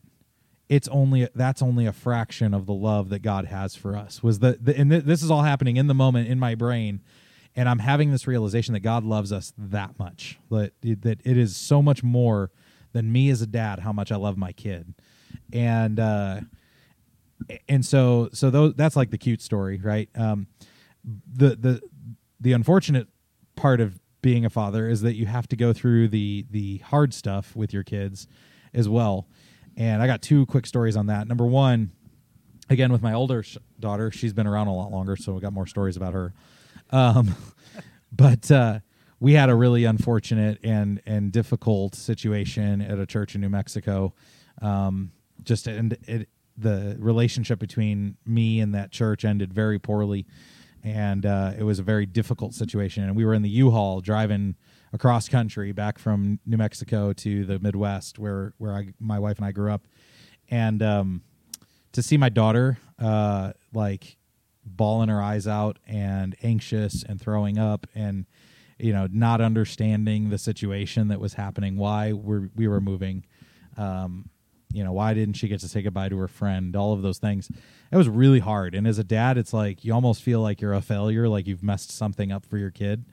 it's 0.68 0.88
only 0.88 1.28
that's 1.34 1.62
only 1.62 1.86
a 1.86 1.92
fraction 1.92 2.54
of 2.54 2.66
the 2.66 2.74
love 2.74 3.10
that 3.10 3.20
God 3.20 3.46
has 3.46 3.76
for 3.76 3.96
us. 3.96 4.22
Was 4.22 4.38
the, 4.38 4.58
the 4.60 4.76
and 4.76 4.90
th- 4.90 5.04
this 5.04 5.22
is 5.22 5.30
all 5.30 5.42
happening 5.42 5.76
in 5.76 5.86
the 5.86 5.94
moment 5.94 6.28
in 6.28 6.38
my 6.38 6.54
brain 6.54 7.00
and 7.56 7.68
I'm 7.68 7.78
having 7.78 8.10
this 8.10 8.26
realization 8.26 8.74
that 8.74 8.80
God 8.80 9.04
loves 9.04 9.32
us 9.32 9.52
that 9.56 9.98
much. 9.98 10.38
That 10.50 10.72
that 10.82 11.20
it 11.24 11.36
is 11.36 11.56
so 11.56 11.82
much 11.82 12.02
more 12.02 12.50
than 12.92 13.12
me 13.12 13.30
as 13.30 13.42
a 13.42 13.46
dad 13.46 13.80
how 13.80 13.92
much 13.92 14.12
I 14.12 14.16
love 14.16 14.36
my 14.36 14.52
kid. 14.52 14.94
And 15.52 15.98
uh 15.98 16.40
and 17.68 17.84
so 17.84 18.30
so 18.32 18.50
those 18.50 18.74
that's 18.74 18.96
like 18.96 19.10
the 19.10 19.18
cute 19.18 19.42
story, 19.42 19.80
right? 19.82 20.08
Um 20.14 20.46
the 21.04 21.56
the 21.56 21.80
the 22.40 22.52
unfortunate 22.52 23.08
part 23.56 23.80
of 23.80 24.00
being 24.22 24.44
a 24.44 24.50
father 24.50 24.88
is 24.88 25.02
that 25.02 25.14
you 25.14 25.26
have 25.26 25.46
to 25.48 25.56
go 25.56 25.72
through 25.72 26.08
the 26.08 26.46
the 26.50 26.78
hard 26.78 27.12
stuff 27.12 27.54
with 27.54 27.72
your 27.72 27.82
kids 27.82 28.26
as 28.72 28.88
well. 28.88 29.28
And 29.76 30.02
I 30.02 30.06
got 30.06 30.22
two 30.22 30.46
quick 30.46 30.66
stories 30.66 30.96
on 30.96 31.06
that. 31.06 31.28
Number 31.28 31.46
one, 31.46 31.90
again 32.70 32.90
with 32.90 33.02
my 33.02 33.12
older 33.12 33.42
sh- 33.42 33.58
daughter, 33.78 34.10
she's 34.10 34.32
been 34.32 34.46
around 34.46 34.68
a 34.68 34.74
lot 34.74 34.90
longer, 34.90 35.16
so 35.16 35.32
we 35.32 35.40
got 35.40 35.52
more 35.52 35.66
stories 35.66 35.96
about 35.96 36.14
her. 36.14 36.32
Um, 36.90 37.34
but 38.12 38.50
uh, 38.50 38.80
we 39.20 39.34
had 39.34 39.50
a 39.50 39.54
really 39.54 39.84
unfortunate 39.84 40.58
and 40.62 41.00
and 41.06 41.32
difficult 41.32 41.94
situation 41.94 42.80
at 42.80 42.98
a 42.98 43.06
church 43.06 43.34
in 43.34 43.40
New 43.40 43.48
Mexico. 43.48 44.14
Um, 44.62 45.12
just 45.42 45.66
and 45.66 45.96
it, 46.06 46.28
the 46.56 46.96
relationship 46.98 47.58
between 47.58 48.16
me 48.24 48.60
and 48.60 48.74
that 48.74 48.92
church 48.92 49.24
ended 49.24 49.52
very 49.52 49.78
poorly, 49.78 50.26
and 50.82 51.26
uh, 51.26 51.52
it 51.58 51.64
was 51.64 51.78
a 51.78 51.82
very 51.82 52.06
difficult 52.06 52.54
situation. 52.54 53.04
And 53.04 53.16
we 53.16 53.24
were 53.24 53.34
in 53.34 53.42
the 53.42 53.48
U-Haul 53.48 54.00
driving 54.00 54.54
across 54.92 55.28
country 55.28 55.72
back 55.72 55.98
from 55.98 56.38
New 56.46 56.56
Mexico 56.56 57.12
to 57.12 57.44
the 57.44 57.58
Midwest, 57.58 58.18
where 58.18 58.54
where 58.58 58.72
I 58.72 58.92
my 59.00 59.18
wife 59.18 59.38
and 59.38 59.46
I 59.46 59.52
grew 59.52 59.72
up, 59.72 59.86
and 60.50 60.82
um, 60.82 61.22
to 61.92 62.02
see 62.02 62.16
my 62.16 62.28
daughter 62.28 62.78
uh, 62.98 63.52
like 63.72 64.16
bawling 64.64 65.08
her 65.08 65.22
eyes 65.22 65.46
out 65.46 65.78
and 65.86 66.34
anxious 66.42 67.02
and 67.02 67.20
throwing 67.20 67.58
up 67.58 67.86
and 67.94 68.26
you 68.78 68.92
know 68.92 69.06
not 69.10 69.40
understanding 69.40 70.30
the 70.30 70.38
situation 70.38 71.08
that 71.08 71.20
was 71.20 71.34
happening 71.34 71.76
why 71.76 72.12
we're, 72.12 72.48
we 72.56 72.66
were 72.66 72.80
moving 72.80 73.24
um, 73.76 74.30
you 74.74 74.84
know 74.84 74.92
why 74.92 75.14
didn't 75.14 75.34
she 75.34 75.48
get 75.48 75.60
to 75.60 75.68
say 75.68 75.82
goodbye 75.82 76.08
to 76.08 76.18
her 76.18 76.28
friend? 76.28 76.74
All 76.76 76.92
of 76.92 77.02
those 77.02 77.18
things. 77.18 77.50
It 77.92 77.96
was 77.96 78.08
really 78.08 78.40
hard. 78.40 78.74
And 78.74 78.86
as 78.86 78.98
a 78.98 79.04
dad 79.04 79.38
it's 79.38 79.52
like 79.52 79.84
you 79.84 79.94
almost 79.94 80.22
feel 80.22 80.40
like 80.40 80.60
you're 80.60 80.74
a 80.74 80.82
failure 80.82 81.28
like 81.28 81.46
you've 81.46 81.62
messed 81.62 81.90
something 81.90 82.32
up 82.32 82.44
for 82.44 82.58
your 82.58 82.70
kid 82.70 83.04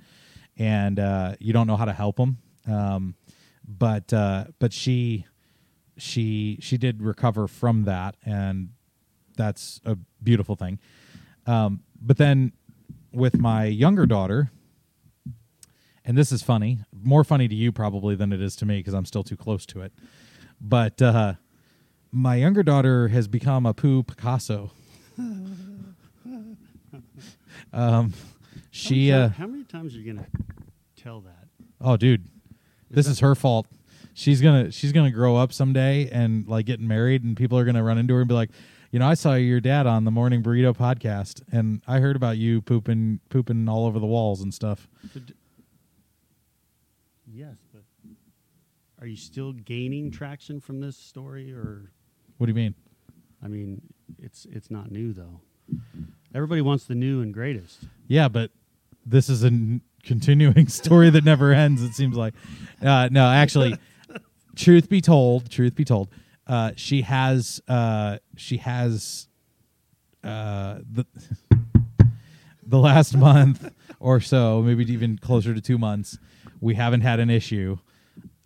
and 0.58 1.00
uh, 1.00 1.36
you 1.40 1.54
don't 1.54 1.68
know 1.68 1.78
how 1.78 1.86
to 1.86 1.94
help 1.94 2.18
them 2.18 2.38
um, 2.68 3.16
but 3.68 4.12
uh, 4.14 4.46
but 4.60 4.74
she 4.74 5.26
she 5.98 6.58
she 6.62 6.78
did 6.78 7.02
recover 7.02 7.48
from 7.48 7.84
that 7.84 8.16
and 8.26 8.70
that's 9.36 9.82
a 9.86 9.98
beautiful 10.22 10.56
thing. 10.56 10.80
Um, 11.46 11.82
but 12.00 12.18
then 12.18 12.54
with 13.12 13.40
my 13.40 13.66
younger 13.66 14.06
daughter, 14.06 14.52
and 16.04 16.18
this 16.18 16.32
is 16.32 16.42
funny, 16.42 16.80
more 16.92 17.24
funny 17.24 17.48
to 17.48 17.56
you 17.56 17.72
probably 17.72 18.16
than 18.16 18.34
it 18.34 18.42
is 18.42 18.56
to 18.58 18.66
me 18.66 18.80
because 18.80 18.94
I'm 18.94 19.06
still 19.06 19.24
too 19.24 19.38
close 19.38 19.66
to 19.68 19.82
it. 19.82 19.94
But 20.60 21.02
uh, 21.02 21.34
my 22.12 22.36
younger 22.36 22.64
daughter 22.64 23.08
has 23.10 23.28
become 23.28 23.66
a 23.66 23.74
poo 23.74 24.04
Picasso. 24.04 24.72
um, 27.74 28.14
she, 28.72 29.10
how, 29.10 29.18
uh, 29.18 29.22
many, 29.22 29.34
how 29.36 29.48
many 29.48 29.64
times 29.64 29.96
are 29.96 30.00
you 30.00 30.14
gonna 30.14 30.28
tell 30.96 31.22
that? 31.22 31.48
oh, 31.80 31.98
dude, 31.98 32.28
this 32.90 33.08
is 33.08 33.20
her 33.20 33.36
fault. 33.36 33.68
She's 34.14 34.42
gonna 34.42 34.72
she's 34.72 34.92
gonna 34.92 35.12
grow 35.12 35.36
up 35.38 35.54
someday 35.54 36.10
and 36.10 36.48
like 36.48 36.66
getting 36.66 36.88
married, 36.88 37.24
and 37.24 37.36
people 37.36 37.58
are 37.58 37.66
gonna 37.66 37.84
run 37.84 37.98
into 37.98 38.14
her 38.14 38.22
and 38.22 38.28
be 38.28 38.36
like, 38.36 38.50
you 38.92 39.00
know, 39.00 39.08
I 39.08 39.14
saw 39.14 39.36
your 39.36 39.62
dad 39.62 39.88
on 39.88 40.04
the 40.04 40.12
Morning 40.12 40.44
Burrito 40.44 40.76
podcast, 40.76 41.42
and 41.52 41.82
I 41.88 42.00
heard 42.00 42.16
about 42.18 42.38
you 42.38 42.62
pooping 42.62 43.22
pooping 43.30 43.70
all 43.70 43.86
over 43.86 44.00
the 44.00 44.06
walls 44.06 44.42
and 44.42 44.54
stuff. 44.54 44.88
But- 45.14 45.24
yes, 47.26 47.56
but 47.74 47.84
are 49.00 49.08
you 49.08 49.16
still 49.16 49.54
gaining 49.54 50.12
traction 50.12 50.60
from 50.60 50.82
this 50.82 50.98
story, 50.98 51.54
or 51.54 51.92
What 52.42 52.48
do 52.48 52.54
you 52.54 52.56
mean? 52.56 52.74
I 53.44 53.48
mean, 53.50 53.84
it's 54.18 54.48
it's 54.52 54.72
not 54.72 54.90
new 54.90 55.14
though. 55.14 55.42
Everybody 56.34 56.62
wants 56.62 56.86
the 56.86 56.96
new 56.96 57.22
and 57.22 57.32
greatest. 57.32 57.84
Yeah, 58.08 58.30
but 58.30 58.50
this 59.06 59.30
is 59.30 59.44
a 59.44 59.48
n- 59.48 59.82
continuing 60.02 60.68
story 60.80 61.12
that 61.12 61.24
never 61.24 61.54
ends. 61.54 61.84
It 61.84 61.94
seems 61.94 62.18
like. 62.18 62.34
Uh, 62.84 63.10
no, 63.12 63.28
actually, 63.28 63.78
truth 64.56 64.90
be 64.90 65.02
told, 65.02 65.52
truth 65.52 65.76
be 65.76 65.86
told, 65.86 66.10
uh, 66.48 66.72
she 66.76 67.04
has 67.04 67.62
uh, 67.68 68.18
she 68.38 68.58
has 68.58 69.28
uh, 70.24 70.80
the 70.92 71.06
the 72.66 72.80
last 72.80 73.16
month 73.16 73.72
or 74.00 74.20
so, 74.20 74.64
maybe 74.64 74.92
even 74.92 75.20
closer 75.20 75.54
to 75.54 75.62
two 75.62 75.78
months, 75.78 76.18
we 76.60 76.74
haven't 76.74 77.02
had 77.02 77.20
an 77.20 77.30
issue. 77.30 77.78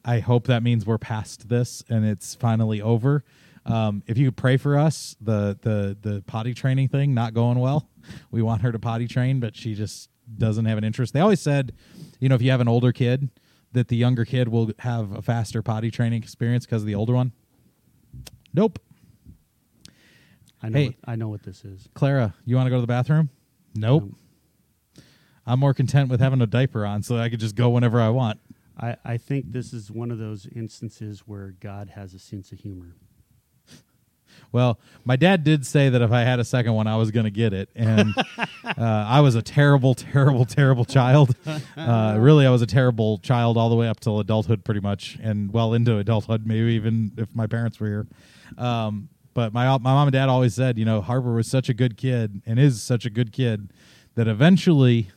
I 0.03 0.19
hope 0.19 0.47
that 0.47 0.63
means 0.63 0.85
we're 0.85 0.97
past 0.97 1.47
this 1.47 1.81
and 1.87 2.03
it's 2.05 2.35
finally 2.35 2.81
over. 2.81 3.23
Um, 3.65 4.03
if 4.05 4.17
you 4.17 4.27
could 4.27 4.37
pray 4.37 4.57
for 4.57 4.77
us, 4.77 5.15
the 5.19 5.57
the 5.61 5.97
the 5.99 6.21
potty 6.23 6.53
training 6.53 6.89
thing 6.89 7.13
not 7.13 7.33
going 7.33 7.59
well. 7.59 7.89
We 8.29 8.43
want 8.43 8.61
her 8.61 8.71
to 8.71 8.77
potty 8.77 9.07
train, 9.07 9.39
but 9.39 9.55
she 9.55 9.73
just 9.73 10.11
doesn't 10.37 10.65
have 10.65 10.77
an 10.77 10.83
interest. 10.83 11.11
They 11.13 11.21
always 11.21 11.41
said, 11.41 11.73
you 12.19 12.29
know, 12.29 12.35
if 12.35 12.41
you 12.43 12.51
have 12.51 12.61
an 12.61 12.67
older 12.67 12.91
kid, 12.91 13.31
that 13.71 13.87
the 13.87 13.95
younger 13.95 14.25
kid 14.25 14.47
will 14.47 14.71
have 14.79 15.11
a 15.11 15.23
faster 15.23 15.63
potty 15.63 15.89
training 15.89 16.21
experience 16.21 16.67
because 16.67 16.83
of 16.83 16.85
the 16.85 16.93
older 16.93 17.13
one. 17.13 17.31
Nope. 18.53 18.77
I 20.61 20.69
know. 20.69 20.77
Hey. 20.77 20.85
What, 20.85 20.95
I 21.07 21.15
know 21.15 21.29
what 21.29 21.41
this 21.41 21.65
is. 21.65 21.89
Clara, 21.95 22.35
you 22.45 22.55
want 22.55 22.67
to 22.67 22.69
go 22.69 22.77
to 22.77 22.81
the 22.81 22.87
bathroom? 22.87 23.31
Nope. 23.73 24.11
I'm 25.45 25.59
more 25.59 25.73
content 25.73 26.09
with 26.09 26.19
having 26.19 26.41
a 26.41 26.47
diaper 26.47 26.85
on 26.85 27.03
so 27.03 27.17
I 27.17 27.29
could 27.29 27.39
just 27.39 27.55
go 27.55 27.69
whenever 27.69 27.99
I 27.99 28.09
want. 28.09 28.39
I, 28.77 28.97
I 29.05 29.17
think 29.17 29.51
this 29.51 29.73
is 29.73 29.91
one 29.91 30.11
of 30.11 30.17
those 30.17 30.47
instances 30.55 31.21
where 31.21 31.55
God 31.59 31.91
has 31.95 32.13
a 32.13 32.19
sense 32.19 32.51
of 32.51 32.59
humor. 32.59 32.95
Well, 34.55 34.79
my 35.03 35.17
dad 35.17 35.43
did 35.43 35.65
say 35.65 35.89
that 35.89 36.01
if 36.01 36.13
I 36.13 36.21
had 36.21 36.39
a 36.39 36.45
second 36.45 36.75
one, 36.75 36.87
I 36.87 36.95
was 36.95 37.11
going 37.11 37.25
to 37.25 37.29
get 37.29 37.51
it, 37.51 37.67
and 37.75 38.13
uh, 38.63 38.73
I 38.77 39.19
was 39.19 39.35
a 39.35 39.41
terrible, 39.41 39.93
terrible, 39.95 40.45
terrible 40.45 40.85
child. 40.85 41.35
Uh, 41.75 42.15
really, 42.17 42.45
I 42.47 42.49
was 42.49 42.61
a 42.61 42.65
terrible 42.65 43.17
child 43.17 43.57
all 43.57 43.69
the 43.69 43.75
way 43.75 43.89
up 43.89 43.99
till 43.99 44.17
adulthood, 44.21 44.63
pretty 44.63 44.79
much, 44.79 45.17
and 45.21 45.51
well 45.51 45.73
into 45.73 45.97
adulthood, 45.97 46.47
maybe 46.47 46.71
even 46.73 47.11
if 47.17 47.27
my 47.35 47.47
parents 47.47 47.81
were 47.81 47.87
here. 47.87 48.07
Um, 48.57 49.09
but 49.33 49.51
my 49.51 49.65
my 49.65 49.77
mom 49.93 50.07
and 50.07 50.13
dad 50.13 50.29
always 50.29 50.53
said, 50.55 50.77
you 50.77 50.85
know, 50.85 51.01
Harper 51.01 51.33
was 51.33 51.47
such 51.47 51.67
a 51.67 51.73
good 51.73 51.97
kid 51.97 52.41
and 52.45 52.57
is 52.57 52.81
such 52.81 53.05
a 53.05 53.09
good 53.09 53.33
kid 53.33 53.73
that 54.15 54.29
eventually, 54.29 55.09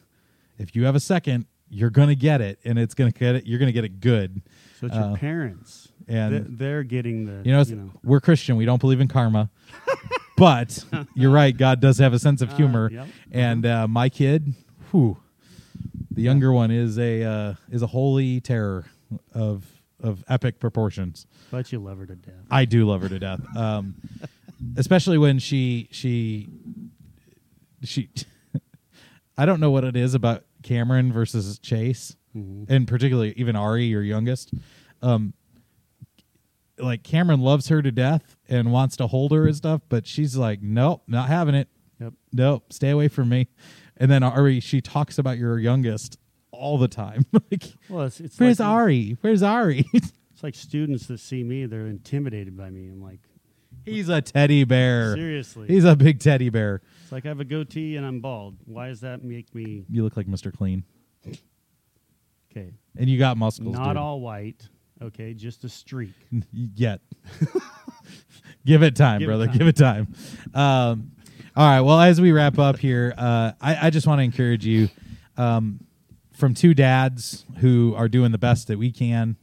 if 0.59 0.75
you 0.75 0.85
have 0.85 0.97
a 0.97 1.01
second, 1.01 1.47
you're 1.71 1.91
going 1.91 2.09
to 2.09 2.17
get 2.17 2.41
it, 2.41 2.59
and 2.65 2.77
it's 2.77 2.95
going 2.95 3.13
to 3.13 3.17
get 3.17 3.37
it. 3.37 3.47
You're 3.47 3.61
going 3.61 3.69
to 3.69 3.73
get 3.73 3.85
it 3.85 4.01
good. 4.01 4.43
So 4.81 4.87
it's 4.87 4.97
your 4.97 5.05
Uh, 5.05 5.15
parents, 5.17 5.88
and- 6.09 6.31
Th- 6.47 6.59
they're 6.59 6.83
getting 6.83 7.25
the 7.27 7.43
You 7.45 7.53
know, 7.53 7.61
it's- 7.61 7.77
we're 8.03 8.21
Christian. 8.21 8.57
We 8.57 8.65
don't 8.65 8.81
believe 8.81 9.01
in 9.01 9.09
karma. 9.09 9.51
but 10.37 10.85
you're 11.15 11.31
right. 11.33 11.57
God 11.57 11.81
does 11.81 11.99
have 11.99 12.13
a 12.13 12.19
sense 12.19 12.41
of 12.43 12.51
Uh, 12.51 12.57
humor. 12.57 12.91
yep. 12.93 13.07
And 13.33 13.67
uh, 13.67 13.89
my 13.89 14.09
kid, 14.09 14.55
whew, 14.91 15.19
the 16.11 16.23
younger 16.23 16.53
one 16.53 16.71
is 16.71 16.99
a 16.99 17.23
uh, 17.25 17.55
is 17.71 17.83
a 17.83 17.87
holy 17.89 18.41
terror 18.41 18.85
of 19.35 19.65
of 20.01 20.25
epic 20.29 20.61
proportions. 20.61 21.27
but 21.51 21.73
you 21.73 21.79
love 21.81 21.99
her 21.99 22.07
to 22.07 22.15
death. 22.17 22.35
I 22.51 22.65
do 22.65 22.87
love 22.87 23.03
her 23.03 23.09
to 23.09 23.19
death. 23.19 23.41
Um, 23.57 23.97
especially 24.77 25.19
when 25.19 25.39
she 25.41 25.89
she 25.91 26.49
she. 27.83 28.09
I 29.39 29.47
don't 29.47 29.61
know 29.61 29.71
what 29.71 29.85
it 29.85 29.97
is 29.97 30.15
about 30.15 30.45
Cameron 30.63 31.13
versus 31.13 31.59
Chase, 31.61 32.17
Mhm. 32.37 32.67
and 32.69 32.89
particularly 32.89 33.33
even 33.37 33.55
Ari, 33.57 33.85
your 33.85 34.03
youngest. 34.03 34.53
Um, 35.03 35.33
like 36.79 37.03
Cameron 37.03 37.41
loves 37.41 37.69
her 37.69 37.83
to 37.83 37.91
death 37.91 38.37
and 38.49 38.73
wants 38.73 38.97
to 38.99 39.07
hold 39.07 39.33
her 39.33 39.47
and 39.47 39.57
stuff, 39.57 39.83
but 39.89 40.07
she's 40.07 40.37
like, 40.37 40.63
nope, 40.63 41.03
not 41.07 41.29
having 41.29 41.55
it. 41.55 41.69
Yep. 42.01 42.13
Nope, 42.33 42.73
stay 42.73 42.91
away 42.91 43.09
from 43.09 43.29
me. 43.29 43.49
And 43.97 44.11
then 44.11 44.23
Ari, 44.23 44.61
she 44.61 44.81
talks 44.81 45.19
about 45.19 45.39
your 45.39 45.59
youngest 45.59 46.19
all 46.53 46.79
the 46.79 46.89
time. 46.89 47.27
like, 47.33 47.65
Well, 47.89 48.07
it's, 48.07 48.21
it's 48.21 48.39
where's 48.39 48.61
like, 48.61 48.69
Ari? 48.69 49.17
Where's 49.21 49.43
Ari? 49.43 49.85
It's 50.39 50.45
like 50.45 50.55
students 50.55 51.07
that 51.09 51.19
see 51.19 51.43
me, 51.43 51.67
they're 51.67 51.89
intimidated 51.89 52.57
by 52.57 52.71
me. 52.71 52.87
I'm 52.87 53.03
like, 53.03 53.19
He's 53.85 54.09
a 54.09 54.23
teddy 54.23 54.63
bear. 54.63 55.17
seriously. 55.17 55.67
He's 55.67 55.83
a 55.85 55.97
big 55.97 56.21
teddy 56.21 56.49
bear. 56.49 56.81
it's 57.03 57.11
like 57.11 57.27
I 57.27 57.29
have 57.31 57.41
a 57.41 57.45
goatee 57.45 57.97
and 57.97 58.07
I'm 58.07 58.21
bald. 58.21 58.57
Why 58.65 58.87
does 58.87 59.01
that 59.01 59.25
make 59.25 59.53
me 59.53 59.85
You 59.91 60.05
look 60.05 60.17
like 60.17 60.29
Mr. 60.29 60.57
Clean, 60.57 60.85
okay? 62.53 62.73
and 62.97 63.09
you 63.11 63.19
got 63.19 63.37
muscles. 63.37 63.75
Not 63.75 63.89
dude. 63.89 63.97
all 63.97 64.21
white. 64.21 64.69
Okay, 65.01 65.35
just 65.35 65.65
a 65.65 65.69
streak. 65.69 66.13
yet. 66.53 67.01
Give 68.67 68.83
it 68.83 68.97
time, 68.97 69.21
Give 69.21 69.29
it 69.29 69.31
brother. 69.31 69.47
time. 69.47 69.57
Give 69.57 69.67
it 69.69 69.77
time. 69.77 70.15
Um, 70.55 71.13
all 71.57 71.67
right. 71.67 71.81
Well, 71.81 72.01
as 72.01 72.21
we 72.21 72.33
wrap 72.33 72.59
up 72.59 72.79
here, 72.79 73.15
uh, 73.17 73.53
I, 73.61 73.87
I 73.87 73.91
just 73.91 74.07
want 74.07 74.19
to 74.19 74.25
encourage 74.25 74.67
you 74.67 74.89
um, 75.37 75.81
from 76.33 76.55
two 76.55 76.75
dads 76.75 77.45
who 77.61 77.95
are 77.97 78.09
doing 78.09 78.33
the 78.33 78.39
best 78.39 78.69
that 78.69 78.79
we 78.79 78.91
can. 78.93 79.37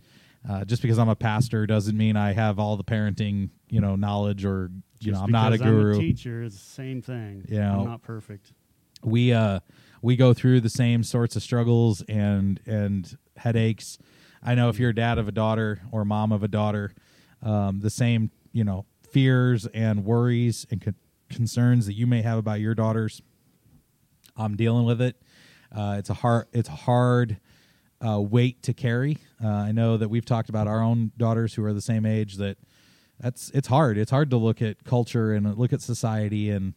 Uh, 0.48 0.64
just 0.64 0.82
because 0.84 1.00
I'm 1.00 1.10
a 1.10 1.16
pastor 1.16 1.66
doesn't 1.66 1.98
mean 1.98 2.16
I 2.18 2.34
have 2.34 2.60
all 2.60 2.78
the 2.78 2.84
parenting, 2.84 3.50
you 3.70 3.82
know, 3.82 3.96
knowledge 3.96 4.46
or 4.46 4.70
you 5.00 5.12
Just 5.12 5.20
know 5.20 5.24
I'm 5.26 5.32
not 5.32 5.54
a 5.54 5.58
guru. 5.58 5.96
I'm 5.96 6.00
a 6.00 6.04
teacher. 6.04 6.44
It's 6.44 6.56
the 6.56 6.62
same 6.72 7.02
thing. 7.02 7.46
You 7.50 7.60
know, 7.60 7.80
I'm 7.80 7.86
not 7.86 8.04
perfect. 8.04 8.52
we 9.04 9.34
uh 9.34 9.62
we 10.04 10.16
go 10.16 10.34
through 10.36 10.62
the 10.62 10.70
same 10.70 11.02
sorts 11.04 11.36
of 11.36 11.42
struggles 11.42 12.04
and 12.08 12.60
and 12.68 13.18
headaches 13.38 13.98
i 14.46 14.56
know 14.56 14.70
if 14.70 14.80
you're 14.80 14.92
a 14.92 14.96
dad 14.96 15.18
of 15.18 15.28
a 15.28 15.32
daughter 15.32 15.82
or 15.92 16.06
mom 16.06 16.32
of 16.32 16.44
a 16.44 16.48
daughter 16.48 16.94
um, 17.44 17.80
the 17.82 17.90
same 17.90 18.32
you 18.54 18.64
know 18.64 18.86
fears 19.12 19.66
and 19.74 20.06
worries 20.06 20.66
and 20.72 20.82
con- 20.82 20.96
concerns 21.30 21.86
that 21.88 21.94
you 21.94 22.08
may 22.08 22.22
have 22.22 22.38
about 22.38 22.60
your 22.60 22.74
daughters 22.76 23.22
i'm 24.38 24.56
dealing 24.56 24.86
with 24.86 25.02
it. 25.02 25.22
Uh, 25.76 25.96
it's 26.00 26.10
a 26.10 26.14
hard 26.14 26.46
it's 26.54 26.70
a 26.70 26.74
hard 26.74 27.38
uh, 28.06 28.20
weight 28.22 28.62
to 28.64 28.74
carry. 28.74 29.18
Uh, 29.44 29.48
i 29.50 29.72
know 29.72 29.98
that 29.98 30.10
we've 30.10 30.26
talked 30.26 30.50
about 30.50 30.68
our 30.68 30.82
own 30.82 31.12
daughters 31.18 31.54
who 31.54 31.64
are 31.64 31.74
the 31.74 31.82
same 31.82 32.06
age 32.06 32.36
that 32.36 32.58
that's 33.20 33.50
it's 33.54 33.68
hard. 33.70 33.98
It's 33.98 34.12
hard 34.12 34.30
to 34.32 34.38
look 34.38 34.62
at 34.62 34.84
culture 34.84 35.34
and 35.34 35.58
look 35.58 35.72
at 35.72 35.82
society 35.82 36.50
and 36.50 36.74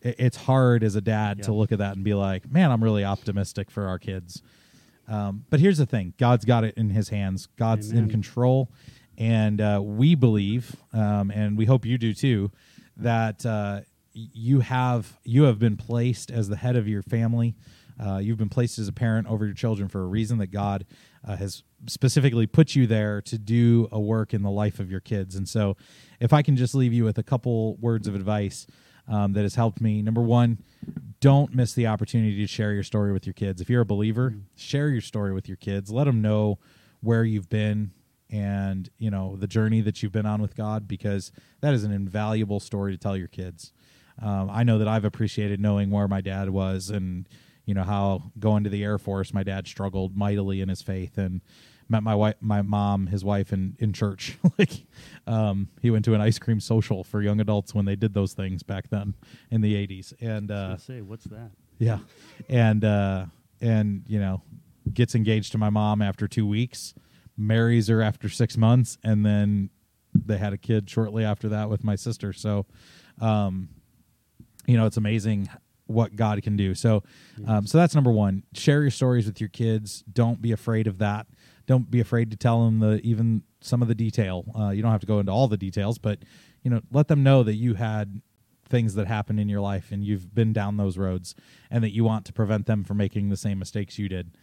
it- 0.00 0.16
it's 0.18 0.36
hard 0.36 0.82
as 0.82 0.96
a 0.96 1.00
dad 1.00 1.38
to 1.44 1.52
look 1.52 1.70
at 1.70 1.78
that 1.78 1.94
and 1.94 2.04
be 2.04 2.14
like, 2.14 2.50
man, 2.50 2.72
I'm 2.72 2.82
really 2.82 3.04
optimistic 3.04 3.70
for 3.70 3.86
our 3.86 3.98
kids. 4.00 4.42
Um, 5.08 5.44
but 5.50 5.60
here's 5.60 5.78
the 5.78 5.86
thing 5.86 6.14
God's 6.18 6.44
got 6.44 6.64
it 6.64 6.74
in 6.76 6.90
his 6.90 7.08
hands, 7.08 7.48
God's 7.56 7.90
in 7.90 8.08
control. 8.08 8.70
And 9.18 9.60
uh, 9.60 9.80
we 9.82 10.14
believe, 10.14 10.74
um, 10.92 11.30
and 11.30 11.56
we 11.56 11.66
hope 11.66 11.84
you 11.84 11.98
do 11.98 12.14
too, 12.14 12.50
that 12.96 13.44
uh, 13.44 13.82
you 14.14 14.60
have 14.60 15.18
you 15.24 15.44
have 15.44 15.58
been 15.58 15.76
placed 15.76 16.30
as 16.30 16.48
the 16.48 16.56
head 16.56 16.76
of 16.76 16.88
your 16.88 17.02
family. 17.02 17.54
Uh, 18.02 18.18
you've 18.18 18.38
been 18.38 18.48
placed 18.48 18.78
as 18.78 18.88
a 18.88 18.92
parent 18.92 19.28
over 19.28 19.44
your 19.44 19.54
children 19.54 19.88
for 19.88 20.02
a 20.02 20.06
reason 20.06 20.38
that 20.38 20.50
God 20.50 20.86
uh, 21.26 21.36
has 21.36 21.62
specifically 21.86 22.46
put 22.46 22.74
you 22.74 22.86
there 22.86 23.20
to 23.22 23.38
do 23.38 23.88
a 23.92 24.00
work 24.00 24.32
in 24.32 24.42
the 24.42 24.50
life 24.50 24.80
of 24.80 24.90
your 24.90 25.00
kids. 25.00 25.36
And 25.36 25.48
so, 25.48 25.76
if 26.18 26.32
I 26.32 26.42
can 26.42 26.56
just 26.56 26.74
leave 26.74 26.92
you 26.92 27.04
with 27.04 27.18
a 27.18 27.22
couple 27.22 27.76
words 27.76 28.08
of 28.08 28.14
advice 28.14 28.66
um, 29.08 29.32
that 29.32 29.42
has 29.42 29.54
helped 29.54 29.80
me. 29.80 30.02
Number 30.02 30.22
one, 30.22 30.58
don't 31.20 31.54
miss 31.54 31.72
the 31.72 31.86
opportunity 31.86 32.36
to 32.36 32.46
share 32.46 32.72
your 32.72 32.82
story 32.82 33.12
with 33.12 33.26
your 33.26 33.34
kids. 33.34 33.60
If 33.60 33.70
you're 33.70 33.82
a 33.82 33.86
believer, 33.86 34.34
share 34.56 34.88
your 34.88 35.00
story 35.00 35.32
with 35.32 35.48
your 35.48 35.56
kids. 35.56 35.90
Let 35.90 36.04
them 36.04 36.20
know 36.22 36.58
where 37.00 37.24
you've 37.24 37.48
been 37.48 37.92
and 38.30 38.88
you 38.98 39.10
know 39.10 39.36
the 39.36 39.46
journey 39.46 39.82
that 39.82 40.02
you've 40.02 40.12
been 40.12 40.26
on 40.26 40.40
with 40.40 40.56
God, 40.56 40.88
because 40.88 41.32
that 41.60 41.74
is 41.74 41.84
an 41.84 41.92
invaluable 41.92 42.60
story 42.60 42.92
to 42.92 42.98
tell 42.98 43.16
your 43.16 43.28
kids. 43.28 43.72
Um, 44.20 44.50
I 44.50 44.62
know 44.62 44.78
that 44.78 44.88
I've 44.88 45.04
appreciated 45.04 45.60
knowing 45.60 45.90
where 45.90 46.08
my 46.08 46.20
dad 46.20 46.50
was 46.50 46.90
and 46.90 47.28
you 47.66 47.74
know 47.74 47.84
how 47.84 48.32
going 48.38 48.64
to 48.64 48.70
the 48.70 48.82
Air 48.82 48.98
Force, 48.98 49.32
my 49.32 49.42
dad 49.42 49.66
struggled 49.66 50.16
mightily 50.16 50.60
in 50.60 50.68
his 50.68 50.82
faith 50.82 51.18
and 51.18 51.42
met 51.92 52.02
my 52.02 52.14
wife, 52.14 52.34
my 52.40 52.62
mom, 52.62 53.06
his 53.06 53.24
wife 53.24 53.52
in 53.52 53.76
in 53.78 53.92
church. 53.92 54.36
like, 54.58 54.86
um, 55.28 55.68
he 55.80 55.90
went 55.90 56.04
to 56.06 56.14
an 56.14 56.20
ice 56.20 56.40
cream 56.40 56.58
social 56.58 57.04
for 57.04 57.22
young 57.22 57.40
adults 57.40 57.72
when 57.72 57.84
they 57.84 57.94
did 57.94 58.14
those 58.14 58.32
things 58.32 58.64
back 58.64 58.90
then 58.90 59.14
in 59.52 59.60
the 59.60 59.74
'80s, 59.74 60.12
and 60.20 60.50
uh, 60.50 60.76
say, 60.76 61.00
what's 61.02 61.26
that? 61.26 61.52
yeah, 61.78 61.98
and 62.48 62.84
uh, 62.84 63.26
and 63.60 64.02
you 64.08 64.18
know, 64.18 64.42
gets 64.92 65.14
engaged 65.14 65.52
to 65.52 65.58
my 65.58 65.70
mom 65.70 66.02
after 66.02 66.26
two 66.26 66.46
weeks, 66.46 66.94
marries 67.36 67.88
her 67.88 68.02
after 68.02 68.28
six 68.28 68.56
months, 68.56 68.98
and 69.04 69.24
then 69.24 69.70
they 70.14 70.38
had 70.38 70.52
a 70.52 70.58
kid 70.58 70.88
shortly 70.90 71.24
after 71.24 71.48
that 71.50 71.70
with 71.70 71.84
my 71.84 71.96
sister. 71.96 72.32
So, 72.32 72.66
um, 73.20 73.68
you 74.66 74.76
know, 74.76 74.86
it's 74.86 74.96
amazing 74.96 75.48
what 75.86 76.16
God 76.16 76.42
can 76.42 76.56
do. 76.56 76.74
So, 76.74 77.02
um, 77.46 77.66
so 77.66 77.78
that's 77.78 77.94
number 77.94 78.10
one. 78.10 78.44
Share 78.54 78.82
your 78.82 78.90
stories 78.90 79.26
with 79.26 79.40
your 79.40 79.48
kids. 79.48 80.04
Don't 80.12 80.40
be 80.40 80.52
afraid 80.52 80.86
of 80.86 80.98
that. 80.98 81.26
Don't 81.72 81.90
be 81.90 82.00
afraid 82.00 82.30
to 82.32 82.36
tell 82.36 82.66
them 82.66 82.80
the 82.80 83.00
even 83.02 83.44
some 83.62 83.80
of 83.80 83.88
the 83.88 83.94
detail. 83.94 84.44
Uh, 84.54 84.68
you 84.68 84.82
don't 84.82 84.92
have 84.92 85.00
to 85.00 85.06
go 85.06 85.20
into 85.20 85.32
all 85.32 85.48
the 85.48 85.56
details, 85.56 85.96
but 85.96 86.18
you 86.62 86.70
know, 86.70 86.82
let 86.90 87.08
them 87.08 87.22
know 87.22 87.42
that 87.42 87.54
you 87.54 87.72
had 87.72 88.20
things 88.68 88.94
that 88.96 89.06
happened 89.06 89.40
in 89.40 89.48
your 89.48 89.62
life 89.62 89.90
and 89.90 90.04
you've 90.04 90.34
been 90.34 90.52
down 90.52 90.76
those 90.76 90.98
roads 90.98 91.34
and 91.70 91.82
that 91.82 91.94
you 91.94 92.04
want 92.04 92.26
to 92.26 92.32
prevent 92.34 92.66
them 92.66 92.84
from 92.84 92.98
making 92.98 93.30
the 93.30 93.38
same 93.38 93.58
mistakes 93.58 93.98
you 93.98 94.06
did. 94.06 94.36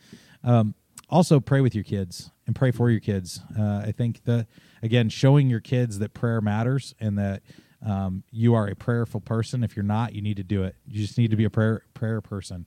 Um, 0.44 0.74
also, 1.08 1.40
pray 1.40 1.62
with 1.62 1.76
your 1.76 1.84
kids 1.84 2.32
and 2.48 2.56
pray 2.56 2.72
for 2.72 2.90
your 2.90 3.00
kids. 3.00 3.42
Uh, 3.58 3.84
I 3.86 3.92
think 3.96 4.24
that 4.24 4.48
again, 4.82 5.10
showing 5.10 5.52
your 5.52 5.60
kids 5.60 6.00
that 6.00 6.16
prayer 6.16 6.42
matters 6.42 6.96
and 7.00 7.16
that 7.20 7.44
um, 7.86 8.24
you 8.32 8.56
are 8.56 8.66
a 8.66 8.76
prayerful 8.76 9.22
person. 9.22 9.64
If 9.64 9.76
you're 9.76 9.84
not, 9.84 10.14
you 10.14 10.24
need 10.24 10.38
to 10.38 10.44
do 10.44 10.64
it. 10.64 10.76
You 10.88 11.00
just 11.00 11.20
need 11.20 11.30
to 11.30 11.38
be 11.38 11.46
a 11.46 11.52
prayer 11.52 11.84
prayer 11.94 12.22
person. 12.22 12.66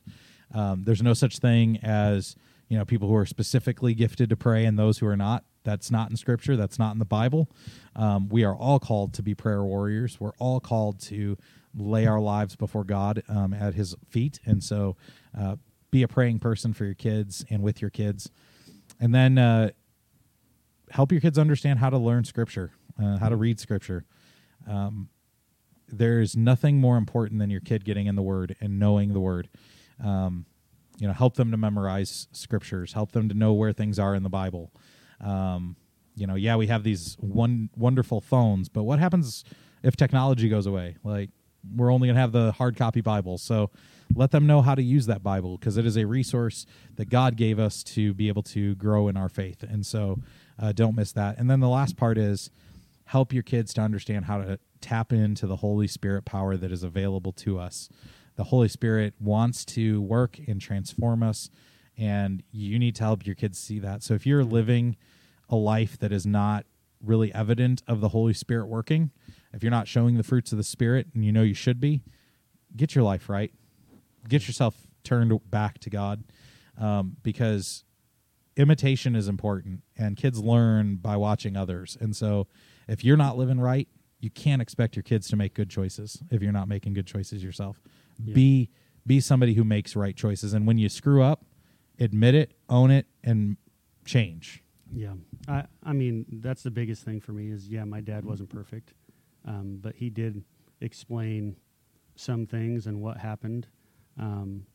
Um, 0.55 0.85
there's 0.85 1.03
no 1.03 1.15
such 1.15 1.39
thing 1.39 1.79
as 1.83 2.37
you 2.69 2.79
know 2.79 2.85
people 2.85 3.09
who 3.09 3.15
are 3.17 3.27
specifically 3.27 3.95
gifted 3.95 4.31
to 4.31 4.37
pray 4.37 4.65
and 4.65 4.79
those 4.79 4.99
who 4.99 5.07
are 5.07 5.17
not. 5.17 5.45
that's 5.65 5.91
not 5.91 6.11
in 6.11 6.17
Scripture, 6.17 6.57
that's 6.57 6.79
not 6.79 6.93
in 6.93 6.99
the 6.99 7.05
Bible. 7.05 7.49
Um, 7.95 8.29
we 8.29 8.45
are 8.45 8.55
all 8.55 8.79
called 8.79 9.13
to 9.15 9.23
be 9.23 9.35
prayer 9.35 9.63
warriors. 9.63 10.19
We're 10.19 10.37
all 10.39 10.61
called 10.61 11.01
to 11.03 11.37
lay 11.75 12.07
our 12.07 12.21
lives 12.21 12.57
before 12.57 12.85
God 12.85 13.23
um, 13.29 13.55
at 13.55 13.75
His 13.75 13.95
feet, 14.09 14.41
and 14.45 14.63
so 14.63 14.97
uh, 15.39 15.57
be 15.91 16.03
a 16.03 16.09
praying 16.09 16.39
person 16.39 16.73
for 16.73 16.85
your 16.85 16.95
kids 16.95 17.45
and 17.51 17.63
with 17.63 17.81
your 17.81 17.91
kids, 17.91 18.31
and 19.01 19.15
then 19.15 19.39
uh, 19.39 19.71
help 20.91 21.13
your 21.13 21.21
kids 21.21 21.39
understand 21.39 21.79
how 21.79 21.91
to 21.91 21.99
learn 21.99 22.25
Scripture, 22.25 22.73
uh, 23.03 23.19
how 23.19 23.29
to 23.29 23.37
read 23.37 23.61
Scripture. 23.61 24.05
Um, 24.69 25.09
there's 25.89 26.37
nothing 26.37 26.79
more 26.79 26.97
important 26.97 27.39
than 27.39 27.51
your 27.51 27.61
kid 27.61 27.85
getting 27.85 28.07
in 28.07 28.17
the 28.17 28.23
Word 28.23 28.57
and 28.61 28.79
knowing 28.79 29.13
the 29.13 29.21
Word. 29.21 29.49
Um, 30.03 30.47
you 30.99 31.07
know, 31.07 31.13
help 31.13 31.35
them 31.35 31.51
to 31.51 31.57
memorize 31.57 32.29
scriptures, 32.33 32.93
help 32.93 33.13
them 33.13 33.29
to 33.29 33.35
know 33.35 33.53
where 33.53 33.73
things 33.73 33.99
are 33.99 34.15
in 34.15 34.23
the 34.23 34.29
Bible. 34.29 34.73
Um, 35.21 35.77
you 36.15 36.27
know, 36.27 36.35
yeah, 36.35 36.57
we 36.57 36.67
have 36.67 36.85
these 36.85 37.17
one 37.19 37.71
wonderful 37.77 38.21
phones, 38.21 38.69
but 38.69 38.83
what 38.83 38.99
happens 38.99 39.45
if 39.83 39.97
technology 39.97 40.49
goes 40.49 40.67
away? 40.67 40.97
Like, 41.03 41.31
we're 41.77 41.93
only 41.93 42.09
going 42.09 42.17
to 42.17 42.21
have 42.21 42.33
the 42.33 42.53
hard 42.53 42.77
copy 42.77 43.01
Bible. 43.01 43.39
So 43.39 43.71
let 44.15 44.31
them 44.31 44.47
know 44.47 44.63
how 44.63 44.75
to 44.75 44.83
use 44.83 45.07
that 45.07 45.23
Bible 45.23 45.57
because 45.57 45.77
it 45.77 45.87
is 45.87 45.97
a 45.97 46.07
resource 46.07 46.67
that 46.97 47.09
God 47.09 47.37
gave 47.37 47.59
us 47.59 47.83
to 47.85 48.13
be 48.15 48.29
able 48.29 48.43
to 48.45 48.75
grow 48.75 49.09
in 49.09 49.17
our 49.17 49.29
faith. 49.29 49.63
And 49.63 49.87
so 49.87 50.19
uh, 50.59 50.73
don't 50.73 50.97
miss 50.97 51.13
that. 51.13 51.39
And 51.39 51.49
then 51.49 51.61
the 51.61 51.69
last 51.69 51.97
part 51.97 52.19
is 52.19 52.51
help 53.07 53.33
your 53.33 53.43
kids 53.43 53.73
to 53.75 53.81
understand 53.81 54.25
how 54.27 54.39
to 54.39 54.59
tap 54.81 55.13
into 55.13 55.47
the 55.47 55.57
Holy 55.57 55.87
Spirit 55.87 56.25
power 56.25 56.57
that 56.57 56.73
is 56.73 56.83
available 56.83 57.33
to 57.33 57.59
us. 57.59 57.89
The 58.37 58.45
Holy 58.45 58.69
Spirit 58.69 59.15
wants 59.21 59.65
to 59.67 60.01
work 60.01 60.39
and 60.47 60.61
transform 60.61 61.23
us, 61.23 61.51
and 61.97 62.43
you 62.51 62.79
need 62.79 62.95
to 62.97 63.03
help 63.05 63.27
your 63.27 63.35
kids 63.35 63.59
see 63.59 63.79
that. 63.81 64.03
So 64.03 64.15
if 64.15 64.27
you're 64.27 64.45
living 64.45 64.97
a 65.49 65.57
life 65.57 65.99
that 65.99 66.13
is 66.13 66.27
not 66.27 66.65
really 67.05 67.33
evident 67.35 67.83
of 67.87 68.01
the 68.01 68.09
Holy 68.09 68.33
Spirit 68.33 68.67
working, 68.67 69.11
if 69.53 69.63
you're 69.63 69.71
not 69.71 69.89
showing 69.89 70.17
the 70.17 70.23
fruits 70.23 70.53
of 70.53 70.59
the 70.59 70.65
Spirit 70.65 71.09
and 71.15 71.25
you 71.25 71.33
know 71.33 71.43
you 71.43 71.55
should 71.55 71.81
be, 71.81 72.03
get 72.75 72.95
your 72.95 73.05
life 73.05 73.29
right. 73.29 73.53
Get 74.29 74.47
yourself 74.47 74.87
turned 75.05 75.39
back 75.51 75.79
to 75.81 75.91
God 75.91 76.25
um, 76.79 77.17
because 77.23 77.85
imitation 78.57 79.17
is 79.17 79.29
important 79.29 79.83
and 79.97 80.17
kids 80.17 80.41
learn 80.41 80.97
by 80.97 81.17
watching 81.17 81.57
others. 81.57 81.97
And 82.01 82.15
so 82.15 82.47
if 82.89 83.05
you're 83.05 83.17
not 83.17 83.37
living 83.37 83.61
right, 83.61 83.89
you 84.23 84.31
can't 84.31 84.63
expect 84.63 84.95
your 84.95 85.03
kids 85.03 85.29
to 85.29 85.37
make 85.37 85.53
good 85.53 85.69
choices 85.69 86.23
if 86.31 86.41
you're 86.43 86.53
not 86.53 86.69
making 86.69 86.95
good 86.95 87.07
choices 87.07 87.43
yourself. 87.43 87.83
Yeah. 88.25 88.35
Be 88.35 88.71
be 89.05 89.21
somebody 89.21 89.55
who 89.55 89.65
makes 89.65 89.97
right 89.97 90.15
choices 90.15 90.55
and 90.55 90.65
when 90.65 90.79
you 90.79 90.89
screw 90.89 91.23
up, 91.23 91.45
admit 91.99 92.37
it, 92.37 92.55
own 92.69 92.93
it 92.93 93.07
and 93.25 93.57
change. 94.05 94.63
Yeah, 94.95 95.15
I 95.49 95.65
I 95.83 95.93
mean 95.93 96.25
that's 96.41 96.63
the 96.63 96.71
biggest 96.71 97.05
thing 97.05 97.21
for 97.21 97.33
me 97.33 97.51
is 97.51 97.69
yeah, 97.69 97.85
my 97.85 98.01
dad 98.01 98.25
wasn't 98.25 98.51
perfect, 98.51 98.95
um, 99.45 99.79
but 99.81 99.97
he 99.97 100.09
did 100.09 100.45
explain 100.81 101.57
some 102.15 102.47
things 102.47 102.87
and 102.87 103.01
what 103.01 103.17
happened. 103.17 103.67
Um, 104.19 104.67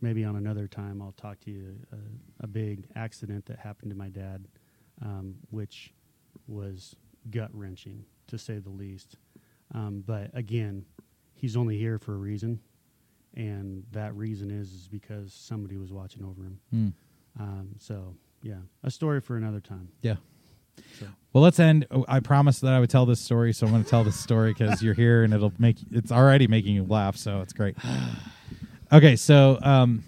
maybe 0.00 0.24
on 0.24 0.36
another 0.36 0.68
time 0.68 1.02
I'll 1.02 1.12
talk 1.12 1.40
to 1.40 1.50
you 1.50 1.74
a, 1.92 2.44
a 2.44 2.46
big 2.46 2.86
accident 2.94 3.46
that 3.46 3.58
happened 3.58 3.90
to 3.90 3.96
my 3.96 4.10
dad, 4.10 4.46
um, 5.02 5.34
which 5.50 5.92
was 6.46 6.94
gut 7.30 7.50
wrenching 7.52 8.04
to 8.28 8.38
say 8.38 8.58
the 8.58 8.70
least. 8.70 9.16
Um, 9.74 10.02
but 10.06 10.30
again, 10.34 10.84
he's 11.34 11.56
only 11.56 11.78
here 11.78 11.98
for 11.98 12.14
a 12.14 12.18
reason, 12.18 12.60
and 13.34 13.84
that 13.92 14.14
reason 14.14 14.50
is, 14.50 14.72
is 14.72 14.88
because 14.88 15.32
somebody 15.32 15.76
was 15.76 15.92
watching 15.92 16.24
over 16.24 16.42
him. 16.42 16.60
Hmm. 16.70 16.88
Um, 17.42 17.68
so 17.78 18.14
yeah, 18.42 18.54
a 18.82 18.90
story 18.90 19.20
for 19.20 19.36
another 19.36 19.60
time. 19.60 19.88
Yeah. 20.02 20.16
So 20.98 21.06
Well, 21.32 21.44
let's 21.44 21.60
end. 21.60 21.86
oh, 21.90 22.04
I 22.08 22.20
promised 22.20 22.62
that 22.62 22.72
I 22.72 22.80
would 22.80 22.88
tell 22.90 23.04
this 23.06 23.20
story, 23.20 23.52
so 23.52 23.66
I'm 23.66 23.72
going 23.72 23.84
to 23.84 23.90
tell 23.90 24.02
this 24.02 24.18
story 24.18 24.52
because 24.54 24.82
you're 24.82 24.94
here 24.94 25.24
and 25.24 25.34
it'll 25.34 25.52
make 25.58 25.76
it's 25.90 26.10
already 26.10 26.46
making 26.46 26.74
you 26.74 26.84
laugh, 26.84 27.16
so 27.16 27.40
it's 27.42 27.52
great. 27.52 27.76
Okay, 28.92 29.14
so 29.14 29.56
um, 29.62 30.02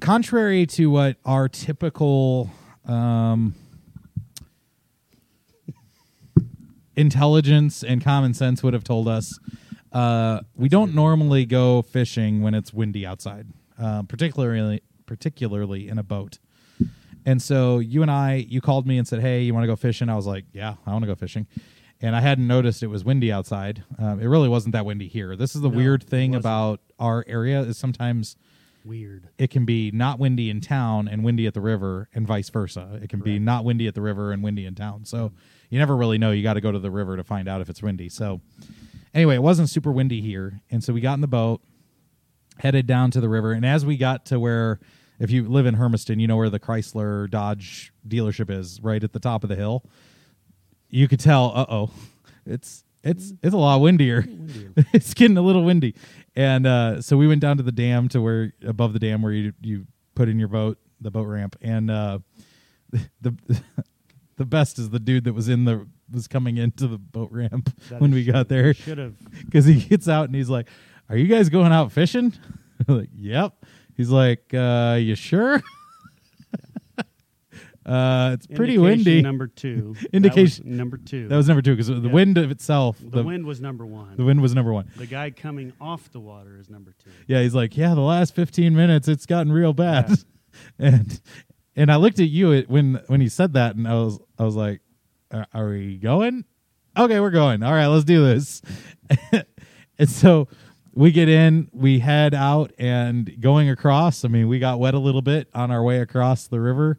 contrary 0.00 0.64
to 0.68 0.90
what 0.90 1.16
our 1.26 1.50
typical 1.50 2.50
um, 2.86 3.54
intelligence 6.96 7.82
and 7.82 8.02
common 8.02 8.34
sense 8.34 8.62
would 8.62 8.74
have 8.74 8.84
told 8.84 9.08
us, 9.08 9.38
uh, 9.92 10.40
we 10.54 10.68
don't 10.68 10.94
normally 10.94 11.44
go 11.44 11.82
fishing 11.82 12.42
when 12.42 12.54
it's 12.54 12.72
windy 12.72 13.06
outside, 13.06 13.46
uh, 13.78 14.02
particularly 14.02 14.82
particularly 15.06 15.88
in 15.88 15.98
a 15.98 16.02
boat. 16.02 16.38
And 17.26 17.40
so 17.40 17.78
you 17.78 18.02
and 18.02 18.10
I, 18.10 18.34
you 18.48 18.60
called 18.60 18.86
me 18.86 18.98
and 18.98 19.06
said, 19.08 19.20
"Hey, 19.20 19.42
you 19.42 19.54
want 19.54 19.64
to 19.64 19.68
go 19.68 19.76
fishing?" 19.76 20.08
I 20.08 20.14
was 20.16 20.26
like, 20.26 20.44
"Yeah, 20.52 20.74
I 20.86 20.92
want 20.92 21.02
to 21.04 21.06
go 21.06 21.14
fishing." 21.14 21.46
And 22.02 22.14
I 22.14 22.20
hadn't 22.20 22.46
noticed 22.46 22.82
it 22.82 22.88
was 22.88 23.02
windy 23.04 23.32
outside. 23.32 23.82
Um, 23.98 24.20
it 24.20 24.26
really 24.26 24.48
wasn't 24.48 24.72
that 24.72 24.84
windy 24.84 25.08
here. 25.08 25.36
This 25.36 25.54
is 25.54 25.62
the 25.62 25.70
No, 25.70 25.76
weird 25.76 26.02
thing 26.04 26.34
about 26.34 26.80
our 26.98 27.24
area 27.26 27.60
is 27.60 27.78
sometimes 27.78 28.36
weird. 28.84 29.28
it 29.38 29.48
can 29.48 29.64
be 29.64 29.90
not 29.90 30.18
windy 30.18 30.50
in 30.50 30.60
town 30.60 31.08
and 31.08 31.24
windy 31.24 31.46
at 31.46 31.54
the 31.54 31.62
river, 31.62 32.08
and 32.14 32.26
vice 32.26 32.50
versa. 32.50 32.98
It 33.02 33.08
can 33.08 33.20
be 33.20 33.38
not 33.38 33.64
windy 33.64 33.86
at 33.86 33.94
the 33.94 34.02
river 34.02 34.32
and 34.32 34.42
windy 34.42 34.66
in 34.66 34.74
town. 34.74 35.06
So 35.06 35.32
you 35.70 35.78
never 35.78 35.96
really 35.96 36.18
know. 36.18 36.30
You 36.30 36.42
got 36.42 36.54
to 36.54 36.60
go 36.60 36.72
to 36.72 36.78
the 36.78 36.90
river 36.90 37.16
to 37.16 37.24
find 37.24 37.48
out 37.48 37.60
if 37.60 37.68
it's 37.68 37.82
windy. 37.82 38.08
So 38.08 38.40
anyway, 39.12 39.36
it 39.36 39.42
wasn't 39.42 39.68
super 39.68 39.92
windy 39.92 40.20
here, 40.20 40.60
and 40.70 40.82
so 40.82 40.92
we 40.92 41.00
got 41.00 41.14
in 41.14 41.20
the 41.20 41.26
boat, 41.26 41.60
headed 42.58 42.86
down 42.86 43.10
to 43.12 43.20
the 43.20 43.28
river, 43.28 43.52
and 43.52 43.64
as 43.64 43.84
we 43.84 43.96
got 43.96 44.26
to 44.26 44.40
where, 44.40 44.80
if 45.18 45.30
you 45.30 45.48
live 45.48 45.66
in 45.66 45.74
Hermiston, 45.74 46.20
you 46.20 46.26
know 46.26 46.36
where 46.36 46.50
the 46.50 46.60
Chrysler 46.60 47.30
Dodge 47.30 47.92
dealership 48.06 48.50
is, 48.50 48.80
right 48.80 49.02
at 49.02 49.12
the 49.12 49.20
top 49.20 49.44
of 49.44 49.48
the 49.48 49.56
hill. 49.56 49.84
You 50.88 51.08
could 51.08 51.20
tell, 51.20 51.52
uh 51.54 51.66
oh, 51.68 51.90
it's 52.46 52.84
it's 53.02 53.32
it's 53.42 53.54
a 53.54 53.58
lot 53.58 53.80
windier. 53.80 54.24
it's 54.92 55.14
getting 55.14 55.36
a 55.36 55.42
little 55.42 55.62
windy, 55.62 55.94
and 56.34 56.66
uh, 56.66 57.02
so 57.02 57.16
we 57.16 57.28
went 57.28 57.40
down 57.40 57.56
to 57.58 57.62
the 57.62 57.72
dam 57.72 58.08
to 58.10 58.20
where 58.20 58.52
above 58.66 58.92
the 58.92 58.98
dam 58.98 59.22
where 59.22 59.32
you 59.32 59.52
you 59.60 59.86
put 60.14 60.28
in 60.28 60.38
your 60.38 60.48
boat, 60.48 60.78
the 61.00 61.10
boat 61.10 61.26
ramp, 61.26 61.56
and 61.60 61.90
uh, 61.90 62.18
the 63.20 63.36
the 64.36 64.44
best 64.44 64.78
is 64.78 64.90
the 64.90 64.98
dude 64.98 65.24
that 65.24 65.32
was 65.32 65.48
in 65.48 65.64
the 65.64 65.86
was 66.10 66.28
coming 66.28 66.56
into 66.58 66.86
the 66.86 66.98
boat 66.98 67.30
ramp 67.32 67.70
That 67.90 68.00
when 68.00 68.12
we 68.12 68.24
got 68.24 68.48
there 68.48 68.74
Should 68.74 68.98
have. 68.98 69.14
because 69.44 69.64
he 69.64 69.74
gets 69.80 70.08
out 70.08 70.26
and 70.26 70.34
he's 70.34 70.50
like, 70.50 70.68
"Are 71.08 71.16
you 71.16 71.26
guys 71.26 71.48
going 71.48 71.72
out 71.72 71.92
fishing?" 71.92 72.32
Like, 72.88 73.08
"Yep." 73.16 73.64
He's 73.96 74.10
like, 74.10 74.52
uh, 74.52 74.98
"You 75.00 75.14
sure?" 75.14 75.62
uh, 77.86 78.30
it's 78.34 78.46
pretty 78.46 78.78
windy. 78.78 79.20
Number 79.22 79.46
two. 79.46 79.94
Indication- 80.12 80.76
number 80.76 80.96
two. 80.96 81.28
that 81.28 81.36
was 81.36 81.46
number 81.48 81.62
two 81.62 81.72
because 81.72 81.88
the 81.88 81.94
Yeah. 82.00 82.10
wind 82.12 82.38
of 82.38 82.50
itself, 82.50 82.98
the, 83.00 83.22
wind 83.22 83.44
was 83.46 83.60
number 83.60 83.84
one. 83.86 84.16
the 84.16 84.24
wind 84.24 84.40
was 84.40 84.54
number 84.54 84.72
one. 84.72 84.88
The 84.96 85.06
guy 85.06 85.30
coming 85.30 85.72
off 85.80 86.10
the 86.10 86.20
water 86.20 86.56
is 86.58 86.70
number 86.70 86.94
two. 87.02 87.10
Yeah, 87.26 87.42
he's 87.42 87.54
like, 87.54 87.76
yeah, 87.76 87.94
the 87.94 88.00
last 88.00 88.34
15 88.34 88.74
minutes 88.74 89.06
it's 89.06 89.26
gotten 89.26 89.52
real 89.52 89.72
bad. 89.74 90.12
and 90.78 91.20
and 91.76 91.90
I 91.90 91.96
looked 91.96 92.20
at 92.20 92.28
you 92.28 92.52
at- 92.52 92.68
when 92.68 93.00
when 93.06 93.20
he 93.20 93.28
said 93.28 93.52
that 93.54 93.76
and 93.76 93.86
I 93.88 93.94
was 93.94 94.18
I 94.38 94.44
was 94.44 94.56
like, 94.56 94.80
are, 95.30 95.46
are 95.52 95.68
we 95.68 95.96
going? 95.98 96.44
Okay, 96.96 97.18
we're 97.20 97.30
going. 97.30 97.62
All 97.62 97.72
right, 97.72 97.86
let's 97.88 98.04
do 98.04 98.24
this. 98.24 98.62
and 99.98 100.08
so 100.08 100.48
we 100.92 101.10
get 101.10 101.28
in, 101.28 101.68
we 101.72 101.98
head 101.98 102.34
out 102.34 102.72
and 102.78 103.40
going 103.40 103.68
across. 103.68 104.24
I 104.24 104.28
mean, 104.28 104.46
we 104.48 104.58
got 104.60 104.78
wet 104.78 104.94
a 104.94 104.98
little 104.98 105.22
bit 105.22 105.48
on 105.54 105.70
our 105.70 105.82
way 105.82 105.98
across 106.00 106.46
the 106.46 106.60
river 106.60 106.98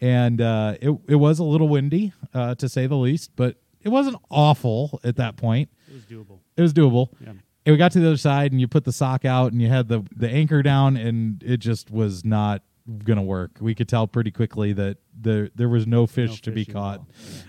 and 0.00 0.40
uh, 0.42 0.74
it 0.80 0.90
it 1.08 1.14
was 1.14 1.38
a 1.38 1.44
little 1.44 1.68
windy 1.68 2.12
uh, 2.34 2.54
to 2.56 2.68
say 2.68 2.86
the 2.86 2.96
least, 2.96 3.30
but 3.36 3.56
it 3.82 3.88
wasn't 3.88 4.16
awful 4.30 5.00
at 5.04 5.16
that 5.16 5.36
point. 5.36 5.70
It 5.88 5.94
was 5.94 6.02
doable. 6.04 6.40
It 6.56 6.62
was 6.62 6.74
doable 6.74 7.08
Yeah. 7.20 7.30
and 7.30 7.40
we 7.72 7.76
got 7.76 7.92
to 7.92 8.00
the 8.00 8.08
other 8.08 8.16
side 8.16 8.52
and 8.52 8.60
you 8.60 8.68
put 8.68 8.84
the 8.84 8.92
sock 8.92 9.24
out 9.24 9.52
and 9.52 9.62
you 9.62 9.68
had 9.68 9.88
the 9.88 10.02
the 10.14 10.28
anchor 10.28 10.62
down 10.62 10.96
and 10.96 11.42
it 11.42 11.58
just 11.58 11.90
was 11.90 12.24
not 12.24 12.62
gonna 13.04 13.22
work. 13.22 13.52
We 13.60 13.74
could 13.74 13.88
tell 13.88 14.06
pretty 14.06 14.30
quickly 14.30 14.72
that 14.74 14.98
there 15.18 15.50
there 15.54 15.68
was 15.68 15.86
no 15.86 16.06
fish 16.06 16.30
No 16.30 16.36
to 16.42 16.50
be 16.52 16.64
caught. 16.64 17.00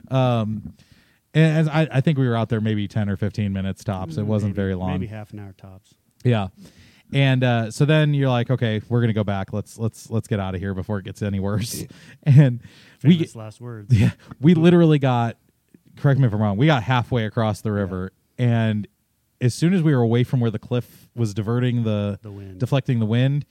Um 0.10 0.74
and 1.34 1.70
I, 1.70 1.88
I 1.92 2.02
think 2.02 2.18
we 2.18 2.28
were 2.28 2.36
out 2.36 2.50
there 2.50 2.62
maybe 2.62 2.88
10 2.88 3.10
or 3.10 3.18
15 3.18 3.54
minutes 3.54 3.84
tops. 3.84 4.18
It 4.18 4.24
wasn't 4.24 4.52
Maybe- 4.52 4.56
very 4.56 4.76
long. 4.76 4.92
Maybe 4.94 5.06
half 5.08 5.34
an 5.34 5.40
hour 5.40 5.54
tops. 5.54 5.94
yeah. 6.24 6.48
And 7.14 7.44
uh, 7.44 7.72
so 7.72 7.86
then 7.86 8.14
you're 8.14 8.28
like 8.30 8.50
okay 8.52 8.82
we're 8.90 9.00
gonna 9.00 9.14
go 9.14 9.24
back. 9.24 9.54
Let's 9.54 9.78
let's 9.78 10.10
let's 10.10 10.28
get 10.28 10.40
out 10.42 10.56
of 10.56 10.60
here 10.62 10.74
before 10.74 11.00
it 11.00 11.06
gets 11.06 11.22
any 11.22 11.40
worse. 11.40 11.86
And 12.26 12.60
we 13.04 13.30
last 13.36 13.62
words. 13.62 13.94
yeah, 13.98 14.12
we 14.42 14.54
literally 14.56 15.00
got. 15.00 15.38
Correct 15.96 16.20
me 16.20 16.28
if 16.28 16.34
I'm 16.34 16.42
wrong. 16.42 16.58
We 16.58 16.66
got 16.66 16.84
halfway 16.84 17.24
across 17.26 17.62
the 17.62 17.72
river, 17.72 18.12
and 18.38 18.88
as 19.40 19.54
soon 19.54 19.74
as 19.74 19.82
we 19.82 19.96
were 19.96 20.02
away 20.02 20.26
from 20.26 20.42
where 20.42 20.52
the 20.52 20.60
cliff 20.60 21.08
was 21.16 21.34
diverting 21.34 21.84
the, 21.84 22.20
The 22.22 22.32
wind. 22.32 22.60
deflecting 22.60 23.00
the 23.00 23.06
wind, 23.06 23.46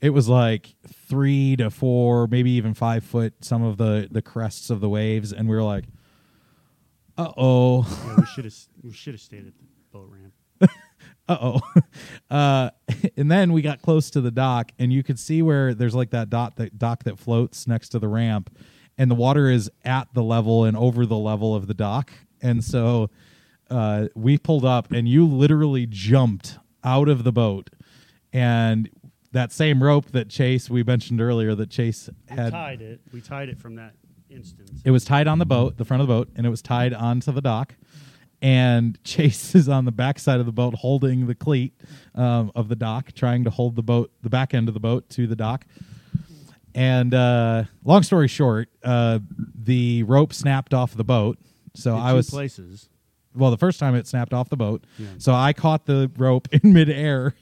it 0.00 0.10
was 0.10 0.28
like 0.28 0.74
three 1.08 1.56
to 1.56 1.70
four, 1.70 2.26
maybe 2.26 2.50
even 2.52 2.74
five 2.74 3.04
foot. 3.04 3.44
Some 3.44 3.62
of 3.62 3.76
the 3.76 4.08
the 4.10 4.22
crests 4.22 4.70
of 4.70 4.80
the 4.80 4.88
waves, 4.88 5.32
and 5.32 5.48
we 5.48 5.54
were 5.56 5.62
like, 5.62 5.84
"Uh 7.16 7.32
oh, 7.36 8.04
Yeah, 8.06 8.16
we 8.16 8.26
should 8.34 8.44
have. 8.44 8.54
We 8.82 8.92
should 8.92 9.14
have 9.14 9.20
stayed 9.20 9.46
at 9.46 9.52
the 9.58 9.64
boat 9.92 10.10
ramp. 10.10 10.32
uh 11.28 11.36
oh." 11.40 11.60
Uh, 12.30 12.70
and 13.16 13.30
then 13.30 13.52
we 13.52 13.62
got 13.62 13.82
close 13.82 14.10
to 14.10 14.20
the 14.20 14.30
dock, 14.30 14.72
and 14.78 14.92
you 14.92 15.02
could 15.02 15.18
see 15.18 15.42
where 15.42 15.74
there's 15.74 15.94
like 15.94 16.10
that 16.10 16.30
dot 16.30 16.56
that 16.56 16.78
dock 16.78 17.04
that 17.04 17.18
floats 17.18 17.66
next 17.66 17.90
to 17.90 17.98
the 17.98 18.08
ramp. 18.08 18.50
and 18.96 19.10
the 19.10 19.14
water 19.14 19.48
is 19.50 19.70
at 19.84 20.12
the 20.14 20.22
level 20.22 20.64
and 20.64 20.76
over 20.76 21.06
the 21.06 21.16
level 21.16 21.54
of 21.54 21.66
the 21.66 21.74
dock. 21.74 22.10
And 22.42 22.62
so 22.64 23.10
uh, 23.70 24.08
we 24.14 24.38
pulled 24.38 24.64
up, 24.64 24.92
and 24.92 25.06
you 25.08 25.26
literally 25.26 25.86
jumped 25.86 26.58
out 26.84 27.08
of 27.08 27.24
the 27.24 27.32
boat, 27.32 27.70
and 28.32 28.88
that 29.32 29.52
same 29.52 29.82
rope 29.82 30.06
that 30.12 30.28
Chase 30.28 30.68
we 30.68 30.82
mentioned 30.82 31.20
earlier 31.20 31.54
that 31.54 31.70
Chase 31.70 32.08
We 32.30 32.36
had 32.36 32.50
tied 32.52 32.82
it. 32.82 33.00
We 33.12 33.20
tied 33.20 33.48
it 33.48 33.58
from 33.58 33.76
that 33.76 33.94
instance. 34.28 34.80
it 34.84 34.90
was 34.90 35.04
tied 35.04 35.26
on 35.28 35.38
the 35.38 35.46
boat, 35.46 35.76
the 35.76 35.84
front 35.84 36.00
of 36.02 36.08
the 36.08 36.14
boat, 36.14 36.28
and 36.36 36.46
it 36.46 36.50
was 36.50 36.62
tied 36.62 36.92
onto 36.94 37.30
the 37.32 37.40
dock. 37.40 37.74
And 38.42 38.98
Chase 39.04 39.54
is 39.54 39.68
on 39.68 39.84
the 39.84 39.92
back 39.92 40.18
side 40.18 40.40
of 40.40 40.46
the 40.46 40.52
boat 40.52 40.74
holding 40.74 41.26
the 41.26 41.34
cleat 41.34 41.74
um, 42.14 42.50
of 42.54 42.68
the 42.68 42.76
dock, 42.76 43.12
trying 43.12 43.44
to 43.44 43.50
hold 43.50 43.76
the 43.76 43.82
boat, 43.82 44.10
the 44.22 44.30
back 44.30 44.54
end 44.54 44.68
of 44.68 44.74
the 44.74 44.80
boat 44.80 45.08
to 45.10 45.26
the 45.26 45.36
dock. 45.36 45.66
And 46.74 47.12
uh, 47.14 47.64
long 47.84 48.02
story 48.04 48.28
short, 48.28 48.68
uh, 48.84 49.18
the 49.54 50.04
rope 50.04 50.32
snapped 50.32 50.72
off 50.72 50.94
the 50.94 51.04
boat. 51.04 51.38
So 51.74 51.94
In 51.94 52.00
I 52.00 52.10
two 52.10 52.16
was 52.16 52.30
places. 52.30 52.88
well, 53.34 53.50
the 53.50 53.56
first 53.58 53.80
time 53.80 53.94
it 53.94 54.06
snapped 54.06 54.32
off 54.32 54.48
the 54.48 54.56
boat. 54.56 54.84
Yeah. 54.98 55.06
So 55.18 55.32
I 55.34 55.52
caught 55.52 55.86
the 55.86 56.10
rope 56.16 56.48
in 56.52 56.72
midair. 56.72 57.34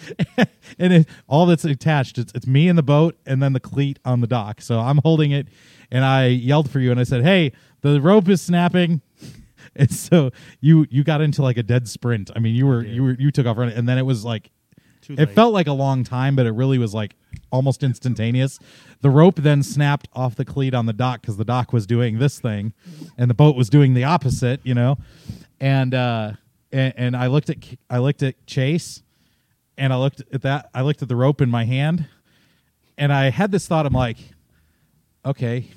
and 0.78 0.92
it, 0.92 1.08
all 1.28 1.46
that's 1.46 1.64
attached, 1.64 2.18
it's, 2.18 2.32
it's 2.34 2.46
me 2.46 2.68
in 2.68 2.76
the 2.76 2.82
boat 2.82 3.16
and 3.26 3.42
then 3.42 3.52
the 3.52 3.60
cleat 3.60 3.98
on 4.04 4.20
the 4.20 4.26
dock. 4.26 4.60
So 4.60 4.78
I'm 4.78 4.98
holding 4.98 5.30
it 5.32 5.48
and 5.90 6.04
I 6.04 6.26
yelled 6.26 6.70
for 6.70 6.80
you 6.80 6.90
and 6.90 6.98
I 6.98 7.04
said, 7.04 7.22
Hey, 7.22 7.52
the 7.82 8.00
rope 8.00 8.28
is 8.28 8.40
snapping. 8.40 9.00
And 9.76 9.90
so 9.90 10.32
you 10.60 10.86
you 10.90 11.02
got 11.02 11.22
into 11.22 11.40
like 11.40 11.56
a 11.56 11.62
dead 11.62 11.88
sprint. 11.88 12.30
I 12.34 12.40
mean, 12.40 12.54
you 12.54 12.66
were 12.66 12.84
you 12.84 13.02
were 13.04 13.16
you 13.18 13.30
took 13.30 13.46
off 13.46 13.56
running 13.56 13.74
and 13.74 13.88
then 13.88 13.96
it 13.96 14.02
was 14.02 14.22
like 14.22 14.50
it 15.08 15.26
felt 15.30 15.52
like 15.52 15.66
a 15.66 15.72
long 15.72 16.04
time, 16.04 16.36
but 16.36 16.46
it 16.46 16.52
really 16.52 16.78
was 16.78 16.94
like 16.94 17.16
almost 17.50 17.82
instantaneous. 17.82 18.58
The 19.00 19.10
rope 19.10 19.36
then 19.36 19.62
snapped 19.62 20.08
off 20.12 20.36
the 20.36 20.44
cleat 20.44 20.74
on 20.74 20.86
the 20.86 20.92
dock 20.92 21.22
because 21.22 21.36
the 21.36 21.44
dock 21.44 21.72
was 21.72 21.86
doing 21.86 22.18
this 22.18 22.38
thing, 22.38 22.72
and 23.18 23.28
the 23.28 23.34
boat 23.34 23.56
was 23.56 23.68
doing 23.68 23.94
the 23.94 24.04
opposite. 24.04 24.60
You 24.62 24.74
know, 24.74 24.98
and 25.60 25.94
uh, 25.94 26.32
and, 26.70 26.94
and 26.96 27.16
I 27.16 27.26
looked 27.26 27.50
at 27.50 27.58
I 27.90 27.98
looked 27.98 28.22
at 28.22 28.46
Chase, 28.46 29.02
and 29.76 29.92
I 29.92 29.96
looked 29.96 30.22
at 30.32 30.42
that. 30.42 30.70
I 30.74 30.82
looked 30.82 31.02
at 31.02 31.08
the 31.08 31.16
rope 31.16 31.40
in 31.40 31.50
my 31.50 31.64
hand, 31.64 32.06
and 32.98 33.12
I 33.12 33.30
had 33.30 33.52
this 33.52 33.66
thought. 33.66 33.86
I'm 33.86 33.92
like, 33.92 34.18
okay, 35.24 35.68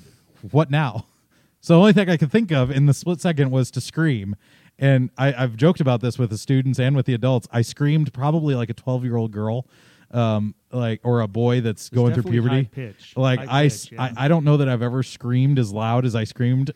what 0.50 0.70
now? 0.70 1.06
So 1.62 1.74
the 1.74 1.80
only 1.80 1.92
thing 1.94 2.08
I 2.08 2.16
could 2.16 2.30
think 2.30 2.52
of 2.52 2.70
in 2.70 2.86
the 2.86 2.94
split 2.94 3.20
second 3.20 3.50
was 3.50 3.72
to 3.72 3.80
scream. 3.80 4.36
And 4.78 5.10
I, 5.18 5.34
I've 5.34 5.56
joked 5.56 5.80
about 5.80 6.00
this 6.00 6.16
with 6.16 6.30
the 6.30 6.38
students 6.38 6.78
and 6.78 6.94
with 6.94 7.06
the 7.06 7.14
adults. 7.14 7.48
I 7.50 7.62
screamed 7.62 8.14
probably 8.14 8.54
like 8.54 8.70
a 8.70 8.74
12 8.74 9.02
year 9.02 9.16
old 9.16 9.32
girl, 9.32 9.66
um, 10.12 10.54
like 10.70 11.00
or 11.02 11.22
a 11.22 11.26
boy 11.26 11.62
that's 11.62 11.88
going 11.88 12.14
through 12.14 12.30
puberty. 12.30 12.66
pitch. 12.70 13.14
Like 13.16 13.40
I, 13.48 13.64
pitch, 13.64 13.90
yeah. 13.90 14.00
I, 14.16 14.26
I 14.26 14.28
don't 14.28 14.44
know 14.44 14.58
that 14.58 14.68
I've 14.68 14.82
ever 14.82 15.02
screamed 15.02 15.58
as 15.58 15.72
loud 15.72 16.04
as 16.04 16.14
I 16.14 16.22
screamed 16.22 16.70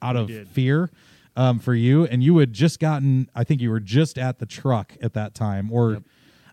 out 0.00 0.16
of 0.16 0.26
did. 0.26 0.48
fear 0.48 0.90
um, 1.36 1.60
for 1.60 1.74
you. 1.74 2.06
And 2.06 2.20
you 2.20 2.38
had 2.38 2.52
just 2.52 2.80
gotten, 2.80 3.30
I 3.36 3.44
think 3.44 3.60
you 3.60 3.70
were 3.70 3.78
just 3.78 4.18
at 4.18 4.40
the 4.40 4.46
truck 4.46 4.96
at 5.00 5.12
that 5.14 5.34
time, 5.34 5.70
or 5.70 5.92
Yep. 5.92 6.02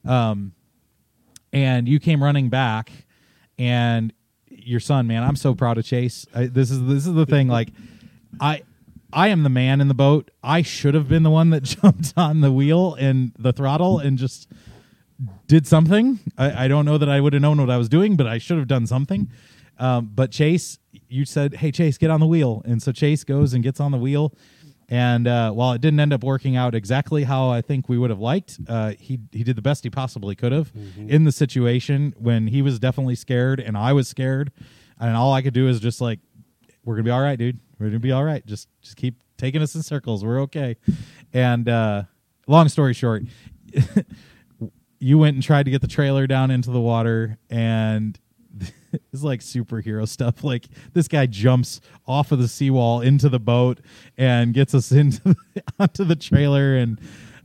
Um, 0.06 0.54
and 1.52 1.88
you 1.88 2.00
came 2.00 2.24
running 2.24 2.50
back 2.50 2.91
and 3.58 4.14
your 4.47 4.80
son 4.80 5.08
man 5.08 5.24
i'm 5.24 5.36
so 5.36 5.54
proud 5.54 5.78
of 5.78 5.86
chase. 5.86 6.26
I, 6.34 6.45
this 6.47 6.72
is 6.72 6.84
this 6.86 7.08
is 7.08 7.14
the 7.14 7.26
thing 7.26 7.47
like 7.47 7.70
i 8.39 8.62
i 9.12 9.30
am 9.30 9.43
the 9.43 9.50
man 9.50 9.82
in 9.82 9.88
the 9.88 9.93
boat. 9.93 10.32
I 10.43 10.62
should 10.62 10.93
have 10.93 11.08
been 11.08 11.24
the 11.24 11.30
one 11.30 11.50
that 11.52 11.64
jumped 11.82 12.14
on 12.16 12.41
the 12.41 12.52
wheel 12.52 12.95
and 12.95 13.34
the 13.38 13.54
throttle 13.54 14.00
and 14.00 14.18
just 14.18 14.47
did 15.47 15.68
something. 15.68 16.20
I, 16.38 16.66
I 16.66 16.68
don't 16.68 16.86
know 16.86 16.97
that 16.97 17.10
i 17.10 17.20
would 17.20 17.34
have 17.34 17.41
known 17.41 17.60
what 17.60 17.70
i 17.70 17.78
was 17.78 17.89
doing 17.89 18.16
but 18.16 18.28
i 18.28 18.38
should 18.38 18.58
have 18.58 18.68
done 18.68 18.88
something. 18.88 19.30
Um, 19.78 20.12
but 20.14 20.32
chase 20.32 20.78
you 21.08 21.26
said 21.26 21.56
hey 21.56 21.72
chase 21.72 21.97
get 21.97 22.10
on 22.10 22.20
the 22.20 22.28
wheel. 22.28 22.62
And 22.66 22.82
so 22.82 22.91
chase 22.91 23.24
goes 23.24 23.54
and 23.54 23.64
gets 23.64 23.80
on 23.80 23.91
the 23.91 23.97
wheel 23.97 24.34
and 24.91 25.27
uh, 25.27 25.51
while 25.51 25.73
it 25.73 25.81
didn't 25.81 25.99
end 25.99 26.11
up 26.13 26.23
working 26.23 26.55
out 26.57 26.73
exactly 26.73 27.23
how 27.23 27.49
I 27.49 27.61
think 27.61 27.87
we 27.87 27.97
would 27.97 28.09
have 28.09 28.19
liked, 28.19 28.59
uh, 28.67 28.93
he 28.99 29.19
he 29.31 29.43
did 29.43 29.55
the 29.55 29.61
best 29.61 29.83
he 29.83 29.89
possibly 29.91 30.35
could 30.35 30.51
have 30.51 30.71
in 30.97 31.23
the 31.25 31.31
situation 31.31 32.13
when 32.17 32.47
he 32.47 32.61
was 32.63 32.79
definitely 32.79 33.15
scared 33.15 33.59
and 33.59 33.77
I 33.77 33.93
was 33.93 34.07
scared, 34.07 34.51
and 34.99 35.15
all 35.15 35.31
I 35.31 35.41
could 35.43 35.53
do 35.53 35.67
is 35.67 35.79
just 35.79 36.01
like, 36.01 36.19
"We're 36.83 36.95
gonna 36.95 37.03
be 37.03 37.11
all 37.11 37.21
right, 37.21 37.37
dude. 37.37 37.59
We're 37.79 37.87
gonna 37.87 37.99
be 37.99 38.11
all 38.11 38.23
right. 38.23 38.43
Just 38.45 38.67
just 38.81 38.97
keep 38.97 39.21
taking 39.37 39.61
us 39.61 39.75
in 39.75 39.83
circles. 39.83 40.25
We're 40.25 40.41
okay." 40.41 40.75
And 41.33 41.69
uh, 41.69 42.03
long 42.47 42.67
story 42.67 42.93
short, 42.95 43.23
you 44.99 45.17
went 45.19 45.35
and 45.35 45.43
tried 45.43 45.63
to 45.63 45.71
get 45.71 45.81
the 45.81 45.87
trailer 45.87 46.25
down 46.25 46.49
into 46.51 46.71
the 46.71 46.81
water 46.81 47.37
and 47.49 48.19
it's 49.13 49.23
like 49.23 49.41
superhero 49.41 50.07
stuff 50.07 50.43
like 50.43 50.65
this 50.93 51.07
guy 51.07 51.25
jumps 51.25 51.81
off 52.07 52.31
of 52.31 52.39
the 52.39 52.47
seawall 52.47 53.01
into 53.01 53.29
the 53.29 53.39
boat 53.39 53.79
and 54.17 54.53
gets 54.53 54.73
us 54.73 54.91
into 54.93 55.21
the, 55.23 55.63
onto 55.79 56.03
the 56.03 56.15
trailer 56.15 56.75
and 56.75 56.99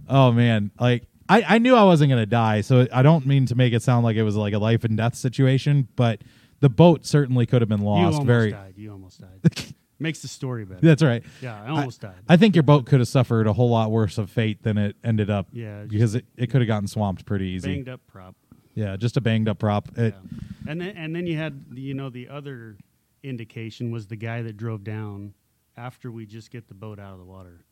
oh 0.08 0.32
man 0.32 0.70
like 0.78 1.06
I, 1.28 1.42
I 1.48 1.58
knew 1.58 1.74
I 1.74 1.84
wasn't 1.84 2.10
gonna 2.10 2.26
die, 2.26 2.60
so 2.60 2.86
I 2.92 3.02
don't 3.02 3.26
mean 3.26 3.46
to 3.46 3.54
make 3.54 3.72
it 3.72 3.82
sound 3.82 4.04
like 4.04 4.16
it 4.16 4.22
was 4.22 4.36
like 4.36 4.52
a 4.52 4.58
life 4.58 4.84
and 4.84 4.96
death 4.96 5.14
situation, 5.14 5.88
but 5.96 6.20
the 6.60 6.68
boat 6.68 7.06
certainly 7.06 7.46
could 7.46 7.62
have 7.62 7.68
been 7.68 7.80
you 7.80 7.86
lost. 7.86 8.14
almost 8.16 8.26
Very, 8.26 8.50
died. 8.50 8.74
You 8.76 8.92
almost 8.92 9.20
died. 9.20 9.74
Makes 9.98 10.22
the 10.22 10.28
story 10.28 10.64
better. 10.64 10.80
that's 10.82 11.02
right. 11.02 11.22
yeah, 11.40 11.62
I 11.62 11.68
almost 11.68 12.00
died. 12.00 12.16
I 12.28 12.36
think 12.36 12.56
your 12.56 12.64
boat 12.64 12.84
could 12.84 12.98
have 12.98 13.08
suffered 13.08 13.46
a 13.46 13.52
whole 13.52 13.70
lot 13.70 13.90
worse 13.90 14.18
of 14.18 14.28
fate 14.28 14.62
than 14.62 14.76
it 14.76 14.96
ended 15.04 15.30
up. 15.30 15.46
Yeah, 15.52 15.84
because 15.84 16.14
it, 16.16 16.26
it 16.36 16.50
could 16.50 16.60
have 16.60 16.68
gotten 16.68 16.88
swamped 16.88 17.24
pretty 17.24 17.46
easy. 17.46 17.68
Banged 17.68 17.88
up 17.88 18.00
prop. 18.06 18.34
Yeah, 18.74 18.96
just 18.96 19.16
a 19.16 19.20
banged 19.20 19.48
up 19.48 19.58
prop. 19.58 19.96
It, 19.98 20.14
yeah. 20.14 20.70
And 20.70 20.80
then 20.80 20.96
and 20.96 21.14
then 21.14 21.26
you 21.26 21.36
had 21.36 21.64
you 21.74 21.94
know 21.94 22.10
the 22.10 22.28
other 22.28 22.76
indication 23.22 23.90
was 23.90 24.06
the 24.06 24.16
guy 24.16 24.42
that 24.42 24.56
drove 24.56 24.82
down 24.84 25.34
after 25.76 26.10
we 26.10 26.26
just 26.26 26.50
get 26.50 26.68
the 26.68 26.74
boat 26.74 26.98
out 26.98 27.12
of 27.12 27.18
the 27.18 27.24
water. 27.24 27.64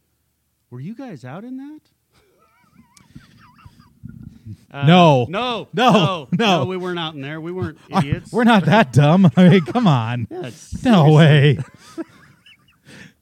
Were 0.71 0.81
you 0.81 0.95
guys 0.95 1.25
out 1.25 1.45
in 1.45 1.57
that? 1.59 1.81
Uh, 4.73 4.87
No. 4.87 5.27
no, 5.29 5.69
No. 5.73 6.29
no, 6.33 6.59
No. 6.63 6.65
We 6.65 6.77
weren't 6.77 6.99
out 6.99 7.15
in 7.15 7.21
there. 7.21 7.41
We 7.41 7.53
weren't 7.53 7.79
idiots. 7.91 8.33
We're 8.33 8.45
not 8.45 8.65
that 8.65 8.93
dumb. 8.93 9.31
I 9.37 9.49
mean, 9.49 9.61
come 9.65 9.87
on. 9.87 10.27
Yeah, 10.31 10.51
No 10.85 11.13
way. 11.13 11.59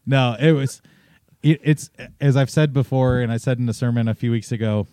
no, 0.06 0.36
it 0.40 0.52
was. 0.52 0.80
It, 1.42 1.60
it's 1.62 1.90
as 2.20 2.36
I've 2.36 2.50
said 2.50 2.72
before, 2.72 3.20
and 3.20 3.30
I 3.32 3.36
said 3.36 3.58
in 3.58 3.68
a 3.68 3.74
sermon 3.74 4.08
a 4.08 4.14
few 4.14 4.30
weeks 4.30 4.52
ago. 4.52 4.86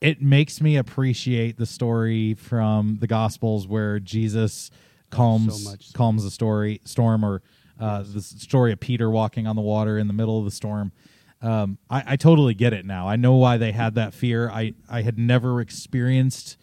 It 0.00 0.22
makes 0.22 0.60
me 0.60 0.76
appreciate 0.76 1.56
the 1.56 1.66
story 1.66 2.34
from 2.34 2.98
the 3.00 3.06
Gospels 3.06 3.66
where 3.66 3.98
Jesus 3.98 4.70
calms 5.10 5.64
so 5.64 5.70
much 5.70 5.88
so. 5.88 5.96
calms 5.96 6.24
the 6.24 6.30
story 6.30 6.80
storm, 6.84 7.24
or 7.24 7.42
uh, 7.80 8.04
the 8.06 8.20
story 8.22 8.72
of 8.72 8.80
Peter 8.80 9.10
walking 9.10 9.46
on 9.46 9.56
the 9.56 9.62
water 9.62 9.98
in 9.98 10.06
the 10.06 10.12
middle 10.12 10.38
of 10.38 10.44
the 10.44 10.50
storm. 10.50 10.92
Um, 11.40 11.78
I, 11.88 12.02
I 12.06 12.16
totally 12.16 12.54
get 12.54 12.72
it 12.72 12.84
now. 12.84 13.08
I 13.08 13.16
know 13.16 13.34
why 13.34 13.56
they 13.56 13.72
had 13.72 13.94
that 13.96 14.14
fear. 14.14 14.50
I 14.50 14.74
I 14.88 15.02
had 15.02 15.18
never 15.18 15.60
experienced 15.60 16.56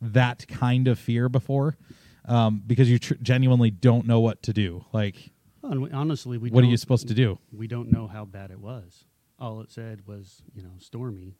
that 0.00 0.46
kind 0.48 0.88
of 0.88 0.98
fear 0.98 1.28
before 1.28 1.76
um, 2.26 2.62
because 2.66 2.88
you 2.90 2.98
tr- 2.98 3.14
genuinely 3.20 3.70
don't 3.70 4.06
know 4.06 4.20
what 4.20 4.42
to 4.44 4.52
do. 4.52 4.84
Like, 4.92 5.30
Well, 5.62 5.78
we, 5.80 5.90
honestly, 5.90 6.38
we 6.38 6.50
what 6.50 6.64
are 6.64 6.68
you 6.68 6.76
supposed 6.76 7.08
to 7.08 7.14
do? 7.14 7.38
We 7.52 7.66
don't 7.66 7.90
know 7.92 8.06
how 8.06 8.24
bad 8.24 8.50
it 8.50 8.60
was. 8.60 9.04
All 9.38 9.60
it 9.60 9.70
said 9.70 10.06
was, 10.06 10.42
you 10.54 10.62
know, 10.62 10.72
stormy. 10.78 11.36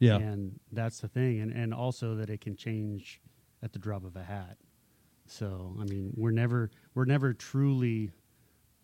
Yeah, 0.00 0.16
And 0.16 0.58
that's 0.72 0.98
the 1.00 1.08
thing. 1.08 1.40
And, 1.40 1.52
and 1.52 1.72
also 1.72 2.16
that 2.16 2.28
it 2.30 2.40
can 2.40 2.56
change 2.56 3.20
at 3.62 3.72
the 3.72 3.78
drop 3.78 4.04
of 4.04 4.16
a 4.16 4.22
hat. 4.24 4.56
So, 5.26 5.76
I 5.80 5.84
mean, 5.84 6.12
we're 6.16 6.32
never, 6.32 6.70
we're 6.94 7.04
never 7.04 7.32
truly 7.34 8.10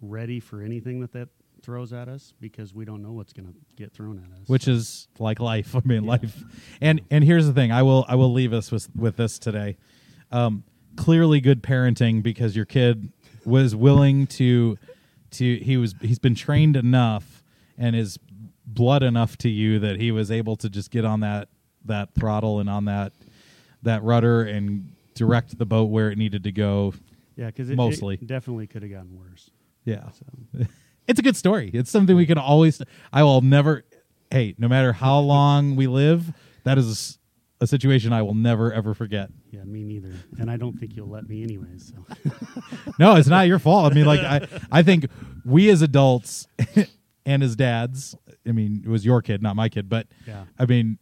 ready 0.01 0.39
for 0.41 0.62
anything 0.62 1.01
that 1.01 1.12
that 1.12 1.29
throws 1.62 1.93
at 1.93 2.07
us 2.07 2.35
because 2.39 2.75
we 2.75 2.85
don't 2.85 3.03
know 3.03 3.12
what's 3.12 3.33
going 3.33 3.47
to 3.49 3.55
get 3.77 3.93
thrown 3.93 4.19
at 4.19 4.41
us. 4.41 4.47
which 4.49 4.69
is 4.69 5.09
like 5.19 5.41
life. 5.41 5.75
I 5.77 5.81
mean, 5.85 6.05
Yeah. 6.05 6.11
life. 6.11 6.43
And 6.81 7.01
and 7.11 7.25
here's 7.25 7.47
the 7.47 7.53
thing. 7.55 7.73
I 7.73 7.83
will 7.83 8.05
I 8.09 8.14
will 8.14 8.33
leave 8.33 8.53
us 8.53 8.71
with 8.71 8.89
with 8.95 9.17
this 9.17 9.39
today. 9.39 9.77
Um, 10.31 10.64
clearly, 10.97 11.41
good 11.41 11.62
parenting 11.62 12.23
because 12.23 12.55
your 12.55 12.67
kid 12.67 13.11
was 13.45 13.75
willing 13.75 14.27
to 14.27 14.77
to 15.33 15.57
he 15.57 15.77
was 15.79 15.95
he's 16.03 16.19
been 16.19 16.35
trained 16.35 16.77
enough 16.77 17.43
and 17.79 17.97
is 17.97 18.19
blood 18.67 19.03
enough 19.03 19.37
to 19.39 19.49
you 19.49 19.79
that 19.79 20.01
he 20.01 20.11
was 20.11 20.31
able 20.31 20.57
to 20.57 20.69
just 20.69 20.91
get 20.91 21.05
on 21.05 21.21
that 21.21 21.49
that 21.85 22.12
throttle 22.14 22.59
and 22.59 22.69
on 22.69 22.87
that 22.87 23.12
that 23.83 24.03
rudder 24.03 24.43
and 24.43 24.93
direct 25.14 25.57
the 25.59 25.67
boat 25.67 25.85
where 25.85 26.11
it 26.11 26.19
needed 26.19 26.43
to 26.45 26.53
go. 26.53 26.93
yeah, 27.37 27.47
because 27.47 27.71
it, 27.71 27.77
mostly. 27.77 28.14
it 28.14 28.27
definitely 28.27 28.67
could 28.67 28.83
have 28.83 28.91
gotten 28.91 29.17
worse. 29.17 29.51
Yeah. 29.85 30.11
So, 30.11 30.67
it's 31.07 31.21
a 31.21 31.23
good 31.23 31.37
story. 31.37 31.71
It's 31.73 31.91
something 31.91 32.17
we 32.17 32.27
can 32.27 32.39
always. 32.39 32.83
I 33.12 33.23
will 33.23 33.41
never. 33.41 33.85
Hey, 34.31 34.55
no 34.59 34.67
matter 34.67 34.93
how 34.93 35.21
long 35.21 35.77
we 35.77 35.87
live, 35.87 36.33
that 36.64 36.79
is 36.79 37.19
a 37.61 37.67
situation 37.67 38.12
I 38.12 38.23
will 38.23 38.35
never 38.35 38.73
ever 38.73 38.93
forget. 38.93 39.31
yeah, 39.53 39.62
me 39.64 39.85
neither. 39.85 40.12
And 40.39 40.51
I 40.51 40.57
don't 40.57 40.77
think 40.79 40.97
you'll 40.97 41.09
let 41.09 41.29
me 41.29 41.43
anyways. 41.43 41.93
So, 41.95 42.33
No, 42.99 43.14
it's 43.14 43.29
not 43.29 43.47
your 43.47 43.59
fault. 43.61 43.91
I 43.93 43.95
mean, 43.95 44.05
like 44.05 44.21
I, 44.21 44.49
I 44.73 44.83
think 44.83 45.07
we 45.45 45.71
as 45.71 45.81
adults 45.83 46.49
and 47.27 47.43
his 47.43 47.57
dads. 47.57 48.14
I 48.49 48.53
mean, 48.53 48.83
it 48.85 48.89
was 48.89 49.05
your 49.05 49.20
kid, 49.20 49.43
not 49.43 49.57
my 49.57 49.68
kid, 49.68 49.89
but 49.91 50.07
yeah. 50.27 50.45
I 50.59 50.64
mean, 50.64 50.99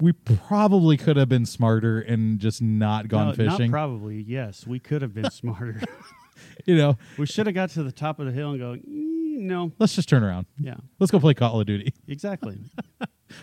we 0.00 0.12
probably 0.12 0.96
could 0.96 1.16
have 1.16 1.28
been 1.28 1.46
smarter 1.46 2.00
and 2.00 2.38
just 2.38 2.60
not 2.60 3.08
gone 3.08 3.28
No, 3.28 3.32
fishing. 3.34 3.70
Not 3.70 3.76
probably. 3.76 4.20
Yes, 4.22 4.66
we 4.66 4.78
could 4.78 5.00
have 5.02 5.14
been 5.14 5.30
smarter. 5.30 5.80
you 6.66 6.76
know, 6.76 6.98
We 7.16 7.26
should 7.26 7.46
have 7.46 7.54
got 7.54 7.70
to 7.70 7.82
the 7.82 7.92
top 7.92 8.18
of 8.18 8.26
the 8.26 8.32
hill 8.32 8.50
and 8.50 8.58
go, 8.58 8.72
"Mm, 8.74 9.40
no. 9.46 9.72
let's 9.78 9.94
just 9.94 10.08
turn 10.08 10.22
around. 10.22 10.46
Yeah, 10.58 10.74
Let's 10.98 11.10
go 11.10 11.20
play 11.20 11.34
Call 11.34 11.60
of 11.60 11.66
Duty. 11.66 11.94
exactly. 12.08 12.58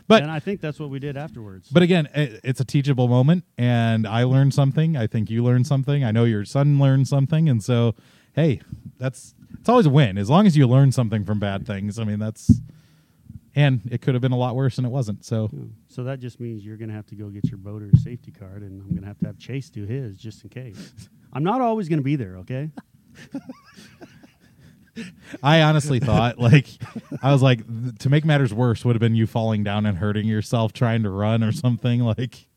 But 0.07 0.21
and 0.21 0.29
I 0.31 0.39
think 0.39 0.59
that's 0.59 0.79
what 0.79 0.89
we 0.89 0.99
did 0.99 1.15
afterwards. 1.15 1.69
But 1.69 1.81
again, 1.83 2.09
i- 2.13 2.39
it's 2.43 2.59
a 2.59 2.65
teachable 2.65 3.07
moment, 3.07 3.45
and 3.57 4.05
I 4.05 4.23
learned 4.23 4.53
something. 4.53 4.97
I 4.97 5.07
think 5.07 5.29
you 5.29 5.43
learned 5.43 5.65
something. 5.65 6.03
I 6.03 6.11
know 6.11 6.25
your 6.25 6.43
son 6.43 6.77
learned 6.77 7.07
something, 7.07 7.47
and 7.47 7.63
so, 7.63 7.95
hey, 8.33 8.59
that's 8.97 9.33
it's 9.59 9.69
always 9.69 9.85
a 9.85 9.89
win 9.89 10.17
as 10.17 10.29
long 10.29 10.45
as 10.47 10.55
you 10.57 10.67
learn 10.67 10.91
something 10.91 11.23
from 11.25 11.39
bad 11.39 11.65
things. 11.65 11.99
I 11.99 12.03
mean, 12.03 12.19
that's 12.19 12.51
and 13.57 13.81
it 13.91 14.01
could 14.03 14.13
have 14.13 14.21
been 14.21 14.31
a 14.31 14.37
lot 14.37 14.55
worse, 14.55 14.77
and 14.77 14.85
it 14.85 14.91
wasn't. 14.91 15.25
So, 15.25 15.49
So 15.87 16.03
that 16.03 16.19
just 16.19 16.39
means 16.39 16.63
you're 16.63 16.77
going 16.77 16.89
to 16.89 16.95
have 16.95 17.07
to 17.07 17.15
go 17.15 17.29
get 17.29 17.49
your 17.49 17.57
boater 17.57 17.89
safety 18.03 18.31
card, 18.31 18.61
and 18.61 18.79
I'm 18.79 18.89
going 18.89 19.01
to 19.01 19.07
have 19.07 19.17
to 19.19 19.25
have 19.25 19.39
Chase 19.39 19.71
do 19.71 19.83
his 19.83 20.15
just 20.15 20.43
in 20.43 20.49
case. 20.49 21.09
I'm 21.33 21.43
not 21.43 21.59
always 21.59 21.89
going 21.89 21.97
to 21.97 22.03
be 22.03 22.15
there, 22.15 22.37
okay? 22.37 22.69
I 25.43 25.63
honestly 25.63 25.99
thought, 25.99 26.37
like, 26.37 26.67
I 27.23 27.31
was 27.31 27.41
like, 27.41 27.65
th- 27.67 27.97
to 27.99 28.09
make 28.09 28.25
matters 28.25 28.53
worse, 28.53 28.85
would 28.85 28.95
have 28.95 28.99
been 29.01 29.15
you 29.15 29.25
falling 29.25 29.63
down 29.63 29.87
and 29.87 29.97
hurting 29.97 30.27
yourself 30.27 30.71
trying 30.71 31.01
to 31.03 31.09
run 31.09 31.43
or 31.43 31.51
something 31.51 32.01
like. 32.01 32.47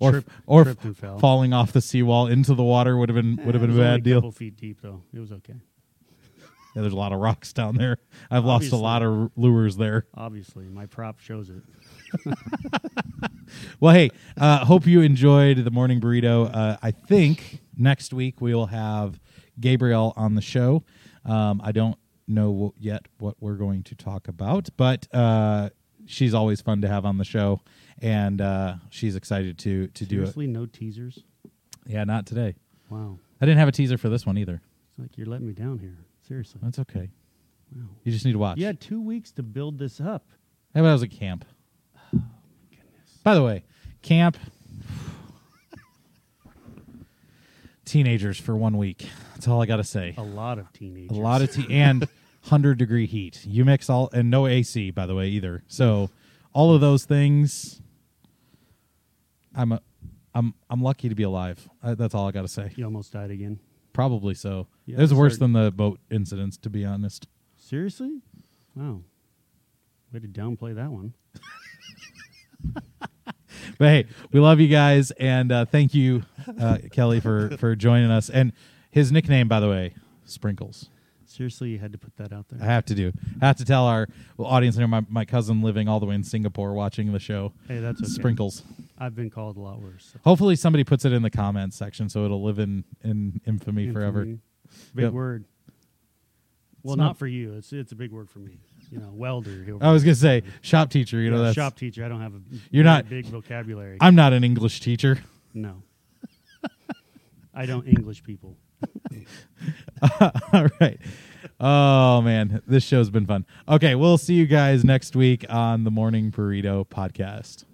Or 0.00 0.10
Trip- 0.12 0.30
or 0.46 0.64
tripped 0.64 0.84
and 0.84 0.96
fell. 0.96 1.18
falling 1.18 1.52
off 1.54 1.72
the 1.72 1.80
seawall 1.80 2.26
into 2.26 2.54
the 2.54 2.62
water 2.62 2.96
would 2.96 3.08
have 3.08 3.16
been 3.16 3.36
would 3.46 3.54
have 3.54 3.62
Eh, 3.62 3.66
been 3.66 3.76
it 3.76 3.80
a 3.80 3.82
bad 3.82 4.02
deal. 4.02 4.16
couple 4.18 4.32
feet 4.32 4.56
deep, 4.56 4.80
though. 4.82 5.02
It 5.14 5.20
was 5.20 5.32
okay. 5.32 5.54
Yeah, 6.74 6.82
there's 6.82 6.92
a 6.92 6.96
lot 6.96 7.12
of 7.12 7.20
rocks 7.20 7.54
down 7.54 7.76
there. 7.76 7.96
I've 8.30 8.44
lost 8.44 8.70
a 8.72 8.76
lot 8.76 9.02
of 9.02 9.30
lures 9.36 9.78
there. 9.78 10.06
Obviously, 10.14 10.66
my 10.66 10.84
prop 10.84 11.18
shows 11.20 11.48
it. 11.50 11.62
Well, 13.78 13.94
hey, 13.94 14.10
uh, 14.36 14.64
hope 14.64 14.86
you 14.86 15.02
enjoyed 15.02 15.58
the 15.58 15.70
morning 15.70 16.00
burrito. 16.00 16.50
Uh, 16.52 16.76
I 16.82 16.90
think 16.90 17.60
next 17.76 18.12
week 18.12 18.40
we 18.40 18.52
will 18.54 18.66
have 18.66 19.20
Gabriel 19.60 20.12
on 20.16 20.34
the 20.34 20.42
show. 20.42 20.82
Um, 21.24 21.60
I 21.62 21.70
don't 21.70 21.96
know 22.26 22.74
yet 22.76 23.06
what 23.18 23.36
we're 23.38 23.54
going 23.54 23.84
to 23.84 23.94
talk 23.94 24.26
about, 24.26 24.68
but 24.76 25.06
uh, 25.14 25.70
she's 26.06 26.34
always 26.34 26.60
fun 26.60 26.80
to 26.82 26.88
have 26.88 27.04
on 27.04 27.18
the 27.18 27.24
show, 27.24 27.60
and 28.02 28.40
uh, 28.40 28.74
she's 28.90 29.16
excited 29.16 29.58
to 29.58 29.88
to 29.88 30.04
do 30.04 30.16
it. 30.16 30.18
Seriously, 30.18 30.46
no 30.46 30.66
teasers? 30.66 31.24
Yeah, 31.86 32.04
not 32.04 32.26
today. 32.26 32.54
Wow. 32.90 33.18
I 33.40 33.46
didn't 33.46 33.58
have 33.58 33.68
a 33.68 33.72
teaser 33.72 33.98
for 33.98 34.08
this 34.08 34.26
one 34.26 34.38
either. 34.38 34.60
It's 34.90 34.98
like 34.98 35.16
you're 35.16 35.26
letting 35.26 35.46
me 35.46 35.52
down 35.52 35.78
here. 35.78 35.96
Seriously. 36.26 36.60
That's 36.62 36.78
okay. 36.80 37.10
Wow. 37.74 37.82
You 38.04 38.12
just 38.12 38.24
need 38.24 38.32
to 38.32 38.38
watch. 38.38 38.58
You 38.58 38.66
had 38.66 38.80
two 38.80 39.00
weeks 39.00 39.30
to 39.32 39.42
build 39.42 39.78
this 39.78 40.00
up. 40.00 40.26
Hey, 40.74 40.80
but 40.80 40.86
I 40.86 40.92
was 40.92 41.02
at 41.02 41.10
camp. 41.10 41.44
Oh, 41.96 42.00
my 42.12 42.20
goodness. 42.70 43.18
By 43.22 43.34
the 43.34 43.42
way, 43.42 43.64
camp. 44.02 44.36
Teenagers 47.84 48.38
for 48.38 48.56
one 48.56 48.78
week. 48.78 49.08
That's 49.34 49.46
all 49.46 49.62
I 49.62 49.66
got 49.66 49.76
to 49.76 49.84
say. 49.84 50.14
A 50.16 50.22
lot 50.22 50.58
of 50.58 50.72
teenagers. 50.72 51.16
A 51.16 51.20
lot 51.20 51.40
of 51.40 51.52
tea 51.52 51.66
and 51.70 52.08
hundred 52.42 52.78
degree 52.78 53.06
heat. 53.06 53.44
You 53.46 53.64
mix 53.64 53.88
all 53.88 54.10
and 54.12 54.28
no 54.28 54.46
AC, 54.46 54.90
by 54.90 55.06
the 55.06 55.14
way, 55.14 55.28
either. 55.28 55.62
So 55.68 56.10
all 56.52 56.74
of 56.74 56.80
those 56.80 57.04
things. 57.04 57.80
I'm 59.56 59.72
a, 59.72 59.80
I'm 60.34 60.54
I'm 60.70 60.82
lucky 60.82 61.08
to 61.08 61.14
be 61.14 61.22
alive. 61.22 61.68
Uh, 61.82 61.94
that's 61.94 62.14
all 62.14 62.28
I 62.28 62.32
got 62.32 62.42
to 62.42 62.48
say. 62.48 62.72
You 62.76 62.84
almost 62.84 63.12
died 63.12 63.30
again. 63.30 63.58
Probably 63.92 64.34
so. 64.34 64.68
Yeah, 64.84 64.98
it 64.98 65.00
was 65.00 65.14
worse 65.14 65.38
than 65.38 65.52
the 65.54 65.72
boat 65.72 65.98
incidents, 66.10 66.58
to 66.58 66.70
be 66.70 66.84
honest. 66.84 67.26
Seriously? 67.56 68.20
Wow. 68.74 69.00
Way 70.12 70.20
to 70.20 70.28
downplay 70.28 70.74
that 70.74 70.90
one. 70.90 71.14
But 73.78 73.88
hey, 73.88 74.06
we 74.32 74.40
love 74.40 74.60
you 74.60 74.68
guys, 74.68 75.10
and 75.12 75.52
uh, 75.52 75.64
thank 75.66 75.92
you, 75.92 76.22
uh, 76.58 76.78
Kelly, 76.92 77.20
for 77.20 77.56
for 77.58 77.74
joining 77.76 78.10
us. 78.10 78.30
And 78.30 78.52
his 78.90 79.12
nickname, 79.12 79.48
by 79.48 79.60
the 79.60 79.68
way, 79.68 79.94
Sprinkles. 80.24 80.88
Seriously, 81.36 81.68
you 81.70 81.78
had 81.78 81.92
to 81.92 81.98
put 81.98 82.16
that 82.16 82.32
out 82.32 82.48
there. 82.48 82.58
I 82.62 82.72
have 82.72 82.86
to 82.86 82.94
do. 82.94 83.12
I 83.42 83.46
have 83.46 83.56
to 83.56 83.64
tell 83.66 83.84
our 83.84 84.08
audience 84.38 84.76
here. 84.76 84.86
My 84.86 85.04
my 85.08 85.24
cousin 85.26 85.60
living 85.60 85.86
all 85.86 86.00
the 86.00 86.06
way 86.06 86.14
in 86.14 86.24
Singapore, 86.24 86.72
watching 86.72 87.12
the 87.12 87.18
show. 87.18 87.52
Hey, 87.68 87.78
that's 87.80 88.00
okay. 88.00 88.08
Sprinkles. 88.10 88.62
I've 88.98 89.14
been 89.14 89.28
called 89.28 89.58
a 89.58 89.60
lot 89.60 89.78
worse. 89.80 90.10
so. 90.14 90.18
Hopefully, 90.24 90.56
somebody 90.56 90.82
puts 90.82 91.04
it 91.04 91.12
in 91.12 91.20
the 91.22 91.28
comments 91.30 91.76
section 91.76 92.08
so 92.08 92.24
it'll 92.24 92.42
live 92.42 92.58
in 92.58 92.84
in 93.04 93.40
infamy 93.46 93.90
forever. 93.92 94.24
Big 94.24 94.38
Yep. 94.96 95.12
word. 95.12 95.44
Well, 96.82 96.94
It's 96.94 96.98
not, 96.98 97.04
not- 97.08 97.18
for 97.18 97.26
you. 97.26 97.52
It's 97.54 97.70
it's 97.72 97.92
a 97.92 97.96
big 97.96 98.12
word 98.12 98.30
for 98.30 98.38
me. 98.38 98.58
You 98.90 98.98
know, 98.98 99.10
welder. 99.12 99.66
I 99.82 99.92
was 99.92 100.04
gonna 100.04 100.14
say 100.14 100.42
shop 100.62 100.88
teacher. 100.90 101.20
You 101.20 101.30
know 101.30 101.42
that's 101.42 101.54
shop 101.54 101.76
teacher. 101.76 102.04
I 102.04 102.08
don't 102.08 102.20
have 102.22 102.34
a 102.34 102.40
You're 102.70 102.84
not- 102.84 103.08
big 103.08 103.26
vocabulary. 103.26 103.98
I'm 104.00 104.14
not 104.14 104.32
an 104.32 104.42
English 104.44 104.80
teacher. 104.80 105.18
no. 105.52 105.82
I 107.54 107.66
don't 107.66 107.86
English 107.86 108.22
people. 108.22 108.56
All 110.52 110.68
right. 110.80 110.98
Oh 111.58 112.20
man, 112.20 112.60
this 112.66 112.84
show's 112.84 113.08
been 113.08 113.26
fun. 113.26 113.46
Okay, 113.68 113.94
we'll 113.94 114.18
see 114.18 114.34
you 114.34 114.46
guys 114.46 114.84
next 114.84 115.16
week 115.16 115.44
on 115.48 115.84
the 115.84 115.90
Morning 115.90 116.30
Burrito 116.30 116.86
podcast. 116.86 117.64